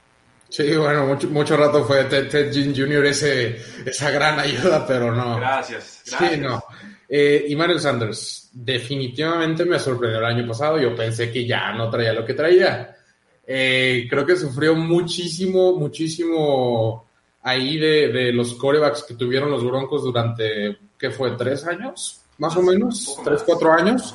Sí, 0.48 0.76
bueno, 0.76 1.06
mucho, 1.06 1.28
mucho 1.28 1.56
rato 1.56 1.84
fue 1.84 2.04
Ted, 2.04 2.28
Ted 2.28 2.52
Jr. 2.54 3.04
Ese, 3.06 3.56
esa 3.84 4.10
gran 4.10 4.38
ayuda, 4.38 4.86
pero 4.86 5.12
no. 5.12 5.36
Gracias, 5.38 6.04
gracias. 6.06 6.32
Sí, 6.32 6.38
no. 6.38 6.62
Eh, 7.08 7.46
y 7.48 7.56
Mario 7.56 7.80
Sanders, 7.80 8.50
definitivamente 8.52 9.64
me 9.64 9.78
sorprendió 9.78 10.20
el 10.20 10.24
año 10.24 10.46
pasado. 10.46 10.78
Yo 10.78 10.94
pensé 10.94 11.32
que 11.32 11.44
ya 11.44 11.72
no 11.72 11.90
traía 11.90 12.12
lo 12.12 12.24
que 12.24 12.34
traía. 12.34 12.94
Eh, 13.50 14.06
creo 14.10 14.26
que 14.26 14.36
sufrió 14.36 14.74
muchísimo, 14.74 15.74
muchísimo 15.74 17.06
ahí 17.40 17.78
de, 17.78 18.08
de 18.08 18.30
los 18.30 18.52
corebacks 18.54 19.04
que 19.04 19.14
tuvieron 19.14 19.50
los 19.50 19.64
Broncos 19.64 20.02
durante, 20.02 20.76
¿qué 20.98 21.08
fue? 21.10 21.30
¿Tres 21.30 21.64
años? 21.66 22.20
Más 22.36 22.54
o 22.58 22.62
menos, 22.62 23.18
tres, 23.24 23.42
cuatro 23.44 23.72
años. 23.72 24.14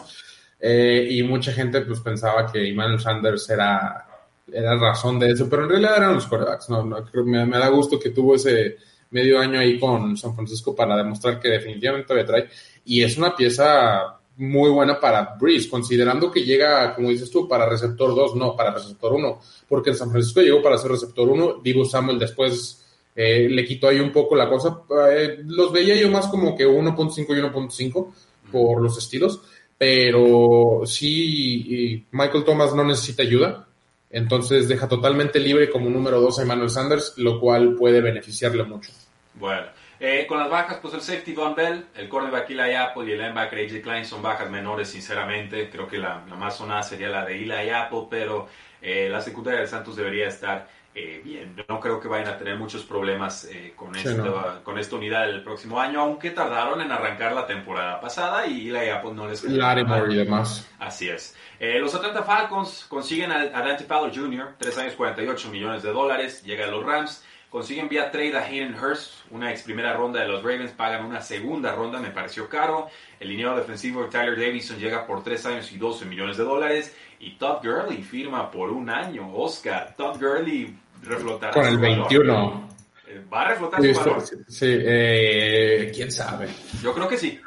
Eh, 0.59 1.07
y 1.09 1.23
mucha 1.23 1.51
gente 1.51 1.81
pues 1.81 1.99
pensaba 2.01 2.49
que 2.51 2.69
Emmanuel 2.69 2.99
Sanders 2.99 3.49
era, 3.49 4.05
era 4.51 4.77
razón 4.77 5.17
de 5.17 5.31
eso, 5.31 5.49
pero 5.49 5.63
en 5.63 5.69
realidad 5.69 5.97
eran 5.97 6.13
los 6.13 6.27
corebacks. 6.27 6.69
No, 6.69 6.85
no, 6.85 7.03
me, 7.25 7.45
me 7.47 7.57
da 7.57 7.69
gusto 7.69 7.99
que 7.99 8.11
tuvo 8.11 8.35
ese 8.35 8.77
medio 9.09 9.39
año 9.39 9.59
ahí 9.59 9.79
con 9.79 10.15
San 10.15 10.35
Francisco 10.35 10.75
para 10.75 10.95
demostrar 10.95 11.39
que 11.39 11.49
definitivamente 11.49 12.13
le 12.13 12.23
trae. 12.23 12.49
Y 12.85 13.01
es 13.01 13.17
una 13.17 13.35
pieza 13.35 14.19
muy 14.37 14.69
buena 14.71 14.99
para 14.99 15.35
Breeze, 15.39 15.69
considerando 15.69 16.31
que 16.31 16.43
llega, 16.43 16.95
como 16.95 17.09
dices 17.09 17.29
tú, 17.29 17.47
para 17.47 17.69
receptor 17.69 18.15
2, 18.15 18.35
no, 18.35 18.55
para 18.55 18.71
receptor 18.71 19.13
1, 19.13 19.39
porque 19.67 19.91
en 19.91 19.95
San 19.95 20.11
Francisco 20.11 20.41
llegó 20.41 20.61
para 20.61 20.77
ser 20.77 20.91
receptor 20.91 21.29
1, 21.29 21.61
Divo 21.63 21.85
Samuel 21.85 22.17
después 22.17 22.83
eh, 23.15 23.47
le 23.49 23.63
quitó 23.65 23.87
ahí 23.87 23.99
un 23.99 24.11
poco 24.11 24.35
la 24.35 24.49
cosa, 24.49 24.81
eh, 25.11 25.39
los 25.45 25.71
veía 25.71 25.95
yo 25.95 26.09
más 26.09 26.27
como 26.27 26.55
que 26.55 26.67
1.5 26.67 27.17
y 27.29 27.41
1.5 27.41 28.07
por 28.51 28.81
los 28.81 28.97
estilos, 28.97 29.41
pero 29.77 30.81
sí, 30.85 32.05
Michael 32.11 32.43
Thomas 32.43 32.73
no 32.73 32.83
necesita 32.83 33.23
ayuda, 33.23 33.67
entonces 34.09 34.67
deja 34.67 34.87
totalmente 34.87 35.39
libre 35.39 35.69
como 35.69 35.89
número 35.89 36.21
2 36.21 36.39
a 36.39 36.41
Emmanuel 36.43 36.69
Sanders, 36.69 37.13
lo 37.17 37.39
cual 37.39 37.75
puede 37.75 38.01
beneficiarle 38.01 38.63
mucho. 38.63 38.91
Bueno, 39.35 39.67
eh, 40.05 40.27
con 40.27 40.37
las 40.37 40.49
bajas, 40.49 40.79
pues 40.81 40.93
el 40.95 40.99
safety 40.99 41.31
Von 41.31 41.55
Bell, 41.55 41.85
el 41.95 42.09
cornerback 42.09 42.49
Eli 42.49 42.73
Apple 42.73 43.05
y 43.07 43.13
el 43.13 43.19
linebacker 43.19 43.57
AJ 43.57 43.81
Klein 43.81 44.03
son 44.03 44.21
bajas 44.21 44.49
menores, 44.49 44.89
sinceramente. 44.89 45.69
Creo 45.69 45.87
que 45.87 45.97
la, 45.97 46.17
más 46.37 46.57
sonada 46.57 46.83
sería 46.83 47.07
la 47.07 47.23
de 47.23 47.41
Eli 47.41 47.69
Apple, 47.69 48.07
pero 48.09 48.49
eh, 48.81 49.07
la 49.09 49.21
secundaria 49.21 49.61
de 49.61 49.67
Santos 49.67 49.95
debería 49.95 50.27
estar 50.27 50.67
eh, 50.93 51.21
bien. 51.23 51.55
No 51.69 51.79
creo 51.79 52.01
que 52.01 52.09
vayan 52.09 52.27
a 52.27 52.37
tener 52.37 52.57
muchos 52.57 52.83
problemas 52.83 53.49
con, 53.77 53.95
esta, 53.95 54.61
con 54.61 54.77
esta 54.77 54.97
unidad 54.97 55.29
el 55.29 55.41
próximo 55.41 55.79
año, 55.79 56.01
aunque 56.01 56.31
tardaron 56.31 56.81
en 56.81 56.91
arrancar 56.91 57.31
la 57.31 57.47
temporada 57.47 58.01
pasada 58.01 58.45
y 58.45 58.67
Eli 58.67 58.89
Apple 58.89 59.13
no 59.13 59.29
les 59.29 59.41
Larimore 59.45 60.13
y 60.13 60.17
demás. 60.17 60.69
Así 60.79 61.07
es. 61.07 61.33
los 61.61 61.95
Atlanta 61.95 62.23
Falcons 62.23 62.87
consiguen 62.89 63.31
a, 63.31 63.37
a 63.37 63.61
Dante 63.61 63.85
Fowler 63.85 64.13
Jr., 64.13 64.55
3 64.57 64.77
años 64.79 64.95
48 64.95 65.49
millones 65.49 65.81
de 65.81 65.93
dólares, 65.93 66.43
llega 66.43 66.65
a 66.65 66.67
los 66.67 66.85
Rams. 66.85 67.23
Consiguen 67.53 67.87
vía 67.87 68.09
trade 68.09 68.35
a 68.35 68.43
Hayden 68.43 68.73
Hurst, 68.73 69.11
una 69.29 69.51
ex 69.51 69.61
primera 69.61 69.93
ronda 69.93 70.19
de 70.19 70.27
los 70.27 70.41
Ravens, 70.41 70.71
pagan 70.71 71.05
una 71.05 71.21
segunda 71.21 71.75
ronda, 71.75 71.99
me 71.99 72.09
pareció 72.09 72.49
caro. 72.49 72.87
El 73.19 73.27
liniero 73.29 73.55
defensivo 73.55 74.07
Tyler 74.07 74.35
Davison 74.35 74.79
llega 74.79 75.05
por 75.05 75.23
3 75.23 75.45
años 75.45 75.71
y 75.71 75.77
12 75.77 76.05
millones 76.05 76.37
de 76.37 76.45
dólares. 76.45 76.95
Y 77.19 77.35
Todd 77.37 77.63
Gurley 77.63 78.01
firma 78.01 78.49
por 78.49 78.71
un 78.71 78.89
año. 78.89 79.31
Oscar, 79.35 79.93
Todd 79.95 80.19
Gurley 80.19 80.75
reflotará 81.03 81.53
Con 81.53 81.67
el 81.67 81.77
21. 81.77 82.69
Eh, 83.05 83.21
¿Va 83.31 83.43
a 83.43 83.49
reflotar 83.49 83.83
su 83.83 83.99
valor? 83.99 84.23
Sí, 84.47 84.65
eh, 84.67 85.91
quién 85.93 86.11
sabe. 86.11 86.47
Yo 86.81 86.91
creo 86.91 87.07
que 87.07 87.19
sí. 87.19 87.39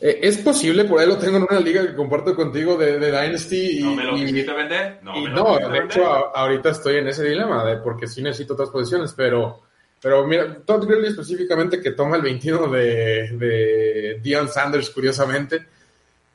Eh, 0.00 0.20
es 0.22 0.38
posible, 0.38 0.84
por 0.84 1.00
ahí 1.00 1.06
lo 1.06 1.18
tengo 1.18 1.38
en 1.38 1.46
una 1.48 1.60
liga 1.60 1.82
que 1.82 1.94
comparto 1.94 2.34
contigo 2.34 2.76
de, 2.76 2.98
Dynasty. 2.98 3.78
Y, 3.78 3.82
¿No 3.82 3.94
me 3.94 4.04
lo 4.04 4.14
quisiste 4.14 4.52
vender? 4.52 4.98
No, 5.02 5.14
me 5.14 5.28
lo 5.30 5.58
no 5.60 5.70
de 5.70 5.78
hecho, 5.78 6.04
ahorita 6.36 6.70
estoy 6.70 6.96
en 6.96 7.08
ese 7.08 7.24
dilema, 7.24 7.64
de, 7.64 7.76
porque 7.78 8.06
sí 8.06 8.22
necesito 8.22 8.54
otras 8.54 8.70
posiciones, 8.70 9.14
pero, 9.16 9.62
pero 10.00 10.26
mira, 10.26 10.56
Todd 10.64 10.84
Gurley 10.84 11.10
específicamente, 11.10 11.80
que 11.80 11.92
toma 11.92 12.16
el 12.16 12.22
21 12.22 12.68
de, 12.68 13.30
de 13.36 14.20
Dion 14.22 14.48
Sanders, 14.48 14.90
curiosamente, 14.90 15.66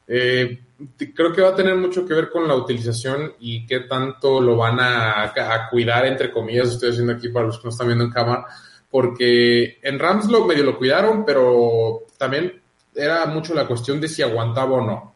eh, 0.07 0.59
creo 1.13 1.31
que 1.31 1.41
va 1.41 1.49
a 1.49 1.55
tener 1.55 1.75
mucho 1.75 2.05
que 2.05 2.15
ver 2.15 2.31
con 2.31 2.47
la 2.47 2.55
utilización 2.55 3.33
y 3.39 3.67
qué 3.67 3.81
tanto 3.81 4.41
lo 4.41 4.55
van 4.55 4.79
a, 4.79 5.23
a, 5.23 5.69
cuidar, 5.69 6.05
entre 6.05 6.31
comillas, 6.31 6.69
estoy 6.69 6.89
haciendo 6.89 7.13
aquí 7.13 7.29
para 7.29 7.45
los 7.45 7.57
que 7.57 7.65
no 7.65 7.69
están 7.69 7.87
viendo 7.87 8.05
en 8.05 8.11
cámara, 8.11 8.45
porque 8.89 9.77
en 9.83 9.99
Rams 9.99 10.27
lo 10.29 10.45
medio 10.45 10.63
lo 10.63 10.77
cuidaron, 10.77 11.25
pero 11.25 12.07
también 12.17 12.59
era 12.99 13.25
mucho 13.25 13.53
la 13.53 13.67
cuestión 13.67 13.99
de 13.99 14.07
si 14.07 14.21
aguantaba 14.21 14.77
o 14.77 14.85
no. 14.85 15.15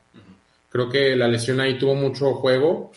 Creo 0.70 0.90
que 0.90 1.16
la 1.16 1.28
lesión 1.28 1.60
ahí 1.60 1.78
tuvo 1.78 1.96
mucho 1.96 2.34
juego. 2.34 2.92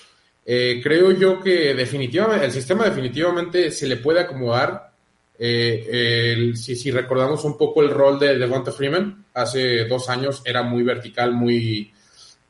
Eh, 0.45 0.81
creo 0.83 1.13
yo 1.13 1.41
que 1.41 1.75
definitivamente, 1.75 2.47
el 2.47 2.53
sistema 2.53 2.85
definitivamente 2.85 3.71
se 3.71 3.87
le 3.87 3.97
puede 3.97 4.21
acomodar. 4.21 4.93
Eh, 5.39 6.53
si, 6.55 6.91
recordamos 6.91 7.45
un 7.45 7.59
poco 7.59 7.83
el 7.83 7.91
rol 7.91 8.19
de 8.19 8.39
Devonta 8.39 8.73
Freeman, 8.73 9.27
hace 9.35 9.85
dos 9.85 10.09
años 10.09 10.41
era 10.45 10.63
muy 10.63 10.83
vertical, 10.83 11.33
muy, 11.33 11.93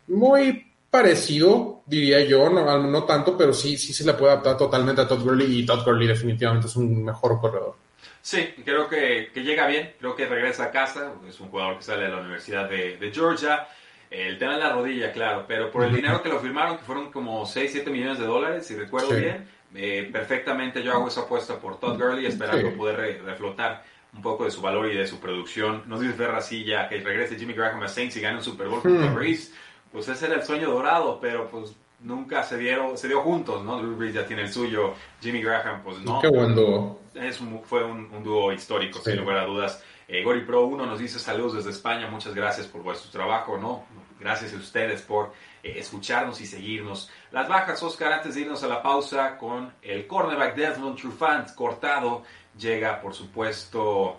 muy 0.08 0.64
parecido, 0.88 1.82
diría 1.86 2.24
yo, 2.24 2.48
no, 2.48 2.78
no 2.78 3.04
tanto, 3.04 3.36
pero 3.36 3.52
sí, 3.52 3.76
sí 3.76 3.92
se 3.92 4.04
le 4.04 4.14
puede 4.14 4.32
adaptar 4.32 4.56
totalmente 4.56 5.02
a 5.02 5.08
Todd 5.08 5.22
Gurley 5.22 5.58
y 5.58 5.66
Todd 5.66 5.84
Gurley 5.84 6.06
definitivamente 6.06 6.68
es 6.68 6.76
un 6.76 7.04
mejor 7.04 7.40
corredor. 7.40 7.85
Sí, 8.26 8.44
creo 8.64 8.88
que, 8.88 9.30
que, 9.32 9.44
llega 9.44 9.68
bien, 9.68 9.94
creo 10.00 10.16
que 10.16 10.26
regresa 10.26 10.64
a 10.64 10.70
casa, 10.72 11.12
es 11.28 11.38
un 11.38 11.48
jugador 11.48 11.76
que 11.76 11.84
sale 11.84 12.06
de 12.06 12.08
la 12.08 12.16
Universidad 12.16 12.68
de, 12.68 12.96
de 12.96 13.12
Georgia. 13.12 13.68
El 14.10 14.36
tema 14.36 14.54
de 14.54 14.58
la 14.58 14.72
rodilla, 14.72 15.12
claro, 15.12 15.44
pero 15.46 15.70
por 15.70 15.84
el 15.84 15.94
dinero 15.94 16.20
que 16.20 16.28
lo 16.28 16.40
firmaron, 16.40 16.76
que 16.76 16.82
fueron 16.82 17.12
como 17.12 17.46
6, 17.46 17.70
7 17.70 17.88
millones 17.88 18.18
de 18.18 18.26
dólares, 18.26 18.66
si 18.66 18.74
recuerdo 18.74 19.10
bien, 19.10 19.48
eh, 19.76 20.10
perfectamente 20.12 20.82
yo 20.82 20.92
hago 20.92 21.06
esa 21.06 21.20
apuesta 21.20 21.60
por 21.60 21.78
Todd 21.78 21.96
Gurley, 22.00 22.26
esperando 22.26 22.76
poder 22.76 23.22
reflotar 23.24 23.84
un 24.12 24.22
poco 24.22 24.44
de 24.44 24.50
su 24.50 24.60
valor 24.60 24.90
y 24.90 24.96
de 24.96 25.06
su 25.06 25.20
producción. 25.20 25.84
Nos 25.86 26.00
dice 26.00 26.14
Ferracilla 26.14 26.88
que 26.88 26.98
regrese 26.98 27.36
Jimmy 27.36 27.52
Graham 27.52 27.84
a 27.84 27.88
Saints 27.88 28.16
y 28.16 28.20
gane 28.20 28.38
un 28.38 28.42
Super 28.42 28.66
Bowl 28.66 28.82
con 28.82 29.08
hmm. 29.08 29.14
Brees. 29.14 29.54
Pues 29.92 30.08
ese 30.08 30.26
era 30.26 30.34
el 30.34 30.42
sueño 30.42 30.68
dorado, 30.68 31.20
pero 31.20 31.48
pues 31.48 31.76
nunca 32.06 32.42
se 32.44 32.56
dieron, 32.56 32.96
se 32.96 33.08
dio 33.08 33.20
juntos, 33.20 33.64
¿no? 33.64 33.78
Drew 33.78 33.96
Brees 33.96 34.14
ya 34.14 34.26
tiene 34.26 34.42
el 34.42 34.52
suyo, 34.52 34.94
Jimmy 35.20 35.42
Graham, 35.42 35.82
pues 35.82 35.98
no. 35.98 36.20
Qué 36.20 36.28
buen 36.28 36.54
dúo. 36.54 37.00
Es 37.14 37.40
fue 37.64 37.84
un, 37.84 38.22
dúo 38.22 38.52
histórico, 38.52 39.00
sin 39.00 39.16
lugar 39.16 39.38
a 39.38 39.44
dudas. 39.44 39.82
Eh, 40.06 40.22
Gori 40.22 40.42
Pro 40.42 40.66
1 40.66 40.86
nos 40.86 41.00
dice 41.00 41.18
saludos 41.18 41.54
desde 41.54 41.70
España, 41.70 42.08
muchas 42.08 42.32
gracias 42.32 42.68
por 42.68 42.82
vuestro 42.82 43.10
trabajo, 43.10 43.58
¿no? 43.58 43.84
Gracias 44.20 44.54
a 44.54 44.56
ustedes 44.56 45.02
por 45.02 45.32
eh, 45.62 45.74
escucharnos 45.78 46.40
y 46.40 46.46
seguirnos. 46.46 47.10
Las 47.32 47.48
bajas, 47.48 47.82
Oscar, 47.82 48.12
antes 48.12 48.36
de 48.36 48.42
irnos 48.42 48.62
a 48.62 48.68
la 48.68 48.82
pausa 48.82 49.36
con 49.36 49.72
el 49.82 50.06
cornerback 50.06 50.54
Desmond 50.54 50.96
Trufant 50.96 51.54
cortado, 51.54 52.22
llega, 52.56 53.00
por 53.00 53.14
supuesto, 53.14 54.18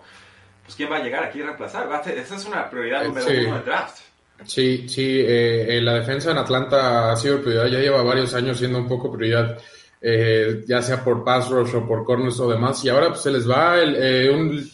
pues 0.64 0.76
¿quién 0.76 0.92
va 0.92 0.96
a 0.96 1.02
llegar 1.02 1.24
aquí 1.24 1.40
a 1.40 1.46
reemplazar? 1.46 1.88
Esa 2.06 2.36
es 2.36 2.44
una 2.44 2.68
prioridad 2.68 3.04
número 3.04 3.26
uno 3.26 3.54
del 3.54 3.64
draft. 3.64 4.07
Sí, 4.46 4.88
sí, 4.88 5.20
eh, 5.26 5.80
la 5.82 5.94
defensa 5.94 6.30
en 6.30 6.38
Atlanta 6.38 7.12
ha 7.12 7.16
sido 7.16 7.40
prioridad, 7.42 7.66
ya 7.66 7.80
lleva 7.80 8.02
varios 8.02 8.32
años 8.34 8.56
siendo 8.58 8.78
un 8.78 8.88
poco 8.88 9.12
prioridad, 9.12 9.58
eh, 10.00 10.64
ya 10.66 10.80
sea 10.80 11.02
por 11.02 11.24
pass 11.24 11.50
rush 11.50 11.74
o 11.74 11.86
por 11.86 12.04
corners 12.04 12.38
o 12.40 12.48
demás, 12.48 12.82
y 12.84 12.88
ahora 12.88 13.08
pues 13.08 13.22
se 13.22 13.32
les 13.32 13.48
va 13.50 13.78
el, 13.78 13.96
eh, 13.96 14.30
un, 14.30 14.70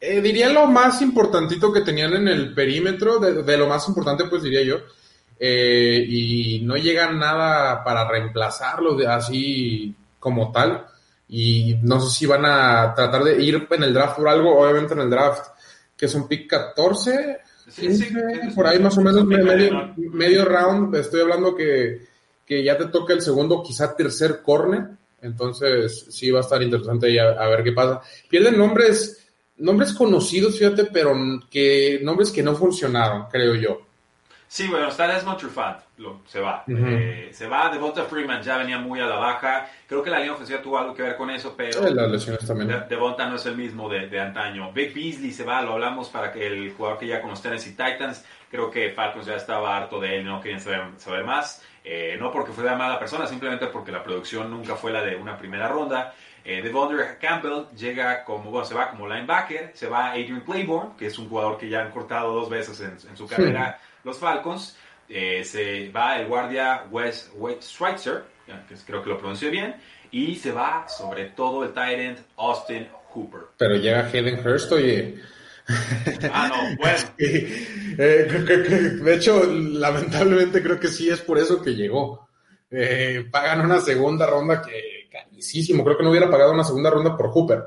eh, 0.00 0.20
diría 0.20 0.48
lo 0.48 0.66
más 0.66 1.02
importantito 1.02 1.72
que 1.72 1.82
tenían 1.82 2.14
en 2.14 2.28
el 2.28 2.54
perímetro, 2.54 3.18
de, 3.18 3.56
lo 3.56 3.68
más 3.68 3.86
importante 3.86 4.24
pues 4.24 4.42
diría 4.42 4.62
yo, 4.62 4.76
eh, 5.38 6.04
y 6.08 6.60
no 6.62 6.76
llega 6.76 7.12
nada 7.12 7.84
para 7.84 8.08
reemplazarlo 8.08 8.96
de, 8.96 9.06
así 9.06 9.94
como 10.18 10.50
tal, 10.50 10.86
y 11.28 11.76
no 11.82 12.00
sé 12.00 12.18
si 12.18 12.26
van 12.26 12.44
a 12.44 12.94
tratar 12.94 13.22
de 13.24 13.42
ir 13.42 13.68
en 13.70 13.82
el 13.82 13.94
draft 13.94 14.16
por 14.16 14.28
algo, 14.28 14.58
obviamente 14.58 14.94
en 14.94 15.00
el 15.00 15.10
draft, 15.10 15.48
que 15.96 16.06
es 16.06 16.14
un 16.14 16.26
pick 16.26 16.48
14, 16.48 17.38
por 18.54 18.66
ahí 18.66 18.78
más 18.78 18.96
o 18.98 19.02
menos 19.02 19.24
medio, 19.24 19.94
medio, 19.96 20.44
round, 20.44 20.94
estoy 20.96 21.20
hablando 21.20 21.54
que, 21.54 22.06
que, 22.46 22.62
ya 22.62 22.76
te 22.76 22.86
toca 22.86 23.12
el 23.12 23.22
segundo, 23.22 23.62
quizá 23.62 23.94
tercer 23.94 24.40
corner, 24.42 24.88
entonces 25.22 26.06
sí 26.10 26.30
va 26.30 26.38
a 26.38 26.42
estar 26.42 26.62
interesante 26.62 27.20
a, 27.20 27.48
ver 27.48 27.62
qué 27.62 27.72
pasa. 27.72 28.00
Pierden 28.28 28.58
nombres, 28.58 29.26
nombres 29.58 29.92
conocidos, 29.92 30.58
fíjate, 30.58 30.84
pero 30.86 31.14
que 31.50 32.00
nombres 32.02 32.30
que 32.30 32.42
no 32.42 32.54
funcionaron, 32.54 33.26
creo 33.30 33.54
yo. 33.54 33.80
Sí, 34.50 34.66
bueno, 34.66 34.88
está 34.88 35.06
Desmond 35.06 35.38
Trufant, 35.38 35.78
se 36.26 36.40
va. 36.40 36.64
Eh, 36.66 37.30
se 37.32 37.46
va, 37.46 37.70
Devonta 37.70 38.02
Freeman 38.06 38.42
ya 38.42 38.56
venía 38.56 38.78
muy 38.78 38.98
a 38.98 39.06
la 39.06 39.14
baja. 39.14 39.70
Creo 39.86 40.02
que 40.02 40.10
la 40.10 40.18
línea 40.18 40.32
ofensiva 40.32 40.60
tuvo 40.60 40.76
algo 40.76 40.92
que 40.92 41.02
ver 41.02 41.14
con 41.14 41.30
eso, 41.30 41.54
pero 41.56 41.88
las 41.88 42.10
lesiones 42.10 42.44
también. 42.44 42.84
Devonta 42.88 43.28
no 43.28 43.36
es 43.36 43.46
el 43.46 43.56
mismo 43.56 43.88
de, 43.88 44.08
de, 44.08 44.18
antaño. 44.18 44.72
Vic 44.72 44.92
Beasley 44.92 45.30
se 45.30 45.44
va, 45.44 45.62
lo 45.62 45.74
hablamos 45.74 46.08
para 46.08 46.32
que 46.32 46.48
el 46.48 46.72
jugador 46.72 46.98
que 46.98 47.06
ya 47.06 47.20
con 47.20 47.30
los 47.30 47.40
Tennessee 47.40 47.76
Titans, 47.76 48.24
creo 48.50 48.72
que 48.72 48.90
Falcons 48.90 49.26
ya 49.26 49.36
estaba 49.36 49.76
harto 49.76 50.00
de 50.00 50.18
él, 50.18 50.24
no 50.24 50.40
querían 50.40 50.60
saber, 50.60 50.82
saber 50.96 51.22
más. 51.24 51.62
Eh, 51.84 52.16
no 52.18 52.32
porque 52.32 52.50
fuera 52.50 52.74
mala 52.74 52.98
persona, 52.98 53.28
simplemente 53.28 53.68
porque 53.68 53.92
la 53.92 54.02
producción 54.02 54.50
nunca 54.50 54.74
fue 54.74 54.90
la 54.90 55.02
de 55.02 55.14
una 55.14 55.38
primera 55.38 55.68
ronda. 55.68 56.12
Eh, 56.44 56.62
Devondre 56.62 57.18
Campbell 57.20 57.66
llega 57.76 58.24
como, 58.24 58.50
bueno, 58.50 58.66
se 58.66 58.74
va 58.74 58.90
como 58.90 59.06
linebacker, 59.06 59.72
se 59.74 59.88
va 59.88 60.10
Adrian 60.10 60.40
Claiborne, 60.40 60.92
que 60.98 61.06
es 61.06 61.18
un 61.18 61.28
jugador 61.28 61.58
que 61.58 61.68
ya 61.68 61.82
han 61.82 61.90
cortado 61.90 62.32
dos 62.32 62.48
veces 62.48 62.80
en, 62.80 62.96
en 63.08 63.16
su 63.16 63.26
carrera 63.26 63.78
los 64.04 64.18
Falcons. 64.18 64.76
Eh, 65.08 65.44
se 65.44 65.88
va 65.88 66.20
el 66.20 66.28
guardia 66.28 66.84
Wes, 66.90 67.32
Wes 67.34 67.64
Schweitzer, 67.64 68.22
que 68.68 68.74
creo 68.86 69.02
que 69.02 69.10
lo 69.10 69.18
pronuncié 69.18 69.50
bien, 69.50 69.74
y 70.12 70.36
se 70.36 70.52
va 70.52 70.86
sobre 70.88 71.26
todo 71.26 71.64
el 71.64 71.72
tight 71.72 72.18
Austin 72.36 72.86
Hooper. 73.12 73.40
Pero 73.56 73.74
llega 73.74 74.06
Hayden 74.06 74.46
Hurst, 74.46 74.70
oye. 74.72 75.16
Ah, 76.32 76.48
no, 76.48 76.76
bueno. 76.78 76.98
Eh, 77.18 78.98
de 79.02 79.14
hecho, 79.14 79.44
lamentablemente 79.44 80.62
creo 80.62 80.78
que 80.78 80.88
sí 80.88 81.10
es 81.10 81.20
por 81.20 81.38
eso 81.38 81.60
que 81.60 81.74
llegó. 81.74 82.28
Eh, 82.70 83.26
pagan 83.30 83.62
una 83.62 83.80
segunda 83.80 84.26
ronda 84.26 84.62
que 84.62 84.89
carísimo. 85.40 85.84
Creo 85.84 85.96
que 85.96 86.04
no 86.04 86.10
hubiera 86.10 86.30
pagado 86.30 86.52
una 86.52 86.64
segunda 86.64 86.90
ronda 86.90 87.16
por 87.16 87.30
Hooper. 87.30 87.64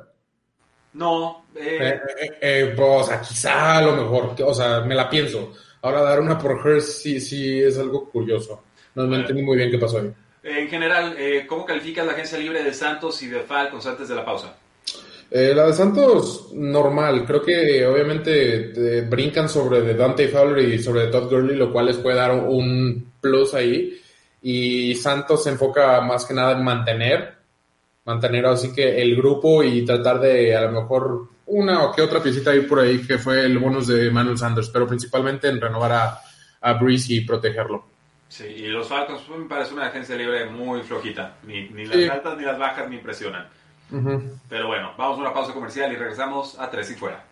No. 0.93 1.45
Eh, 1.55 1.99
eh, 2.41 2.75
o 2.77 3.03
sea, 3.03 3.21
quizá 3.21 3.77
a 3.77 3.81
lo 3.81 3.95
mejor, 3.95 4.35
o 4.43 4.53
sea, 4.53 4.81
me 4.81 4.95
la 4.95 5.09
pienso. 5.09 5.53
Ahora 5.81 6.01
dar 6.01 6.21
una 6.21 6.37
por 6.37 6.53
Hurst 6.53 7.01
sí, 7.01 7.19
sí 7.19 7.59
es 7.59 7.77
algo 7.77 8.09
curioso. 8.09 8.63
No, 8.95 9.07
me 9.07 9.17
entendí 9.17 9.41
muy 9.41 9.57
bien 9.57 9.71
qué 9.71 9.77
pasó 9.77 9.99
ahí. 9.99 10.13
En 10.43 10.67
general, 10.67 11.15
¿cómo 11.47 11.65
calificas 11.65 12.05
la 12.05 12.13
agencia 12.13 12.37
libre 12.37 12.63
de 12.63 12.73
Santos 12.73 13.21
y 13.23 13.27
de 13.27 13.41
Falcons 13.41 13.85
antes 13.85 14.07
de 14.07 14.15
la 14.15 14.25
pausa? 14.25 14.55
la 15.31 15.65
de 15.65 15.73
Santos, 15.73 16.51
normal. 16.53 17.25
Creo 17.25 17.41
que 17.41 17.85
obviamente 17.87 19.01
brincan 19.09 19.49
sobre 19.49 19.81
de 19.81 19.95
Dante 19.95 20.27
Fowler 20.27 20.69
y 20.69 20.79
sobre 20.79 21.05
de 21.05 21.07
Todd 21.07 21.29
Gurley, 21.29 21.55
lo 21.55 21.71
cual 21.71 21.87
les 21.87 21.97
puede 21.97 22.17
dar 22.17 22.31
un 22.33 23.13
plus 23.19 23.53
ahí. 23.53 23.99
Y 24.43 24.93
Santos 24.95 25.43
se 25.43 25.49
enfoca 25.49 26.01
más 26.01 26.25
que 26.25 26.33
nada 26.33 26.51
en 26.51 26.63
mantener 26.63 27.42
mantener 28.05 28.45
así 28.45 28.73
que 28.73 29.01
el 29.01 29.15
grupo 29.15 29.63
y 29.63 29.85
tratar 29.85 30.19
de 30.19 30.55
a 30.55 30.61
lo 30.61 30.81
mejor 30.81 31.27
una 31.45 31.83
o 31.83 31.93
que 31.93 32.01
otra 32.01 32.21
piecita 32.21 32.51
ahí 32.51 32.61
por 32.61 32.79
ahí 32.79 33.05
que 33.05 33.17
fue 33.17 33.45
el 33.45 33.57
bonus 33.59 33.87
de 33.87 34.09
Manuel 34.11 34.37
Sanders, 34.37 34.69
pero 34.69 34.87
principalmente 34.87 35.47
en 35.47 35.61
renovar 35.61 35.91
a, 35.91 36.19
a 36.61 36.73
Breeze 36.73 37.13
y 37.13 37.21
protegerlo. 37.21 37.85
Sí, 38.27 38.45
y 38.45 38.67
los 38.67 38.87
Falcons 38.87 39.21
pues, 39.27 39.39
me 39.39 39.45
parece 39.45 39.73
una 39.75 39.87
agencia 39.87 40.15
libre 40.15 40.45
muy 40.49 40.81
flojita. 40.81 41.35
Ni, 41.43 41.69
ni 41.69 41.85
las 41.85 42.09
altas 42.09 42.37
ni 42.37 42.43
las 42.43 42.57
bajas 42.57 42.89
me 42.89 42.95
impresionan. 42.95 43.47
Pero 44.49 44.67
bueno, 44.67 44.93
vamos 44.97 45.19
a 45.19 45.21
una 45.21 45.33
pausa 45.33 45.53
comercial 45.53 45.93
y 45.93 45.97
regresamos 45.97 46.59
a 46.59 46.71
Tres 46.71 46.89
y 46.89 46.95
Fuera. 46.95 47.23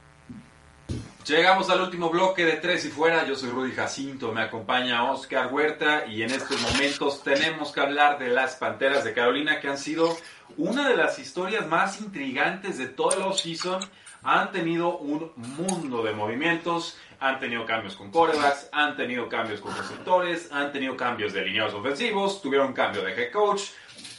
Llegamos 1.28 1.70
al 1.70 1.82
último 1.82 2.10
bloque 2.10 2.44
de 2.44 2.54
Tres 2.54 2.84
y 2.86 2.90
Fuera. 2.90 3.26
Yo 3.28 3.36
soy 3.36 3.52
Rudy 3.52 3.74
Jacinto, 3.74 4.32
me 4.32 4.42
acompaña 4.42 5.12
Oscar 5.12 5.54
Huerta 5.54 6.08
y 6.08 6.24
en 6.24 6.32
estos 6.32 6.60
momentos 6.60 7.22
tenemos 7.22 7.72
que 7.72 7.80
hablar 7.80 8.18
de 8.18 8.30
las 8.30 8.56
Panteras 8.56 9.04
de 9.04 9.14
Carolina 9.14 9.60
que 9.60 9.68
han 9.68 9.78
sido 9.78 10.18
una 10.58 10.90
de 10.90 10.98
las 10.98 11.20
historias 11.20 11.68
más 11.68 12.02
intrigantes 12.02 12.80
de 12.80 12.88
todo 12.88 13.16
el 13.16 13.22
off-season. 13.22 13.88
Han 14.24 14.52
tenido 14.52 14.98
un 14.98 15.32
mundo 15.36 16.04
de 16.04 16.12
movimientos, 16.14 16.98
han 17.20 17.40
tenido 17.40 17.68
cambios 17.68 17.96
con 17.96 18.10
corebacks, 18.10 18.70
han 18.72 18.98
tenido 18.98 19.30
cambios 19.30 19.62
con 19.62 19.78
receptores, 19.78 20.52
han 20.52 20.72
tenido 20.72 20.98
cambios 20.98 21.34
de 21.34 21.46
lineados 21.46 21.76
ofensivos, 21.76 22.42
tuvieron 22.42 22.74
cambio 22.74 23.04
de 23.04 23.14
head 23.14 23.32
coach. 23.32 23.62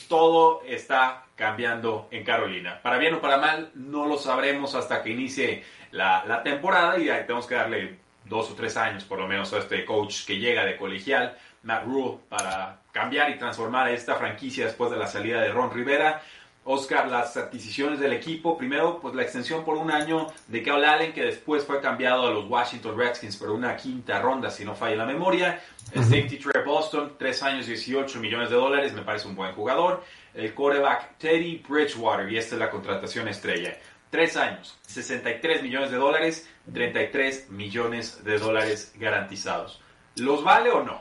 Todo 0.09 0.63
está 0.65 1.25
cambiando 1.35 2.07
en 2.13 2.23
Carolina. 2.23 2.81
Para 2.81 2.99
bien 2.99 3.15
o 3.15 3.21
para 3.21 3.39
mal, 3.39 3.73
no 3.75 4.07
lo 4.07 4.19
sabremos 4.19 4.77
hasta 4.77 5.03
que 5.03 5.11
inicie 5.11 5.65
la, 5.93 6.43
temporada 6.43 6.99
y 6.99 7.07
tenemos 7.07 7.47
que 7.47 7.55
darle 7.55 7.99
dos 8.25 8.51
o 8.51 8.55
tres 8.55 8.77
años 8.77 9.05
por 9.05 9.19
lo 9.19 9.29
menos 9.29 9.53
a 9.53 9.59
este 9.59 9.85
coach 9.85 10.25
que 10.27 10.39
llega 10.39 10.65
de 10.65 10.77
colegial, 10.77 11.37
Matt 11.63 11.85
Rule, 11.85 12.19
para 12.29 12.81
cambiar 12.91 13.31
y 13.31 13.39
transformar 13.39 13.89
esta 13.91 14.17
franquicia 14.17 14.67
después 14.67 14.91
de 14.91 14.97
la 14.97 15.07
salida 15.07 15.41
de 15.41 15.51
Ron 15.51 15.71
Rivera. 15.71 16.23
Oscar, 16.65 17.09
las 17.09 17.37
adquisiciones 17.37 17.99
del 17.99 18.13
equipo, 18.13 18.57
primero, 18.57 19.01
pues 19.01 19.17
la 19.17 19.23
extensión 19.23 19.65
por 19.65 19.77
un 19.77 19.91
año 19.91 20.29
de 20.47 20.63
Kyle 20.63 20.85
Allen, 20.85 21.13
que 21.13 21.25
después 21.25 21.65
fue 21.65 21.81
cambiado 21.81 22.29
a 22.29 22.31
los 22.31 22.49
Washington 22.49 22.97
Redskins 22.97 23.37
por 23.37 23.51
una 23.51 23.77
quinta 23.77 24.21
ronda, 24.21 24.49
si 24.49 24.65
no 24.65 24.77
falla 24.77 24.95
la 24.95 25.07
memoria. 25.07 25.61
El 25.93 26.05
safety 26.05 26.39
Trey 26.39 26.65
Boston, 26.65 27.15
tres 27.19 27.43
años, 27.43 27.67
18 27.67 28.21
millones 28.21 28.51
de 28.51 28.57
dólares, 28.57 28.93
me 28.93 29.03
parece 29.03 29.27
un 29.27 29.35
buen 29.35 29.53
jugador. 29.55 30.05
El 30.35 30.55
quarterback 30.55 31.19
Teddy 31.19 31.65
Bridgewater, 31.69 32.31
y 32.31 32.39
esta 32.39 32.55
es 32.55 32.61
la 32.61 32.71
contratación 32.71 33.27
estrella. 33.27 33.77
Tres 34.13 34.37
años, 34.37 34.77
63 34.89 35.63
millones 35.63 35.91
de 35.91 35.97
dólares, 35.97 36.47
33 36.71 37.49
millones 37.49 38.23
de 38.23 38.39
dólares 38.39 38.93
garantizados. 39.01 39.81
¿Los 40.17 40.45
vale 40.45 40.69
o 40.69 40.85
no? 40.85 41.01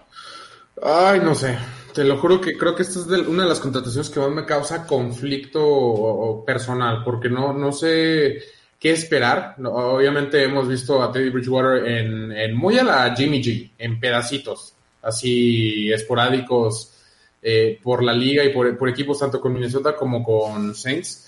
Ay, 0.81 1.19
no 1.19 1.35
sé. 1.35 1.57
Te 1.93 2.05
lo 2.05 2.15
juro 2.15 2.39
que 2.39 2.57
creo 2.57 2.73
que 2.73 2.83
esta 2.83 3.01
es 3.01 3.27
una 3.27 3.43
de 3.43 3.49
las 3.49 3.59
contrataciones 3.59 4.09
que 4.09 4.21
más 4.21 4.29
me 4.29 4.45
causa 4.45 4.87
conflicto 4.87 6.41
personal, 6.47 7.03
porque 7.03 7.27
no, 7.27 7.51
no 7.51 7.73
sé 7.73 8.43
qué 8.79 8.91
esperar. 8.91 9.57
obviamente 9.61 10.41
hemos 10.41 10.69
visto 10.69 11.03
a 11.03 11.11
Teddy 11.11 11.31
Bridgewater 11.31 11.85
en, 11.85 12.55
muy 12.55 12.79
a 12.79 12.83
la 12.85 13.13
Jimmy 13.13 13.43
G, 13.43 13.71
en 13.77 13.99
pedacitos, 13.99 14.73
así 15.01 15.91
esporádicos 15.91 16.93
eh, 17.41 17.77
por 17.83 18.05
la 18.05 18.13
liga 18.13 18.45
y 18.45 18.53
por, 18.53 18.77
por, 18.77 18.87
equipos 18.87 19.19
tanto 19.19 19.41
con 19.41 19.51
Minnesota 19.51 19.97
como 19.97 20.23
con 20.23 20.73
Saints. 20.73 21.27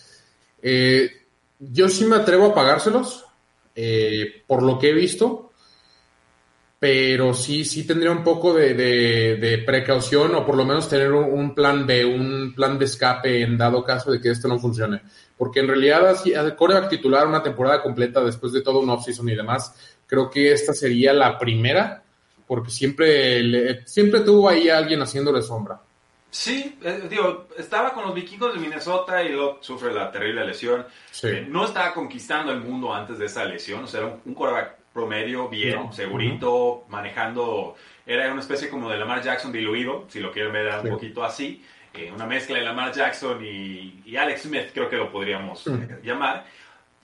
Eh, 0.62 1.23
yo 1.72 1.90
sí 1.90 2.06
me 2.06 2.18
atrevo 2.18 2.48
a 2.48 2.56
pagárselos, 2.56 3.26
eh, 3.76 4.44
por 4.48 4.64
lo 4.64 4.78
que 4.78 4.90
he 4.90 4.94
visto, 4.94 5.52
pero 6.80 7.34
sí, 7.34 7.64
sí 7.64 7.88
tendría 7.88 8.12
un 8.12 8.26
poco 8.26 8.54
de, 8.54 9.64
precaución 9.66 10.36
o 10.36 10.46
por 10.46 10.58
lo 10.58 10.66
menos 10.66 10.90
tener 10.90 11.14
un, 11.14 11.56
plan 11.56 11.88
B, 11.88 12.04
un 12.04 12.54
plan 12.54 12.78
de 12.78 12.86
escape 12.86 13.42
en 13.42 13.58
dado 13.58 13.84
caso 13.86 14.12
de 14.12 14.20
que 14.20 14.32
esto 14.32 14.50
no 14.50 14.60
funcione. 14.60 15.02
Porque 15.38 15.62
en 15.62 15.70
realidad, 15.70 16.06
así, 16.10 16.34
a 16.34 16.90
titular 16.90 17.26
una 17.26 17.42
temporada 17.42 17.82
completa 17.82 18.22
después 18.22 18.52
de 18.52 18.62
todo 18.62 18.80
un 18.80 18.90
offseason 18.90 19.30
y 19.30 19.36
demás, 19.36 19.74
creo 20.06 20.30
que 20.30 20.52
esta 20.52 20.74
sería 20.74 21.14
la 21.14 21.40
primera, 21.40 22.04
porque 22.46 22.70
siempre, 22.70 23.88
siempre 23.88 24.20
tuvo 24.20 24.50
ahí 24.50 24.70
alguien 24.70 25.02
haciéndole 25.02 25.42
sombra. 25.42 25.80
Sí, 26.34 26.80
eh, 26.82 27.04
digo, 27.08 27.48
estaba 27.60 27.94
con 27.94 28.06
los 28.06 28.16
vikingos 28.16 28.56
de 28.56 28.60
Minnesota 28.60 29.22
y 29.22 29.30
luego 29.30 29.60
sufre 29.62 29.94
la 29.94 30.12
terrible 30.12 30.44
lesión. 30.44 30.84
Eh, 31.22 31.46
no 31.48 31.64
estaba 31.64 31.94
conquistando 31.94 32.52
el 32.52 32.60
mundo 32.60 32.92
antes 32.92 33.20
de 33.20 33.28
esa 33.28 33.46
lesión, 33.46 33.84
o 33.84 33.88
sea, 33.88 34.00
era 34.00 34.18
un, 34.26 34.34
quarterback 34.34 34.78
promedio, 34.92 35.48
bien, 35.48 35.94
segurito, 35.94 36.86
manejando, 36.90 37.76
era 38.04 38.32
una 38.32 38.42
especie 38.42 38.68
como 38.68 38.90
de 38.90 38.98
Lamar 38.98 39.22
Jackson 39.22 39.52
diluido, 39.52 40.06
si 40.08 40.22
lo 40.22 40.32
quieren 40.32 40.54
ver 40.54 40.74
un 40.84 40.90
poquito 40.90 41.24
así, 41.24 41.64
eh, 41.94 42.12
una 42.12 42.26
mezcla 42.26 42.58
de 42.58 42.64
Lamar 42.64 42.92
Jackson 42.92 43.40
y, 43.46 44.18
Alex 44.18 44.42
Smith, 44.42 44.72
creo 44.74 44.90
que 44.90 44.98
lo 44.98 45.12
podríamos 45.12 45.64
llamar. 46.02 46.46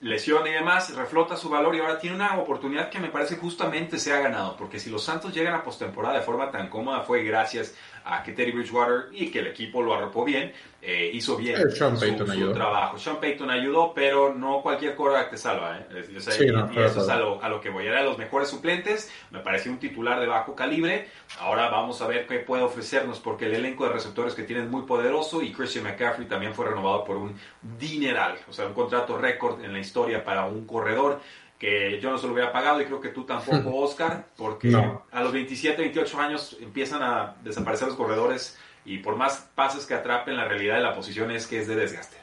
Lesión 0.00 0.44
y 0.46 0.50
demás, 0.50 0.96
reflota 0.96 1.36
su 1.36 1.48
valor 1.50 1.76
y 1.76 1.78
ahora 1.78 2.00
tiene 2.00 2.16
una 2.16 2.36
oportunidad 2.36 2.88
que 2.88 2.98
me 2.98 3.10
parece 3.10 3.36
justamente 3.36 3.98
se 3.98 4.12
ha 4.12 4.18
ganado, 4.18 4.56
porque 4.56 4.80
si 4.80 4.90
los 4.90 5.04
Santos 5.04 5.32
llegan 5.32 5.54
a 5.54 5.62
postemporada 5.62 6.14
de 6.14 6.22
forma 6.22 6.50
tan 6.50 6.68
cómoda 6.68 7.02
fue 7.02 7.22
gracias 7.22 7.76
a 8.04 8.22
que 8.22 8.32
Teddy 8.32 8.52
Bridgewater 8.52 9.08
y 9.12 9.30
que 9.30 9.40
el 9.40 9.48
equipo 9.48 9.82
lo 9.82 9.94
arropó 9.94 10.24
bien, 10.24 10.52
eh, 10.82 11.10
hizo 11.12 11.36
bien 11.36 11.56
eh, 11.60 11.70
su, 11.70 12.52
trabajo. 12.54 12.98
Sean 12.98 13.20
Payton 13.20 13.50
ayudó, 13.50 13.92
pero 13.94 14.34
no 14.34 14.62
cualquier 14.62 14.96
quarterback 14.96 15.30
te 15.30 15.36
salva. 15.36 15.78
¿eh? 15.78 16.06
y, 16.10 16.16
eso 16.16 16.30
es 16.30 17.08
a 17.08 17.48
lo, 17.48 17.60
que 17.60 17.68
voy. 17.68 17.86
Era 17.86 17.98
de 17.98 18.04
los 18.04 18.16
mejores 18.16 18.48
suplentes, 18.48 19.12
me 19.30 19.40
pareció 19.40 19.70
un 19.70 19.78
titular 19.78 20.18
de 20.20 20.26
bajo 20.26 20.54
calibre. 20.54 21.08
Ahora 21.38 21.68
vamos 21.68 22.00
a 22.00 22.06
ver 22.06 22.26
qué 22.26 22.38
puede 22.38 22.62
ofrecernos, 22.62 23.20
porque 23.20 23.46
el 23.46 23.54
elenco 23.54 23.84
de 23.84 23.92
receptores 23.92 24.34
que 24.34 24.44
tiene 24.44 24.62
es 24.62 24.68
muy 24.68 24.82
poderoso 24.82 25.42
y 25.42 25.52
Christian 25.52 25.84
McCaffrey 25.84 26.26
también 26.26 26.54
fue 26.54 26.66
renovado 26.66 27.04
por 27.04 27.16
un 27.16 27.34
dineral, 27.78 28.38
o 28.48 28.52
sea, 28.52 28.66
un 28.66 28.74
contrato 28.74 29.18
récord 29.18 29.62
en 29.62 29.72
la 29.72 29.78
historia 29.78 30.24
para 30.24 30.46
un 30.46 30.66
corredor 30.66 31.20
que 31.60 32.00
yo 32.00 32.10
no 32.10 32.16
se 32.16 32.26
lo 32.26 32.32
hubiera 32.32 32.50
pagado 32.50 32.80
y 32.80 32.86
creo 32.86 33.00
que 33.02 33.10
tú 33.10 33.24
tampoco, 33.24 33.76
Oscar, 33.76 34.24
porque 34.36 34.74
a 34.74 35.22
los 35.22 35.32
27, 35.32 35.82
28 35.82 36.18
años 36.18 36.56
empiezan 36.60 37.02
a 37.02 37.36
desaparecer 37.44 37.88
los 37.88 37.96
corredores 37.96 38.58
y 38.86 38.98
por 38.98 39.16
más 39.16 39.46
pases 39.54 39.84
que 39.84 39.92
atrapen, 39.92 40.38
la 40.38 40.48
realidad 40.48 40.76
de 40.76 40.80
la 40.80 40.94
posición 40.94 41.30
es 41.30 41.46
que 41.46 41.60
es 41.60 41.68
de 41.68 41.76
desgaste. 41.76 42.16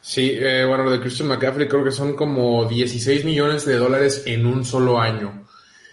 Sí, 0.00 0.32
eh, 0.34 0.64
bueno, 0.64 0.84
lo 0.84 0.92
de 0.92 1.00
Christian 1.00 1.28
McCaffrey 1.28 1.68
creo 1.68 1.84
que 1.84 1.92
son 1.92 2.16
como 2.16 2.64
16 2.64 3.26
millones 3.26 3.66
de 3.66 3.76
dólares 3.76 4.22
en 4.24 4.46
un 4.46 4.64
solo 4.64 4.98
año. 4.98 5.44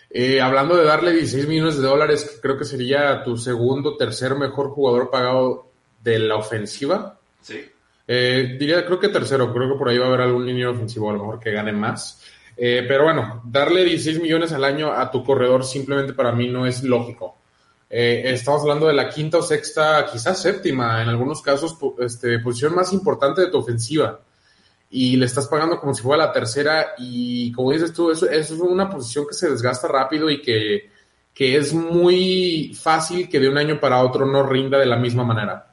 Eh, 0.09 0.39
hablando 0.39 0.77
de 0.77 0.85
darle 0.85 1.11
16 1.11 1.45
millones 1.45 1.75
de 1.75 1.85
dólares, 1.85 2.39
creo 2.41 2.57
que 2.57 2.63
sería 2.63 3.21
tu 3.25 3.35
segundo, 3.35 3.97
tercer 3.97 4.35
mejor 4.35 4.69
jugador 4.69 5.11
pagado 5.11 5.69
de 6.01 6.19
la 6.19 6.37
ofensiva. 6.37 7.19
Sí. 7.41 7.65
Eh, 8.07 8.55
diría, 8.57 8.85
creo 8.85 8.97
que 8.97 9.09
tercero, 9.09 9.53
creo 9.53 9.73
que 9.73 9.77
por 9.77 9.89
ahí 9.89 9.97
va 9.97 10.05
a 10.05 10.07
haber 10.07 10.21
algún 10.21 10.45
línea 10.45 10.69
ofensivo 10.69 11.09
a 11.09 11.13
lo 11.13 11.19
mejor 11.19 11.39
que 11.41 11.51
gane 11.51 11.73
más. 11.73 12.23
Eh, 12.57 12.85
pero 12.87 13.03
bueno, 13.03 13.43
darle 13.45 13.83
16 13.85 14.19
millones 14.19 14.51
al 14.51 14.63
año 14.63 14.91
a 14.91 15.11
tu 15.11 15.23
corredor 15.23 15.63
simplemente 15.63 16.13
para 16.13 16.31
mí 16.31 16.47
no 16.47 16.65
es 16.65 16.83
lógico. 16.83 17.37
Eh, 17.89 18.23
estamos 18.25 18.61
hablando 18.61 18.87
de 18.87 18.93
la 18.93 19.09
quinta 19.09 19.37
o 19.37 19.41
sexta, 19.43 20.05
quizás 20.11 20.41
séptima, 20.41 21.01
en 21.01 21.09
algunos 21.09 21.41
casos, 21.41 21.77
este, 21.99 22.39
posición 22.39 22.75
más 22.75 22.91
importante 22.93 23.41
de 23.41 23.51
tu 23.51 23.59
ofensiva. 23.59 24.19
Y 24.89 25.17
le 25.17 25.25
estás 25.25 25.47
pagando 25.47 25.79
como 25.79 25.93
si 25.93 26.01
fuera 26.01 26.25
la 26.25 26.33
tercera. 26.33 26.93
Y 26.97 27.51
como 27.51 27.71
dices 27.71 27.93
tú, 27.93 28.09
eso, 28.09 28.27
eso 28.29 28.55
es 28.55 28.59
una 28.59 28.89
posición 28.89 29.27
que 29.27 29.35
se 29.35 29.49
desgasta 29.49 29.87
rápido 29.87 30.29
y 30.29 30.41
que, 30.41 30.89
que 31.33 31.57
es 31.57 31.73
muy 31.73 32.73
fácil 32.73 33.29
que 33.29 33.39
de 33.39 33.49
un 33.49 33.57
año 33.57 33.79
para 33.79 34.01
otro 34.01 34.25
no 34.25 34.43
rinda 34.43 34.79
de 34.79 34.85
la 34.85 34.97
misma 34.97 35.23
manera. 35.23 35.66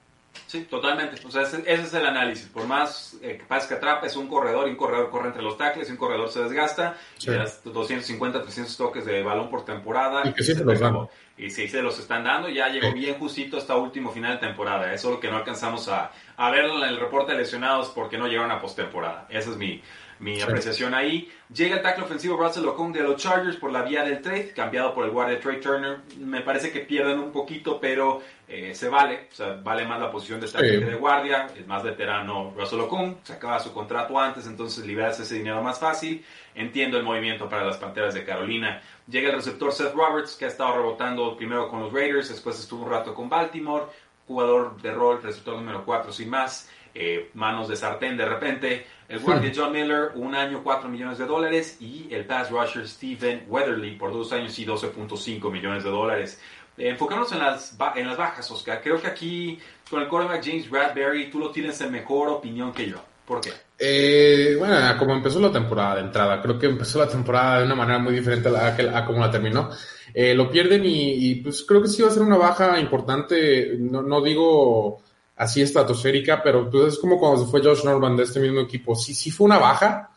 Sí, 0.55 0.61
totalmente. 0.70 1.20
O 1.26 1.32
sea, 1.32 1.42
ese, 1.42 1.64
es 1.66 1.92
el 1.94 2.07
análisis. 2.07 2.46
Por 2.46 2.64
más 2.68 3.16
eh, 3.20 3.38
que 3.38 3.44
pase 3.44 3.66
que 3.66 3.74
atrape, 3.74 4.07
es 4.07 4.14
un 4.14 4.28
corredor 4.28 4.68
y 4.68 4.70
un 4.70 4.76
corredor 4.76 5.11
corre 5.11 5.26
entre 5.26 5.42
los 5.42 5.59
tackles 5.59 5.88
y 5.88 5.90
un 5.90 5.98
corredor 5.98 6.28
se 6.30 6.44
desgasta. 6.44 6.96
Y 7.20 7.28
das 7.30 7.61
250, 7.64 8.40
300 8.40 8.76
toques 8.76 9.05
de 9.05 9.24
balón 9.24 9.50
por 9.50 9.64
temporada. 9.64 10.22
Y 10.24 10.32
que 10.32 10.44
siempre 10.44 10.64
los 10.66 10.78
dan. 10.78 11.09
y 11.36 11.50
sí, 11.50 11.66
se 11.66 11.82
los 11.82 11.98
están 11.98 12.22
dando. 12.22 12.48
Ya 12.48 12.68
llegó 12.68 12.92
bien 12.92 13.18
justito 13.18 13.57
hasta 13.57 13.74
último 13.74 14.12
final 14.12 14.34
de 14.34 14.46
temporada. 14.46 14.94
Eso 14.94 15.09
es 15.09 15.14
lo 15.16 15.20
que 15.20 15.28
no 15.28 15.38
alcanzamos 15.38 15.88
a, 15.88 16.12
a 16.36 16.50
ver 16.52 16.66
en 16.66 16.84
el 16.84 17.00
reporte 17.00 17.32
de 17.32 17.38
lesionados 17.38 17.88
porque 17.88 18.16
no 18.16 18.28
llegaron 18.28 18.52
a 18.52 18.61
postemporada. 18.61 19.26
Esa 19.30 19.50
es 19.50 19.57
mi, 19.57 19.82
mi 20.18 20.40
apreciación 20.40 20.94
ahí. 20.94 21.30
Llega 21.52 21.76
el 21.76 21.82
tackle 21.82 22.04
ofensivo 22.04 22.36
Russell 22.36 22.66
Okung 22.66 22.92
de 22.92 23.02
los 23.02 23.20
Chargers 23.20 23.56
por 23.56 23.70
la 23.70 23.82
vía 23.82 24.02
del 24.02 24.22
trade, 24.22 24.52
cambiado 24.52 24.94
por 24.94 25.04
el 25.04 25.10
guardia 25.10 25.40
Trey 25.40 25.60
Turner. 25.60 25.98
Me 26.18 26.40
parece 26.40 26.72
que 26.72 26.80
pierden 26.80 27.18
un 27.18 27.32
poquito, 27.32 27.78
pero 27.80 28.22
eh, 28.48 28.74
se 28.74 28.88
vale. 28.88 29.28
O 29.30 29.34
sea, 29.34 29.60
vale 29.62 29.84
más 29.84 30.00
la 30.00 30.10
posición 30.10 30.40
de 30.40 30.48
tackle 30.48 30.80
que 30.80 30.84
de 30.84 30.94
guardia. 30.94 31.48
Es 31.56 31.66
más 31.66 31.82
veterano 31.82 32.52
Russell 32.56 32.80
Okung, 32.80 33.16
se 33.22 33.34
acaba 33.34 33.58
su 33.60 33.72
contrato 33.72 34.18
antes, 34.18 34.46
entonces 34.46 34.86
liberarse 34.86 35.22
ese 35.22 35.36
dinero 35.36 35.62
más 35.62 35.78
fácil. 35.78 36.24
Entiendo 36.54 36.96
el 36.96 37.04
movimiento 37.04 37.48
para 37.48 37.64
las 37.64 37.76
Panteras 37.76 38.14
de 38.14 38.24
Carolina. 38.24 38.82
Llega 39.06 39.28
el 39.28 39.36
receptor 39.36 39.72
Seth 39.72 39.94
Roberts, 39.94 40.36
que 40.36 40.46
ha 40.46 40.48
estado 40.48 40.76
rebotando 40.76 41.36
primero 41.36 41.68
con 41.68 41.80
los 41.80 41.92
Raiders, 41.92 42.28
después 42.28 42.58
estuvo 42.58 42.84
un 42.84 42.90
rato 42.90 43.14
con 43.14 43.28
Baltimore. 43.28 43.84
Jugador 44.26 44.80
de 44.80 44.90
rol, 44.90 45.22
receptor 45.22 45.54
número 45.54 45.84
4 45.84 46.10
sin 46.10 46.30
más. 46.30 46.70
Eh, 46.95 47.30
manos 47.34 47.68
de 47.68 47.76
sartén 47.76 48.16
de 48.16 48.24
repente. 48.24 48.86
El 49.09 49.18
guardia 49.18 49.53
John 49.55 49.72
Miller, 49.72 50.12
un 50.14 50.34
año, 50.34 50.62
4 50.62 50.88
millones 50.88 51.18
de 51.18 51.26
dólares. 51.26 51.76
Y 51.80 52.07
el 52.11 52.24
pass 52.24 52.51
rusher 52.51 52.86
Stephen 52.88 53.45
Weatherly 53.49 53.97
por 53.97 54.12
dos 54.12 54.32
años 54.32 54.59
y 54.59 54.64
12.5 54.64 55.51
millones 55.51 55.84
de 55.84 55.90
dólares. 55.90 56.40
Eh, 56.76 56.88
enfocándonos 56.88 57.32
en 57.32 57.38
las, 57.40 57.76
en 57.97 58.07
las 58.07 58.16
bajas, 58.16 58.51
Oscar. 58.51 58.80
Creo 58.82 59.01
que 59.01 59.07
aquí, 59.07 59.59
con 59.90 60.03
el 60.03 60.09
quarterback 60.09 60.45
James 60.45 60.70
Bradbury, 60.70 61.30
tú 61.30 61.38
lo 61.38 61.51
tienes 61.51 61.80
en 61.80 61.92
mejor 61.92 62.28
opinión 62.28 62.72
que 62.72 62.88
yo. 62.88 62.97
¿Por 63.26 63.40
qué? 63.40 63.51
Eh, 63.78 64.55
bueno, 64.59 64.76
como 64.99 65.14
empezó 65.14 65.40
la 65.40 65.51
temporada 65.51 65.97
de 65.97 66.03
entrada, 66.03 66.42
creo 66.42 66.59
que 66.59 66.66
empezó 66.66 66.99
la 66.99 67.09
temporada 67.09 67.59
de 67.59 67.64
una 67.64 67.74
manera 67.74 67.99
muy 67.99 68.14
diferente 68.14 68.49
a, 68.51 68.99
a, 68.99 69.07
como 69.07 69.20
la 69.20 69.30
terminó. 69.30 69.70
Eh, 70.12 70.34
lo 70.34 70.51
pierden 70.51 70.82
y, 70.84 71.36
pues 71.36 71.64
creo 71.66 71.82
que 71.82 71.88
sí 71.88 72.03
va 72.03 72.09
a 72.09 72.12
ser 72.12 72.22
una 72.22 72.36
baja 72.36 72.78
importante, 72.78 73.76
no, 73.78 74.03
no 74.03 74.20
digo 74.20 75.03
así 75.37 75.62
estratosférica, 75.62 76.43
pero 76.43 76.70
pues 76.70 76.95
es 76.95 76.99
como 76.99 77.18
cuando 77.18 77.45
se 77.45 77.51
fue 77.51 77.62
Josh 77.62 77.85
Norman 77.85 78.16
de 78.16 78.24
este 78.24 78.41
mismo 78.41 78.61
equipo. 78.61 78.95
Sí, 78.95 79.14
sí 79.14 79.30
fue 79.30 79.47
una 79.47 79.59
baja, 79.59 80.11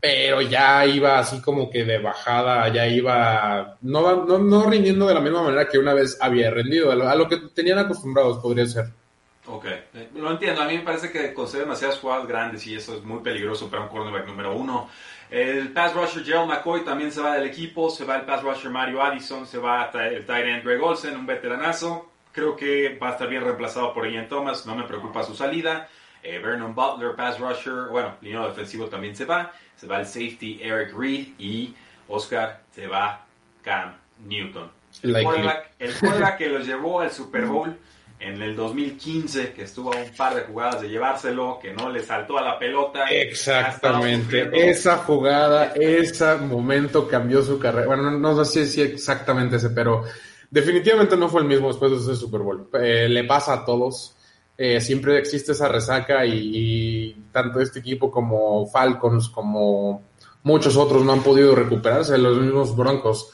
pero 0.00 0.40
ya 0.42 0.84
iba 0.86 1.18
así 1.18 1.40
como 1.40 1.70
que 1.70 1.84
de 1.84 1.98
bajada, 1.98 2.68
ya 2.68 2.86
iba 2.86 3.76
no, 3.82 4.24
no, 4.24 4.38
no 4.38 4.70
rindiendo 4.70 5.06
de 5.06 5.14
la 5.14 5.20
misma 5.20 5.42
manera 5.42 5.68
que 5.68 5.78
una 5.78 5.94
vez 5.94 6.18
había 6.20 6.50
rendido, 6.50 6.90
a 6.90 7.14
lo, 7.14 7.28
que 7.28 7.38
tenían 7.54 7.78
acostumbrados 7.78 8.38
podría 8.38 8.66
ser. 8.66 8.86
Ok, 9.48 9.64
eh, 9.66 10.10
lo 10.16 10.32
entiendo. 10.32 10.62
A 10.62 10.66
mí 10.66 10.76
me 10.76 10.82
parece 10.82 11.12
que 11.12 11.32
concede 11.32 11.62
demasiadas 11.62 12.00
jugadas 12.00 12.26
grandes 12.26 12.66
y 12.66 12.74
eso 12.74 12.96
es 12.96 13.04
muy 13.04 13.20
peligroso 13.20 13.70
para 13.70 13.82
un 13.82 13.88
cornerback 13.88 14.26
número 14.26 14.56
uno. 14.56 14.88
El 15.30 15.72
pass 15.72 15.94
rusher 15.94 16.24
Gerald 16.24 16.48
McCoy 16.48 16.84
también 16.84 17.12
se 17.12 17.20
va 17.20 17.34
del 17.34 17.46
equipo, 17.46 17.90
se 17.90 18.04
va 18.04 18.16
el 18.16 18.22
pass 18.22 18.42
rusher 18.42 18.70
Mario 18.70 19.02
Addison, 19.02 19.46
se 19.46 19.58
va 19.58 19.90
el 19.92 20.26
tight 20.26 20.46
end 20.46 20.64
Greg 20.64 20.82
Olsen, 20.82 21.16
un 21.16 21.26
veteranazo. 21.26 22.10
Creo 22.36 22.54
que 22.54 22.98
va 23.02 23.08
a 23.08 23.12
estar 23.12 23.30
bien 23.30 23.42
reemplazado 23.42 23.94
por 23.94 24.06
Ian 24.06 24.28
Thomas, 24.28 24.66
no 24.66 24.76
me 24.76 24.84
preocupa 24.84 25.22
su 25.22 25.34
salida. 25.34 25.88
Eh, 26.22 26.38
Vernon 26.38 26.74
Butler, 26.74 27.16
pass 27.16 27.40
rusher, 27.40 27.88
bueno, 27.90 28.14
línea 28.20 28.46
defensivo 28.46 28.88
también 28.88 29.16
se 29.16 29.24
va. 29.24 29.52
Se 29.74 29.86
va 29.86 30.00
el 30.00 30.06
safety 30.06 30.60
Eric 30.62 30.94
Reed 30.94 31.28
y 31.38 31.74
Oscar 32.08 32.60
se 32.74 32.86
va 32.88 33.24
Cam 33.62 33.94
Newton. 34.26 34.70
El 35.02 35.24
quarterback, 35.24 36.36
que 36.36 36.48
lo 36.50 36.58
llevó 36.58 37.00
al 37.00 37.10
Super 37.10 37.46
Bowl 37.46 37.74
en 38.18 38.42
el 38.42 38.54
2015, 38.54 39.54
que 39.54 39.62
estuvo 39.62 39.94
a 39.94 39.96
un 39.96 40.10
par 40.10 40.34
de 40.34 40.42
jugadas 40.42 40.82
de 40.82 40.90
llevárselo, 40.90 41.58
que 41.60 41.72
no 41.72 41.90
le 41.90 42.02
saltó 42.02 42.36
a 42.36 42.42
la 42.42 42.58
pelota. 42.58 43.06
Exactamente, 43.06 44.50
esa 44.52 44.98
jugada, 44.98 45.72
ese 45.74 46.36
momento 46.36 47.08
cambió 47.08 47.42
su 47.42 47.58
carrera. 47.58 47.86
Bueno, 47.86 48.10
no, 48.10 48.44
sé 48.44 48.66
si 48.66 48.82
exactamente 48.82 49.56
ese, 49.56 49.70
pero 49.70 50.04
definitivamente 50.50 51.16
no 51.16 51.28
fue 51.28 51.42
el 51.42 51.48
mismo 51.48 51.68
después 51.68 51.90
de 51.90 51.98
ese 51.98 52.16
Super 52.16 52.40
Bowl. 52.40 52.68
Eh, 52.74 53.08
le 53.08 53.24
pasa 53.24 53.54
a 53.54 53.64
todos. 53.64 54.14
Eh, 54.58 54.80
siempre 54.80 55.18
existe 55.18 55.52
esa 55.52 55.68
resaca 55.68 56.24
y, 56.24 57.14
tanto 57.30 57.60
este 57.60 57.80
equipo 57.80 58.10
como 58.10 58.66
Falcons, 58.66 59.28
como 59.28 60.02
muchos 60.44 60.76
otros 60.76 61.04
no 61.04 61.12
han 61.12 61.22
podido 61.22 61.54
recuperarse, 61.54 62.16
los 62.16 62.38
mismos 62.38 62.74
Broncos 62.74 63.30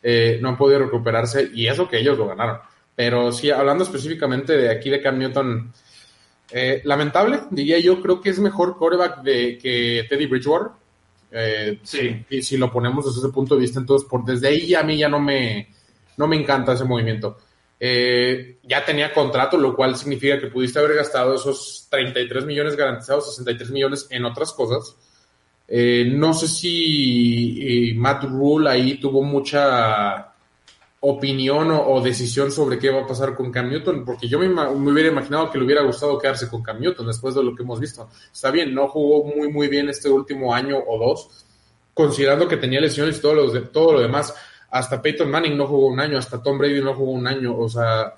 eh, 0.00 0.38
no 0.40 0.50
han 0.50 0.56
podido 0.56 0.78
recuperarse 0.78 1.50
y 1.52 1.66
eso 1.66 1.88
que 1.88 1.98
ellos 1.98 2.16
lo 2.16 2.28
ganaron. 2.28 2.58
Pero 2.94 3.32
sí, 3.32 3.50
hablando 3.50 3.82
específicamente 3.82 4.56
de 4.56 4.70
aquí 4.70 4.90
de 4.90 5.00
Cam 5.00 5.18
Newton, 5.18 5.72
lamentable, 6.84 7.40
diría 7.50 7.78
yo, 7.78 8.00
creo 8.00 8.20
que 8.20 8.30
es 8.30 8.38
mejor 8.38 8.76
quarterback 8.76 9.22
de, 9.22 9.58
que 9.58 10.06
Teddy 10.08 10.26
Bridgewater. 10.26 10.72
sí. 11.82 12.24
Si, 12.28 12.42
si, 12.42 12.56
lo 12.58 12.70
ponemos 12.70 13.06
desde 13.06 13.26
ese 13.26 13.32
punto 13.32 13.54
de 13.54 13.62
vista, 13.62 13.80
entonces 13.80 14.08
por 14.08 14.24
desde 14.24 14.48
ahí 14.48 14.74
a 14.74 14.82
mí 14.82 14.98
ya 14.98 15.08
no 15.08 15.18
me, 15.18 15.68
no 16.16 16.26
me 16.26 16.36
encanta 16.36 16.72
ese 16.72 16.84
movimiento. 16.84 17.38
Eh, 17.82 18.58
ya 18.62 18.84
tenía 18.84 19.12
contrato, 19.12 19.56
lo 19.56 19.74
cual 19.74 19.96
significa 19.96 20.38
que 20.38 20.48
pudiste 20.48 20.78
haber 20.78 20.96
gastado 20.96 21.34
esos 21.34 21.86
33 21.90 22.44
millones 22.44 22.76
garantizados, 22.76 23.34
63 23.34 23.70
millones 23.70 24.06
en 24.10 24.26
otras 24.26 24.52
cosas. 24.52 24.94
Eh, 25.66 26.04
no 26.12 26.34
sé 26.34 26.46
si 26.46 27.90
eh, 27.90 27.94
Matt 27.94 28.24
Rule 28.24 28.68
ahí 28.68 28.98
tuvo 29.00 29.22
mucha 29.22 30.34
opinión 31.02 31.70
o, 31.70 32.02
decisión 32.02 32.52
sobre 32.52 32.78
qué 32.78 32.90
va 32.90 33.00
a 33.02 33.06
pasar 33.06 33.34
con 33.34 33.50
Cam 33.50 33.70
Newton, 33.70 34.04
porque 34.04 34.28
yo 34.28 34.38
me, 34.38 34.46
hubiera 34.48 35.08
imaginado 35.08 35.50
que 35.50 35.56
le 35.56 35.64
hubiera 35.64 35.82
gustado 35.82 36.18
quedarse 36.18 36.48
con 36.48 36.62
Cam 36.62 36.80
Newton 36.80 37.06
después 37.06 37.34
de 37.34 37.42
lo 37.42 37.54
que 37.54 37.62
hemos 37.62 37.80
visto. 37.80 38.10
Está 38.30 38.50
bien, 38.50 38.74
no 38.74 38.88
jugó 38.88 39.24
muy 39.24 39.50
muy 39.50 39.68
bien 39.68 39.88
este 39.88 40.10
último 40.10 40.52
año 40.52 40.76
o 40.76 40.98
dos, 40.98 41.46
considerando 41.94 42.46
que 42.46 42.58
tenía 42.58 42.80
lesiones 42.80 43.16
y 43.16 43.20
todo 43.22 43.34
lo, 43.34 43.62
todo 43.68 43.94
lo 43.94 44.00
demás 44.00 44.34
hasta 44.70 45.02
Peyton 45.02 45.30
Manning 45.30 45.56
no 45.56 45.66
jugó 45.66 45.86
un 45.86 46.00
año, 46.00 46.18
hasta 46.18 46.42
Tom 46.42 46.58
Brady 46.58 46.80
no 46.80 46.94
jugó 46.94 47.12
un 47.12 47.26
año, 47.26 47.56
o 47.56 47.68
sea, 47.68 48.14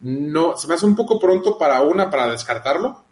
no, 0.00 0.56
se 0.56 0.68
me 0.68 0.74
hace 0.74 0.86
un 0.86 0.96
poco 0.96 1.18
pronto 1.18 1.56
para 1.58 1.80
una, 1.82 2.10
para 2.10 2.30
descartarlo, 2.30 3.02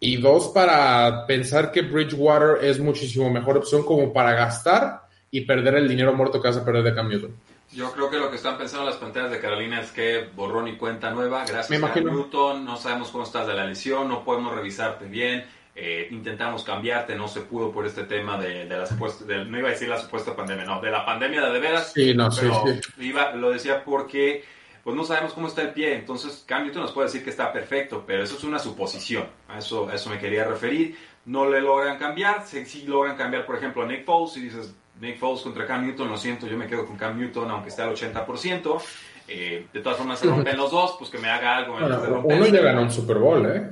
y 0.00 0.16
dos, 0.16 0.48
para 0.48 1.26
pensar 1.26 1.72
que 1.72 1.82
Bridgewater 1.82 2.64
es 2.64 2.78
muchísimo 2.78 3.30
mejor 3.30 3.56
opción 3.56 3.84
como 3.84 4.12
para 4.12 4.32
gastar 4.32 5.08
y 5.30 5.40
perder 5.42 5.74
el 5.74 5.88
dinero 5.88 6.12
muerto 6.14 6.40
que 6.40 6.48
vas 6.48 6.56
a 6.56 6.64
perder 6.64 6.84
de 6.84 6.94
cambio. 6.94 7.30
Yo 7.72 7.92
creo 7.92 8.08
que 8.08 8.16
lo 8.16 8.30
que 8.30 8.36
están 8.36 8.56
pensando 8.56 8.86
las 8.86 8.96
panteras 8.96 9.30
de 9.30 9.40
Carolina 9.40 9.80
es 9.80 9.90
que 9.90 10.26
borrón 10.34 10.68
y 10.68 10.76
cuenta 10.76 11.10
nueva, 11.10 11.44
gracias 11.46 11.82
a 11.82 12.00
Newton, 12.00 12.64
no 12.64 12.76
sabemos 12.76 13.10
cómo 13.10 13.24
estás 13.24 13.46
de 13.46 13.54
la 13.54 13.66
lesión, 13.66 14.08
no 14.08 14.24
podemos 14.24 14.54
revisarte 14.54 15.04
bien, 15.04 15.44
eh, 15.80 16.08
intentamos 16.10 16.64
cambiarte, 16.64 17.14
no 17.14 17.28
se 17.28 17.42
pudo 17.42 17.70
por 17.70 17.86
este 17.86 18.02
tema 18.02 18.36
de, 18.36 18.64
de 18.64 18.76
la 18.76 18.84
supuesta, 18.84 19.24
no 19.24 19.58
iba 19.58 19.68
a 19.68 19.70
decir 19.70 19.88
la 19.88 20.00
supuesta 20.00 20.34
pandemia, 20.34 20.64
no, 20.64 20.80
de 20.80 20.90
la 20.90 21.06
pandemia 21.06 21.40
de 21.40 21.52
de 21.52 21.60
veras. 21.60 21.92
Sí, 21.94 22.14
no, 22.14 22.28
pero 22.34 22.64
Iba, 22.98 23.32
lo 23.32 23.50
decía 23.50 23.84
porque 23.84 24.44
pues 24.82 24.96
no 24.96 25.04
sabemos 25.04 25.34
cómo 25.34 25.46
está 25.46 25.62
el 25.62 25.70
pie, 25.70 25.94
entonces 25.94 26.42
Cam 26.46 26.72
nos 26.72 26.90
puede 26.90 27.06
decir 27.06 27.22
que 27.22 27.30
está 27.30 27.52
perfecto, 27.52 28.02
pero 28.04 28.24
eso 28.24 28.36
es 28.36 28.42
una 28.42 28.58
suposición, 28.58 29.26
a 29.48 29.58
eso, 29.58 29.88
eso 29.92 30.10
me 30.10 30.18
quería 30.18 30.44
referir. 30.44 30.96
No 31.26 31.48
le 31.48 31.60
logran 31.60 31.96
cambiar, 31.96 32.44
si, 32.44 32.64
si 32.64 32.82
logran 32.84 33.16
cambiar, 33.16 33.46
por 33.46 33.54
ejemplo, 33.54 33.84
a 33.84 33.86
Nick 33.86 34.04
Foles, 34.04 34.36
y 34.36 34.40
dices 34.40 34.74
Nick 35.00 35.18
Foles 35.18 35.42
contra 35.42 35.64
Cam 35.64 35.86
Newton, 35.86 36.08
lo 36.08 36.16
siento, 36.16 36.48
yo 36.48 36.56
me 36.56 36.66
quedo 36.66 36.86
con 36.86 36.96
Cam 36.96 37.16
Newton, 37.16 37.48
aunque 37.50 37.68
esté 37.68 37.82
al 37.82 37.94
80%. 37.94 38.82
Eh, 39.28 39.66
de 39.72 39.80
todas 39.80 39.98
formas, 39.98 40.18
se 40.18 40.26
rompen 40.26 40.56
los 40.56 40.70
dos, 40.72 40.96
pues 40.98 41.10
que 41.10 41.18
me 41.18 41.28
haga 41.28 41.58
algo. 41.58 41.76
uno 41.76 42.46
ya 42.46 42.62
ganó 42.62 42.82
un 42.82 42.90
Super 42.90 43.18
Bowl, 43.18 43.46
¿eh? 43.46 43.68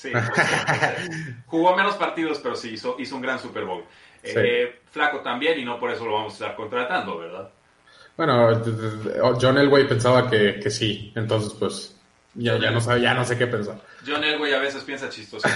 Sí, 0.00 0.10
jugó 1.46 1.76
menos 1.76 1.94
partidos, 1.96 2.38
pero 2.38 2.56
sí 2.56 2.70
hizo, 2.70 2.96
hizo 2.98 3.16
un 3.16 3.20
gran 3.20 3.38
Super 3.38 3.66
Bowl. 3.66 3.84
Eh, 4.22 4.80
flaco 4.90 5.20
también, 5.20 5.58
y 5.58 5.64
no 5.64 5.78
por 5.78 5.90
eso 5.90 6.06
lo 6.06 6.14
vamos 6.14 6.32
a 6.32 6.36
estar 6.36 6.56
contratando, 6.56 7.18
¿verdad? 7.18 7.50
Bueno, 8.16 8.62
John 9.38 9.58
Elway 9.58 9.86
pensaba 9.86 10.30
que, 10.30 10.58
que 10.58 10.70
sí, 10.70 11.12
entonces 11.14 11.52
pues 11.52 11.94
ya, 12.32 12.58
ya, 12.58 12.70
no 12.70 12.80
sabe, 12.80 13.02
ya 13.02 13.12
no 13.12 13.26
sé 13.26 13.36
qué 13.36 13.46
pensar. 13.46 13.78
John 14.06 14.24
Elway 14.24 14.54
a 14.54 14.58
veces 14.60 14.84
piensa 14.84 15.10
chistoso, 15.10 15.46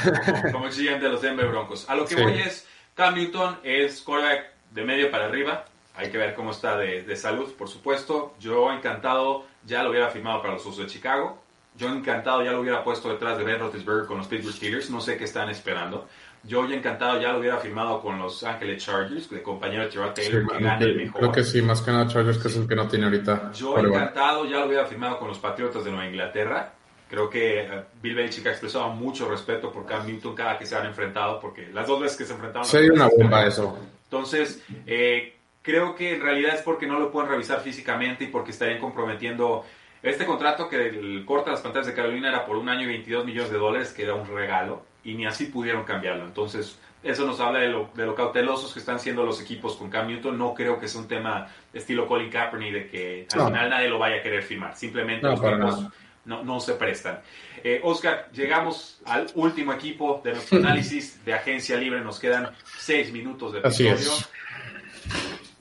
como, 0.51 0.53
como 0.53 0.69
de 0.69 1.09
los 1.09 1.23
Denver 1.23 1.49
Broncos. 1.49 1.89
A 1.89 1.95
lo 1.95 2.05
que 2.05 2.15
voy 2.15 2.35
es, 2.35 2.67
Cam 2.95 3.15
Newton 3.15 3.61
es 3.63 4.03
quarterback 4.03 4.53
de 4.73 4.85
medio 4.85 5.11
para 5.11 5.25
arriba, 5.25 5.65
hay 5.97 6.11
que 6.11 6.19
ver 6.19 6.35
cómo 6.35 6.51
está 6.51 6.77
de, 6.77 7.03
de 7.03 7.17
salud, 7.17 7.51
por 7.55 7.71
supuesto. 7.71 8.35
Yo 8.41 8.71
encantado, 8.71 9.47
ya 9.65 9.83
lo 9.83 9.89
hubiera 9.89 10.11
firmado 10.11 10.43
para 10.43 10.53
los 10.53 10.67
usos 10.67 10.85
de 10.85 10.87
Chicago. 10.87 11.44
Yo 11.77 11.89
encantado 11.89 12.45
ya 12.45 12.53
lo 12.53 12.61
hubiera 12.61 12.85
puesto 12.85 13.09
detrás 13.09 13.37
de 13.37 13.45
Ben 13.45 13.59
Roethlisberger 13.59 14.07
con 14.07 14.19
los 14.19 14.29
Pittsburgh 14.29 14.55
Steelers. 14.55 14.91
No 14.91 15.01
sé 15.01 15.17
qué 15.17 15.25
están 15.25 15.51
esperando. 15.51 16.07
Yo 16.45 16.69
ya 16.69 16.77
encantado 16.77 17.21
ya 17.21 17.33
lo 17.33 17.39
hubiera 17.41 17.57
firmado 17.57 18.01
con 18.01 18.19
los 18.19 18.45
Ángeles 18.45 18.85
Chargers, 18.85 19.31
de 19.31 19.43
compañero 19.43 19.89
Tyrod 19.89 20.13
Taylor, 20.13 20.47
que 20.47 20.63
gane 20.63 20.85
el 20.85 20.97
mejor. 20.97 21.21
Creo 21.21 21.33
que 21.33 21.43
sí, 21.43 21.63
más 21.63 21.81
que 21.81 21.91
nada 21.91 22.07
Chargers, 22.07 22.39
que 22.39 22.49
es 22.49 22.57
el 22.57 22.69
que 22.69 22.77
no 22.77 22.87
tiene 22.87 23.07
ahorita. 23.07 23.51
Yo 23.53 23.79
encantado 23.79 24.45
ya 24.45 24.61
lo 24.61 24.67
hubiera 24.67 24.85
firmado 24.85 25.19
con 25.19 25.29
los 25.29 25.39
Patriotas 25.39 25.85
de 25.85 25.91
Nueva 25.91 26.07
Inglaterra. 26.07 26.75
Creo 27.09 27.31
que 27.31 27.61
eh, 27.61 27.83
Bill 28.03 28.15
Belichick 28.15 28.47
ha 28.47 28.51
expresado 28.51 28.91
mucho 28.91 29.29
respeto 29.29 29.73
por 29.73 29.87
Cam 29.87 30.07
Newton 30.07 30.35
cada 30.35 30.59
que 30.59 30.67
se 30.67 30.77
han 30.77 30.87
enfrentado, 30.87 31.41
porque 31.41 31.69
las 31.73 31.87
dos 31.87 32.01
veces 32.01 32.19
que 32.19 32.25
se 32.25 32.35
enfrentaron... 32.35 32.67
Sería 32.67 32.93
una 32.93 33.09
bomba 33.09 33.47
eso. 33.47 33.79
Entonces, 34.05 34.63
eh, 34.87 35.37
creo 35.63 35.95
que 35.95 36.15
en 36.15 36.21
realidad 36.21 36.57
es 36.57 36.63
porque 36.63 36.87
no 36.87 36.99
lo 36.99 37.11
pueden 37.11 37.31
revisar 37.31 37.61
físicamente 37.61 38.25
y 38.25 38.27
porque 38.29 38.51
estarían 38.51 38.81
comprometiendo 38.81 39.65
Este 40.05 40.27
contrato 40.27 40.69
que 40.69 40.87
el 40.89 41.25
corta 41.25 41.51
las 41.51 41.61
pantallas 41.63 41.87
de 41.87 41.95
Carolina 41.95 42.29
era 42.29 42.45
por 42.45 42.57
un 42.57 42.69
año 42.69 42.83
y 42.85 42.87
22 42.87 43.25
millones 43.25 43.51
de 43.51 43.59
dólares, 43.59 43.93
que 43.93 44.03
era 44.05 44.15
un 44.15 44.27
regalo, 44.29 44.85
y 45.03 45.15
ni 45.15 45.25
así 45.27 45.47
pudieron 45.47 45.85
cambiarlo. 45.85 46.25
Entonces, 46.27 46.79
eso 47.03 47.27
nos 47.27 47.41
habla 47.41 47.61
de 47.61 47.69
lo, 47.69 47.91
de 47.95 48.05
lo 48.07 48.15
cautelosos 48.15 48.73
que 48.73 48.81
están 48.81 49.01
siendo 49.01 49.25
los 49.25 49.41
equipos 49.41 49.77
con 49.77 49.89
Cam 49.91 50.07
Newton. 50.09 50.37
No 50.39 50.53
creo 50.55 50.79
que 50.79 50.89
sea 50.89 51.01
un 51.01 51.09
tema 51.09 51.49
estilo 51.73 52.07
Colin 52.07 52.31
Kaepernick 52.31 52.73
de 52.73 52.89
que 52.89 53.27
al 53.33 53.39
No. 53.39 53.47
final 53.47 53.71
nadie 53.71 53.89
lo 53.89 53.99
vaya 53.99 54.17
a 54.17 54.23
querer 54.23 54.43
firmar. 54.43 54.77
Simplemente 54.77 55.27
No, 55.27 55.33
los 55.33 55.41
equipos 55.43 55.87
no, 56.27 56.45
no 56.45 56.61
se 56.61 56.75
prestan. 56.75 57.21
Eh, 57.63 57.81
Oscar, 57.83 58.29
llegamos 58.33 59.01
al 59.07 59.27
último 59.35 59.73
equipo 59.73 60.21
de 60.23 60.33
nuestro 60.33 60.59
análisis 60.59 61.25
de 61.25 61.33
agencia 61.35 61.77
libre. 61.79 62.01
Nos 62.03 62.19
quedan 62.21 62.51
seis 62.79 63.11
minutos 63.13 63.53
de 63.55 63.59
episodio. 63.61 64.11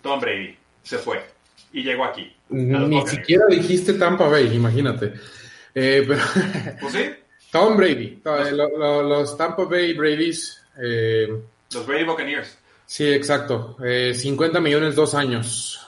Tom 0.01 0.19
Brady 0.19 0.57
se 0.81 0.97
fue 0.97 1.25
y 1.71 1.83
llegó 1.83 2.03
aquí. 2.05 2.33
Ni 2.53 3.07
siquiera 3.07 3.45
dijiste 3.49 3.93
Tampa 3.93 4.27
Bay, 4.27 4.53
imagínate. 4.55 5.13
Eh, 5.75 6.03
pero 6.07 6.21
Pues 6.81 6.93
sí, 6.93 6.99
Tom 7.51 7.75
Brady, 7.77 8.21
eh, 8.23 8.51
lo- 8.51 8.77
lo- 8.77 9.03
los 9.03 9.35
Tampa 9.37 9.63
Bay 9.65 9.93
Brady's, 9.93 10.61
eh, 10.81 11.27
los 11.73 11.85
Brady 11.87 12.03
Buccaneers. 12.03 12.57
sí, 12.85 13.05
exacto, 13.11 13.77
eh, 13.83 14.13
50 14.15 14.59
millones, 14.59 14.95
dos 14.95 15.13
años. 15.15 15.79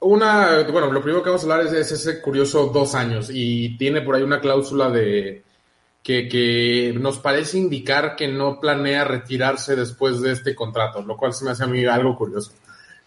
Una, 0.00 0.62
bueno, 0.70 0.92
lo 0.92 1.00
primero 1.02 1.22
que 1.22 1.30
vamos 1.30 1.42
a 1.48 1.52
hablar 1.52 1.66
es, 1.66 1.72
es 1.72 1.92
ese 1.92 2.20
curioso 2.20 2.66
dos 2.66 2.94
años 2.94 3.30
y 3.32 3.76
tiene 3.78 4.02
por 4.02 4.14
ahí 4.14 4.22
una 4.22 4.38
cláusula 4.40 4.90
de 4.90 5.42
que, 6.02 6.28
que 6.28 6.94
nos 7.00 7.18
parece 7.18 7.56
indicar 7.56 8.14
que 8.14 8.28
no 8.28 8.60
planea 8.60 9.04
retirarse 9.04 9.74
después 9.74 10.20
de 10.20 10.32
este 10.32 10.54
contrato, 10.54 11.00
lo 11.02 11.16
cual 11.16 11.32
se 11.32 11.46
me 11.46 11.52
hace 11.52 11.64
a 11.64 11.66
mí 11.66 11.86
algo 11.86 12.14
curioso, 12.14 12.52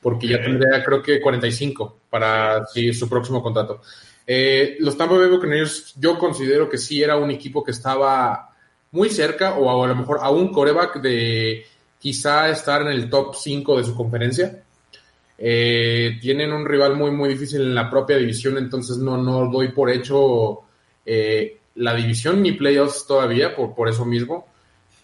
porque 0.02 0.28
ya 0.28 0.42
tendría 0.42 0.84
creo 0.84 1.02
que 1.02 1.20
45 1.20 2.00
para 2.10 2.66
sí, 2.68 2.94
su 2.94 3.10
próximo 3.10 3.42
contrato. 3.42 3.82
Eh, 4.26 4.76
los 4.80 4.98
Tampa 4.98 5.18
Bay 5.18 5.30
Buccaneers, 5.30 5.96
yo 5.98 6.18
considero 6.18 6.70
que 6.70 6.78
sí 6.78 7.02
era 7.02 7.18
un 7.18 7.32
equipo 7.32 7.64
que 7.64 7.72
estaba 7.72 8.50
muy 8.92 9.10
cerca 9.10 9.56
o 9.56 9.84
a 9.84 9.88
lo 9.88 9.96
mejor 9.96 10.20
a 10.22 10.30
un 10.30 10.52
coreback 10.52 11.02
de 11.02 11.66
quizá 12.00 12.50
estar 12.50 12.82
en 12.82 12.90
el 12.90 13.10
top 13.10 13.36
5 13.36 13.78
de 13.78 13.84
su 13.84 13.96
conferencia. 13.96 14.64
Eh, 15.38 16.18
tienen 16.22 16.52
un 16.52 16.66
rival 16.66 16.96
muy, 16.96 17.12
muy 17.12 17.30
difícil 17.30 17.62
en 17.62 17.76
la 17.76 17.90
propia 17.90 18.18
división, 18.18 18.58
entonces 18.58 18.98
no, 18.98 19.18
no 19.18 19.50
doy 19.50 19.70
por 19.70 19.92
hecho 19.92 20.62
eh, 21.06 21.58
la 21.76 21.96
división 21.96 22.42
ni 22.42 22.54
playoffs 22.54 23.06
todavía, 23.06 23.56
por, 23.56 23.76
por 23.76 23.88
eso 23.88 24.06
mismo. 24.06 24.48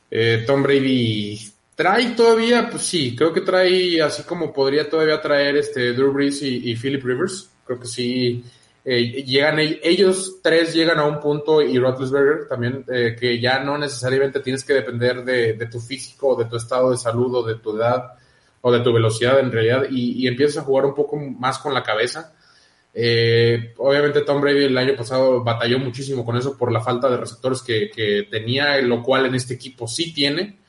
Eh, 0.09 0.43
Tom 0.45 0.63
Brady 0.63 1.39
trae 1.75 2.11
todavía, 2.11 2.69
pues 2.69 2.83
sí, 2.83 3.15
creo 3.15 3.33
que 3.33 3.41
trae 3.41 4.01
así 4.01 4.23
como 4.23 4.53
podría 4.53 4.89
todavía 4.89 5.21
traer 5.21 5.57
este 5.57 5.93
Drew 5.93 6.11
Brees 6.11 6.41
y, 6.41 6.71
y 6.71 6.75
Philip 6.75 7.03
Rivers. 7.03 7.49
Creo 7.65 7.79
que 7.79 7.87
sí, 7.87 8.43
eh, 8.85 9.23
llegan 9.23 9.59
ellos 9.59 10.39
tres 10.41 10.73
llegan 10.73 10.99
a 10.99 11.05
un 11.05 11.21
punto 11.21 11.61
y 11.61 11.79
Roethlisberger 11.79 12.49
también 12.49 12.83
eh, 12.91 13.15
que 13.17 13.39
ya 13.39 13.59
no 13.59 13.77
necesariamente 13.77 14.41
tienes 14.41 14.65
que 14.65 14.73
depender 14.73 15.23
de, 15.23 15.53
tu 15.67 15.79
físico 15.79 16.35
de 16.35 16.45
tu 16.45 16.57
estado 16.57 16.91
de 16.91 16.97
salud 16.97 17.33
o 17.35 17.43
de 17.43 17.55
tu 17.55 17.77
edad 17.77 18.11
o 18.59 18.71
de 18.73 18.81
tu 18.81 18.91
velocidad 18.91 19.39
en 19.39 19.53
realidad 19.53 19.85
y, 19.89 20.23
y 20.23 20.27
empiezas 20.27 20.57
a 20.57 20.65
jugar 20.65 20.85
un 20.85 20.95
poco 20.95 21.15
más 21.17 21.59
con 21.59 21.73
la 21.73 21.81
cabeza. 21.81 22.33
Eh, 22.93 23.73
obviamente 23.77 24.21
Tom 24.21 24.41
Brady 24.41 24.65
el 24.65 24.77
año 24.77 24.95
pasado 24.95 25.43
batalló 25.43 25.79
muchísimo 25.79 26.23
con 26.25 26.35
eso 26.35 26.57
por 26.57 26.71
la 26.71 26.81
falta 26.81 27.09
de 27.09 27.17
receptores 27.17 27.61
que, 27.61 27.89
que 27.89 28.27
tenía, 28.29 28.79
lo 28.81 29.01
cual 29.01 29.25
en 29.25 29.35
este 29.35 29.53
equipo 29.53 29.87
sí 29.87 30.13
tiene. 30.13 30.59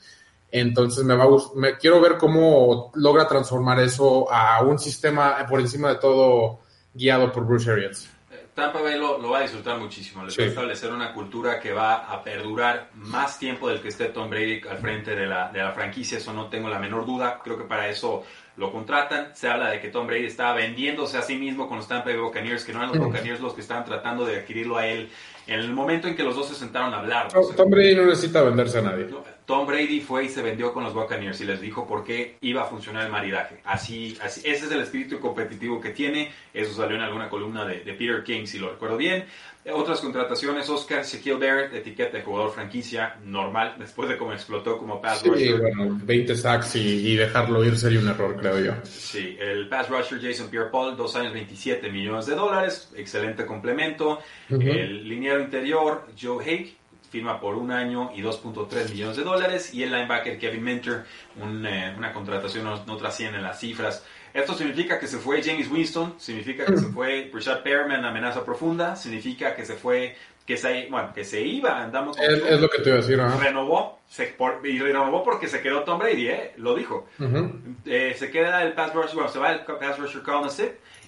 Entonces 0.57 1.05
me 1.05 1.16
va 1.16 1.24
a 1.24 1.28
me 1.57 1.76
quiero 1.78 2.00
ver 2.00 2.16
cómo 2.16 2.92
logra 2.94 3.26
transformar 3.26 3.80
eso 3.80 4.32
a 4.32 4.62
un 4.62 4.78
sistema 4.78 5.38
eh, 5.40 5.46
por 5.50 5.59
encima 5.59 5.88
de 5.88 5.96
todo 5.96 6.61
guiado 6.94 7.32
por 7.32 7.44
Bruce 7.44 7.68
Arians. 7.68 8.09
Tampa 8.55 8.80
Bay 8.80 8.96
lo, 8.96 9.18
lo 9.18 9.30
va 9.30 9.38
a 9.38 9.42
disfrutar 9.42 9.80
muchísimo. 9.80 10.24
Les 10.24 10.32
Sí. 10.32 10.42
va 10.42 10.46
a 10.46 10.48
establecer 10.50 10.92
una 10.92 11.12
cultura 11.12 11.59
que 11.59 11.72
va 11.72 12.09
a 12.09 12.22
perdurar 12.22 12.90
más 12.94 13.36
tiempo 13.36 13.68
del 13.68 13.80
que 13.80 13.88
esté 13.88 14.05
Tom 14.07 14.30
Brady 14.30 14.61
al 14.70 14.78
frente 14.78 15.16
de 15.16 15.26
la, 15.26 15.50
de 15.50 15.59
la 15.59 15.72
franquicia. 15.72 16.18
Eso 16.18 16.32
no 16.32 16.46
tengo 16.46 16.68
la 16.68 16.78
menor 16.78 17.05
duda. 17.05 17.40
Creo 17.42 17.59
que 17.59 17.64
para 17.64 17.88
eso 17.88 18.22
lo 18.57 18.70
contratan. 18.70 19.34
Se 19.34 19.48
habla 19.48 19.70
de 19.70 19.80
que 19.80 19.88
Tom 19.88 20.07
Brady 20.07 20.26
estaba 20.26 20.55
vendiéndose 20.55 21.18
a 21.18 21.22
sí 21.22 21.34
mismo 21.34 21.68
con 21.68 21.78
los 21.78 21.88
Tampa 21.88 22.11
Bay 22.11 22.18
Buccaneers, 22.20 22.64
que 22.64 22.72
no 22.72 22.78
eran 22.78 22.90
los. 22.96 23.05
Buccaneers 23.05 23.40
los 23.40 23.55
que 23.55 23.61
estaban 23.62 23.84
tratando 23.84 24.24
de 24.24 24.36
adquirirlo 24.36 24.76
a 24.76 24.86
él 24.86 25.11
en 25.48 25.59
el 25.59 25.72
momento 25.72 26.07
en 26.07 26.14
que 26.14 26.22
los 26.22 26.36
dos 26.36 26.46
se 26.46 26.55
sentaron 26.55 26.94
a 26.94 27.00
hablar. 27.00 27.34
No, 27.34 27.40
Tom 27.57 27.68
Brady 27.68 27.96
no 27.96 28.07
necesita 28.07 28.40
venderse 28.42 28.78
a 28.78 28.82
nadie. 28.82 29.09
Tom 29.47 29.66
Brady 29.66 30.01
fue 30.01 30.24
y 30.24 30.28
se 30.30 30.40
vendió 30.42 30.72
con 30.72 30.84
los 30.84 30.95
Buccaneers 30.95 31.40
y 31.40 31.45
les 31.45 31.61
dijo 31.61 31.86
por 31.86 32.03
qué 32.03 32.36
iba 32.40 32.62
a 32.62 32.64
funcionar 32.66 33.05
el 33.05 33.12
maridaje. 33.12 33.61
Así, 33.64 34.16
así, 34.22 34.40
ese 34.45 34.64
es 34.66 34.72
el 34.72 34.80
espíritu 34.80 35.20
competitivo 35.20 35.80
que 35.80 35.90
tiene. 35.90 36.32
Eso 36.55 36.72
salió 36.74 36.97
en 36.97 37.03
alguna 37.03 37.28
columna 37.28 37.66
de, 37.66 37.80
de 37.80 37.92
Peter 37.92 38.22
King, 38.24 38.47
si 38.47 38.59
lo 38.59 38.70
recuerdo 38.70 38.97
bien. 38.97 39.24
Otras 39.72 40.01
contrataciones, 40.01 40.68
Oscar 40.68 41.05
Shaquille 41.05 41.36
Barrett, 41.36 41.72
etiqueta 41.74 42.18
de 42.18 42.22
jugador 42.22 42.53
franquicia 42.53 43.16
normal, 43.24 43.76
después 43.78 44.09
de 44.11 44.18
cómo 44.18 44.32
explotó 44.34 44.76
como 44.76 45.01
pass 45.01 45.20
Sí, 45.20 45.28
rusher. 45.30 45.59
bueno, 45.59 45.99
20 46.03 46.36
sacks 46.36 46.76
y, 46.76 47.09
y 47.12 47.16
dejarlo 47.16 47.64
ir 47.64 47.76
sería 47.78 47.99
un 48.01 48.09
error, 48.09 48.36
creo 48.38 48.59
yo. 48.61 48.72
Sí, 48.84 49.36
el 49.40 49.68
pass 49.70 49.88
rusher 49.88 50.20
Jason 50.20 50.49
Pierre-Paul, 50.51 50.97
dos 50.99 51.16
años 51.16 51.32
27 51.32 51.90
millones 51.90 52.26
de 52.26 52.34
dólares, 52.34 52.92
excelente 52.97 53.47
complemento. 53.47 54.20
El 54.51 55.09
liniero 55.09 55.40
interior 55.40 56.07
Joe 56.20 56.45
Haig 56.45 56.76
firma 57.14 57.38
por 57.40 57.54
un 57.54 57.70
año 57.70 58.10
y 58.12 58.22
2.3 58.22 58.90
millones 58.90 59.16
de 59.16 59.22
dólares. 59.22 59.72
Y 59.72 59.84
el 59.84 59.92
linebacker 59.92 60.36
Kevin 60.36 60.64
Minter, 60.64 61.04
un, 61.40 61.64
eh, 61.64 61.94
una 61.96 62.12
contratación 62.12 62.64
no, 62.64 62.84
no 62.86 62.96
trasciende 62.96 63.38
en 63.38 63.44
las 63.44 63.60
cifras. 63.60 64.04
Esto 64.32 64.54
significa 64.54 64.98
que 64.98 65.06
se 65.06 65.18
fue 65.18 65.40
James 65.44 65.70
Winston, 65.70 66.14
significa 66.18 66.64
que 66.66 66.76
se 66.76 66.86
fue 66.86 67.30
Rashad 67.32 67.62
Perriman, 67.62 68.04
amenaza 68.04 68.44
profunda, 68.44 68.96
significa 68.96 69.54
que 69.54 69.64
se 69.64 69.74
fue, 69.74 70.16
que 70.44 70.56
se, 70.56 70.88
bueno, 70.90 71.12
que 71.14 71.22
se 71.24 71.40
iba, 71.40 71.80
andamos 71.80 72.16
con 72.16 72.26
Es, 72.26 72.42
es 72.42 72.60
lo 72.60 72.68
que 72.68 72.82
te 72.82 72.88
iba 72.88 72.98
a 72.98 73.00
decir, 73.00 73.20
ajá. 73.20 73.38
renovó, 73.38 74.00
se, 74.08 74.24
por- 74.26 74.66
y 74.66 74.80
renovó 74.80 75.22
porque 75.22 75.46
se 75.46 75.62
quedó 75.62 75.84
Tom 75.84 76.00
Brady, 76.00 76.26
¿eh? 76.26 76.52
lo 76.56 76.74
dijo. 76.74 77.06
Ujú. 77.20 77.60
Eh, 77.86 78.16
se 78.18 78.28
queda 78.32 78.64
el 78.64 78.72
pass 78.72 78.92
rusher, 78.92 79.14
bueno, 79.14 79.28
se 79.30 79.38
va 79.38 79.52
el 79.52 79.60
pass 79.60 80.00
rusher 80.00 80.22
Colin 80.22 80.50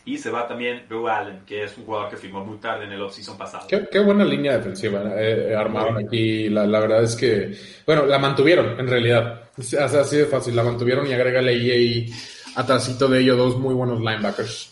y 0.07 0.19
se 0.19 0.31
va 0.31 0.47
también 0.47 0.85
Bill 0.89 1.09
Allen, 1.09 1.41
que 1.45 1.65
es 1.65 1.77
un 1.77 1.85
jugador 1.85 2.09
que 2.09 2.17
firmó 2.17 2.45
muy 2.45 2.59
tarde 2.59 2.85
en 2.85 2.93
el 2.93 3.03
offseason 3.03 3.37
pasado. 3.37 3.67
Qué, 3.69 3.89
qué 3.91 3.99
buena 3.99 4.25
línea 4.25 4.57
defensiva 4.57 5.03
eh, 5.17 5.51
eh, 5.51 5.55
armaron 5.55 5.99
aquí. 5.99 6.49
La, 6.49 6.65
la 6.65 6.79
verdad 6.79 7.03
es 7.03 7.17
que, 7.17 7.55
bueno, 7.85 8.07
la 8.07 8.19
mantuvieron 8.19 8.79
en 8.79 8.87
realidad. 8.87 9.51
O 9.59 9.63
sea, 9.63 9.87
así 9.87 10.17
de 10.17 10.27
fácil, 10.27 10.55
la 10.55 10.63
mantuvieron 10.63 11.07
y 11.09 11.13
agrégale 11.13 11.51
ahí, 11.51 11.71
ahí 11.71 12.07
atrásito 12.55 13.09
de 13.09 13.21
ellos 13.21 13.37
dos 13.37 13.59
muy 13.59 13.75
buenos 13.75 13.99
linebackers. 13.99 14.71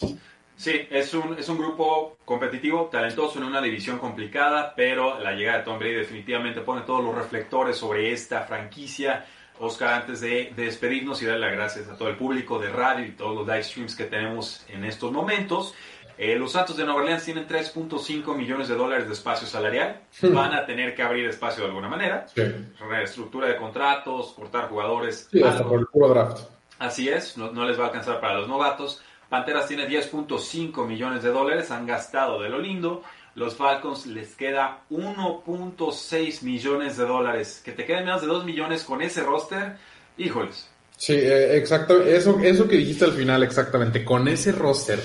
Sí, 0.57 0.87
es 0.89 1.13
un, 1.15 1.37
es 1.37 1.49
un 1.49 1.59
grupo 1.59 2.17
competitivo, 2.25 2.89
talentoso 2.91 3.39
en 3.39 3.45
una 3.45 3.61
división 3.61 3.99
complicada, 3.99 4.73
pero 4.77 5.19
la 5.19 5.33
llegada 5.33 5.59
de 5.59 5.65
Tom 5.65 5.81
Brady 5.81 5.95
definitivamente 5.95 6.61
pone 6.61 6.83
todos 6.83 7.03
los 7.03 7.13
reflectores 7.13 7.77
sobre 7.77 8.13
esta 8.13 8.43
franquicia. 8.43 9.27
Oscar, 9.61 9.95
antes 9.95 10.21
de, 10.21 10.53
de 10.57 10.65
despedirnos 10.65 11.23
y 11.23 11.27
darle 11.27 11.47
las 11.47 11.57
gracias 11.57 11.89
a 11.89 11.97
todo 11.97 12.09
el 12.09 12.17
público 12.17 12.59
de 12.59 12.71
radio 12.71 13.07
y 13.07 13.13
todos 13.13 13.37
los 13.37 13.47
live 13.47 13.63
streams 13.63 13.95
que 13.95 14.05
tenemos 14.05 14.65
en 14.69 14.85
estos 14.85 15.13
momentos, 15.13 15.75
eh, 16.17 16.37
los 16.37 16.53
Santos 16.53 16.77
de 16.77 16.85
Nueva 16.85 17.01
Orleans 17.01 17.25
tienen 17.25 17.47
3.5 17.47 18.37
millones 18.37 18.69
de 18.69 18.77
dólares 18.77 19.07
de 19.07 19.13
espacio 19.15 19.47
salarial. 19.49 20.01
Van 20.23 20.55
a 20.55 20.65
tener 20.65 20.95
que 20.95 21.03
abrir 21.03 21.29
espacio 21.29 21.63
de 21.65 21.69
alguna 21.69 21.89
manera. 21.89 22.27
Sí, 22.29 22.43
Reestructura 22.89 23.49
de 23.49 23.57
contratos, 23.57 24.33
cortar 24.33 24.69
jugadores. 24.69 25.29
Sí, 25.31 25.43
hasta 25.43 25.65
por 25.65 25.81
el 25.81 25.87
puro 25.87 26.09
draft. 26.09 26.41
Así 26.79 27.09
es, 27.09 27.37
no, 27.37 27.51
no 27.51 27.65
les 27.65 27.79
va 27.79 27.85
a 27.85 27.87
alcanzar 27.87 28.21
para 28.21 28.35
los 28.35 28.49
novatos. 28.49 29.03
Panteras 29.29 29.67
tiene 29.67 29.89
10.5 29.89 30.87
millones 30.87 31.23
de 31.23 31.31
dólares, 31.31 31.71
han 31.71 31.87
gastado 31.87 32.41
de 32.41 32.49
lo 32.49 32.59
lindo. 32.59 33.03
Los 33.35 33.57
Falcons 33.57 34.07
les 34.07 34.35
queda 34.37 34.83
1.6 34.91 36.43
millones 36.43 36.97
de 36.97 37.05
dólares. 37.05 37.61
Que 37.65 37.73
te 37.73 37.85
queden 37.85 38.05
menos 38.05 38.21
de 38.21 38.29
2 38.29 38.45
millones 38.45 38.85
con 38.85 39.03
ese 39.03 39.23
roster, 39.23 39.77
híjoles. 40.17 40.69
Sí, 40.97 41.15
eh, 41.15 41.57
exacto. 41.57 42.01
Eso, 42.03 42.39
eso 42.41 42.69
que 42.69 42.77
dijiste 42.77 43.05
al 43.05 43.13
final, 43.13 43.43
exactamente. 43.43 44.05
Con 44.05 44.29
ese 44.29 44.53
roster, 44.53 45.01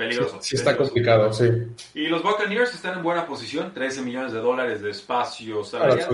Peligroso. 0.00 0.38
sí 0.40 0.56
está 0.56 0.70
peligroso. 0.70 0.90
complicado, 0.90 1.32
sí. 1.34 1.44
Y 1.92 2.06
los 2.06 2.22
Buccaneers 2.22 2.74
están 2.74 2.96
en 2.96 3.02
buena 3.02 3.26
posición, 3.26 3.74
13 3.74 4.00
millones 4.00 4.32
de 4.32 4.38
dólares 4.38 4.80
de 4.80 4.90
espacio 4.90 5.62
salarial. 5.62 6.08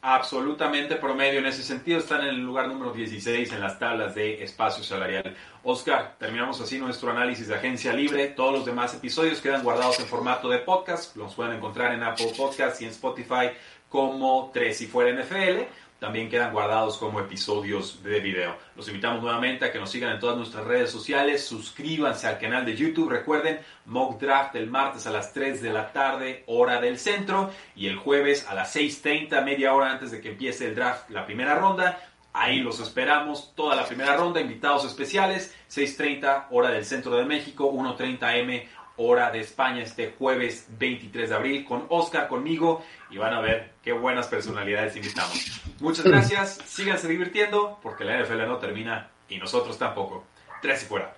absolutamente 0.00 0.96
promedio 0.96 1.40
en 1.40 1.46
ese 1.46 1.62
sentido. 1.62 1.98
Están 1.98 2.22
en 2.22 2.28
el 2.28 2.40
lugar 2.40 2.68
número 2.68 2.94
16 2.94 3.52
en 3.52 3.60
las 3.60 3.78
tablas 3.78 4.14
de 4.14 4.42
espacio 4.42 4.82
salarial. 4.82 5.36
Oscar, 5.62 6.14
terminamos 6.18 6.58
así 6.62 6.78
nuestro 6.78 7.10
análisis 7.10 7.48
de 7.48 7.56
agencia 7.56 7.92
libre. 7.92 8.28
Todos 8.28 8.52
los 8.54 8.64
demás 8.64 8.94
episodios 8.94 9.42
quedan 9.42 9.62
guardados 9.62 10.00
en 10.00 10.06
formato 10.06 10.48
de 10.48 10.60
podcast. 10.60 11.14
Los 11.16 11.34
pueden 11.34 11.56
encontrar 11.56 11.92
en 11.92 12.02
Apple 12.02 12.32
Podcasts 12.34 12.80
y 12.80 12.86
en 12.86 12.92
Spotify 12.92 13.50
como 13.90 14.50
3 14.54 14.80
y 14.80 14.86
fuera 14.86 15.10
NFL. 15.10 15.64
También 15.98 16.28
quedan 16.28 16.52
guardados 16.52 16.98
como 16.98 17.20
episodios 17.20 18.02
de 18.02 18.20
video. 18.20 18.56
Los 18.76 18.86
invitamos 18.88 19.22
nuevamente 19.22 19.64
a 19.64 19.72
que 19.72 19.78
nos 19.78 19.90
sigan 19.90 20.12
en 20.12 20.20
todas 20.20 20.36
nuestras 20.36 20.64
redes 20.64 20.90
sociales. 20.90 21.46
Suscríbanse 21.46 22.26
al 22.26 22.38
canal 22.38 22.66
de 22.66 22.76
YouTube. 22.76 23.08
Recuerden, 23.08 23.60
Mock 23.86 24.20
Draft 24.20 24.54
el 24.56 24.68
martes 24.68 25.06
a 25.06 25.10
las 25.10 25.32
3 25.32 25.62
de 25.62 25.72
la 25.72 25.92
tarde, 25.92 26.44
hora 26.46 26.82
del 26.82 26.98
centro. 26.98 27.50
Y 27.74 27.86
el 27.86 27.96
jueves 27.96 28.46
a 28.46 28.54
las 28.54 28.76
6.30, 28.76 29.42
media 29.42 29.72
hora 29.72 29.90
antes 29.90 30.10
de 30.10 30.20
que 30.20 30.32
empiece 30.32 30.66
el 30.66 30.74
draft, 30.74 31.08
la 31.08 31.24
primera 31.24 31.54
ronda. 31.54 31.98
Ahí 32.38 32.58
los 32.58 32.80
esperamos, 32.80 33.54
toda 33.56 33.74
la 33.74 33.86
primera 33.86 34.14
ronda, 34.14 34.42
invitados 34.42 34.84
especiales, 34.84 35.56
6.30 35.70 36.48
hora 36.50 36.68
del 36.68 36.84
centro 36.84 37.16
de 37.16 37.24
México, 37.24 37.72
1.30 37.72 38.36
M 38.40 38.68
hora 38.96 39.30
de 39.30 39.40
España, 39.40 39.82
este 39.82 40.14
jueves 40.18 40.66
23 40.78 41.28
de 41.28 41.34
abril, 41.34 41.64
con 41.64 41.86
Oscar 41.88 42.28
conmigo 42.28 42.84
y 43.10 43.18
van 43.18 43.34
a 43.34 43.40
ver 43.40 43.72
qué 43.82 43.92
buenas 43.92 44.28
personalidades 44.28 44.96
invitamos. 44.96 45.60
Muchas 45.80 46.04
gracias, 46.06 46.58
síganse 46.64 47.08
divirtiendo 47.08 47.78
porque 47.82 48.04
la 48.04 48.22
NFL 48.22 48.46
no 48.46 48.58
termina 48.58 49.10
y 49.28 49.38
nosotros 49.38 49.78
tampoco. 49.78 50.24
Tres 50.62 50.82
y 50.82 50.86
fuera. 50.86 51.14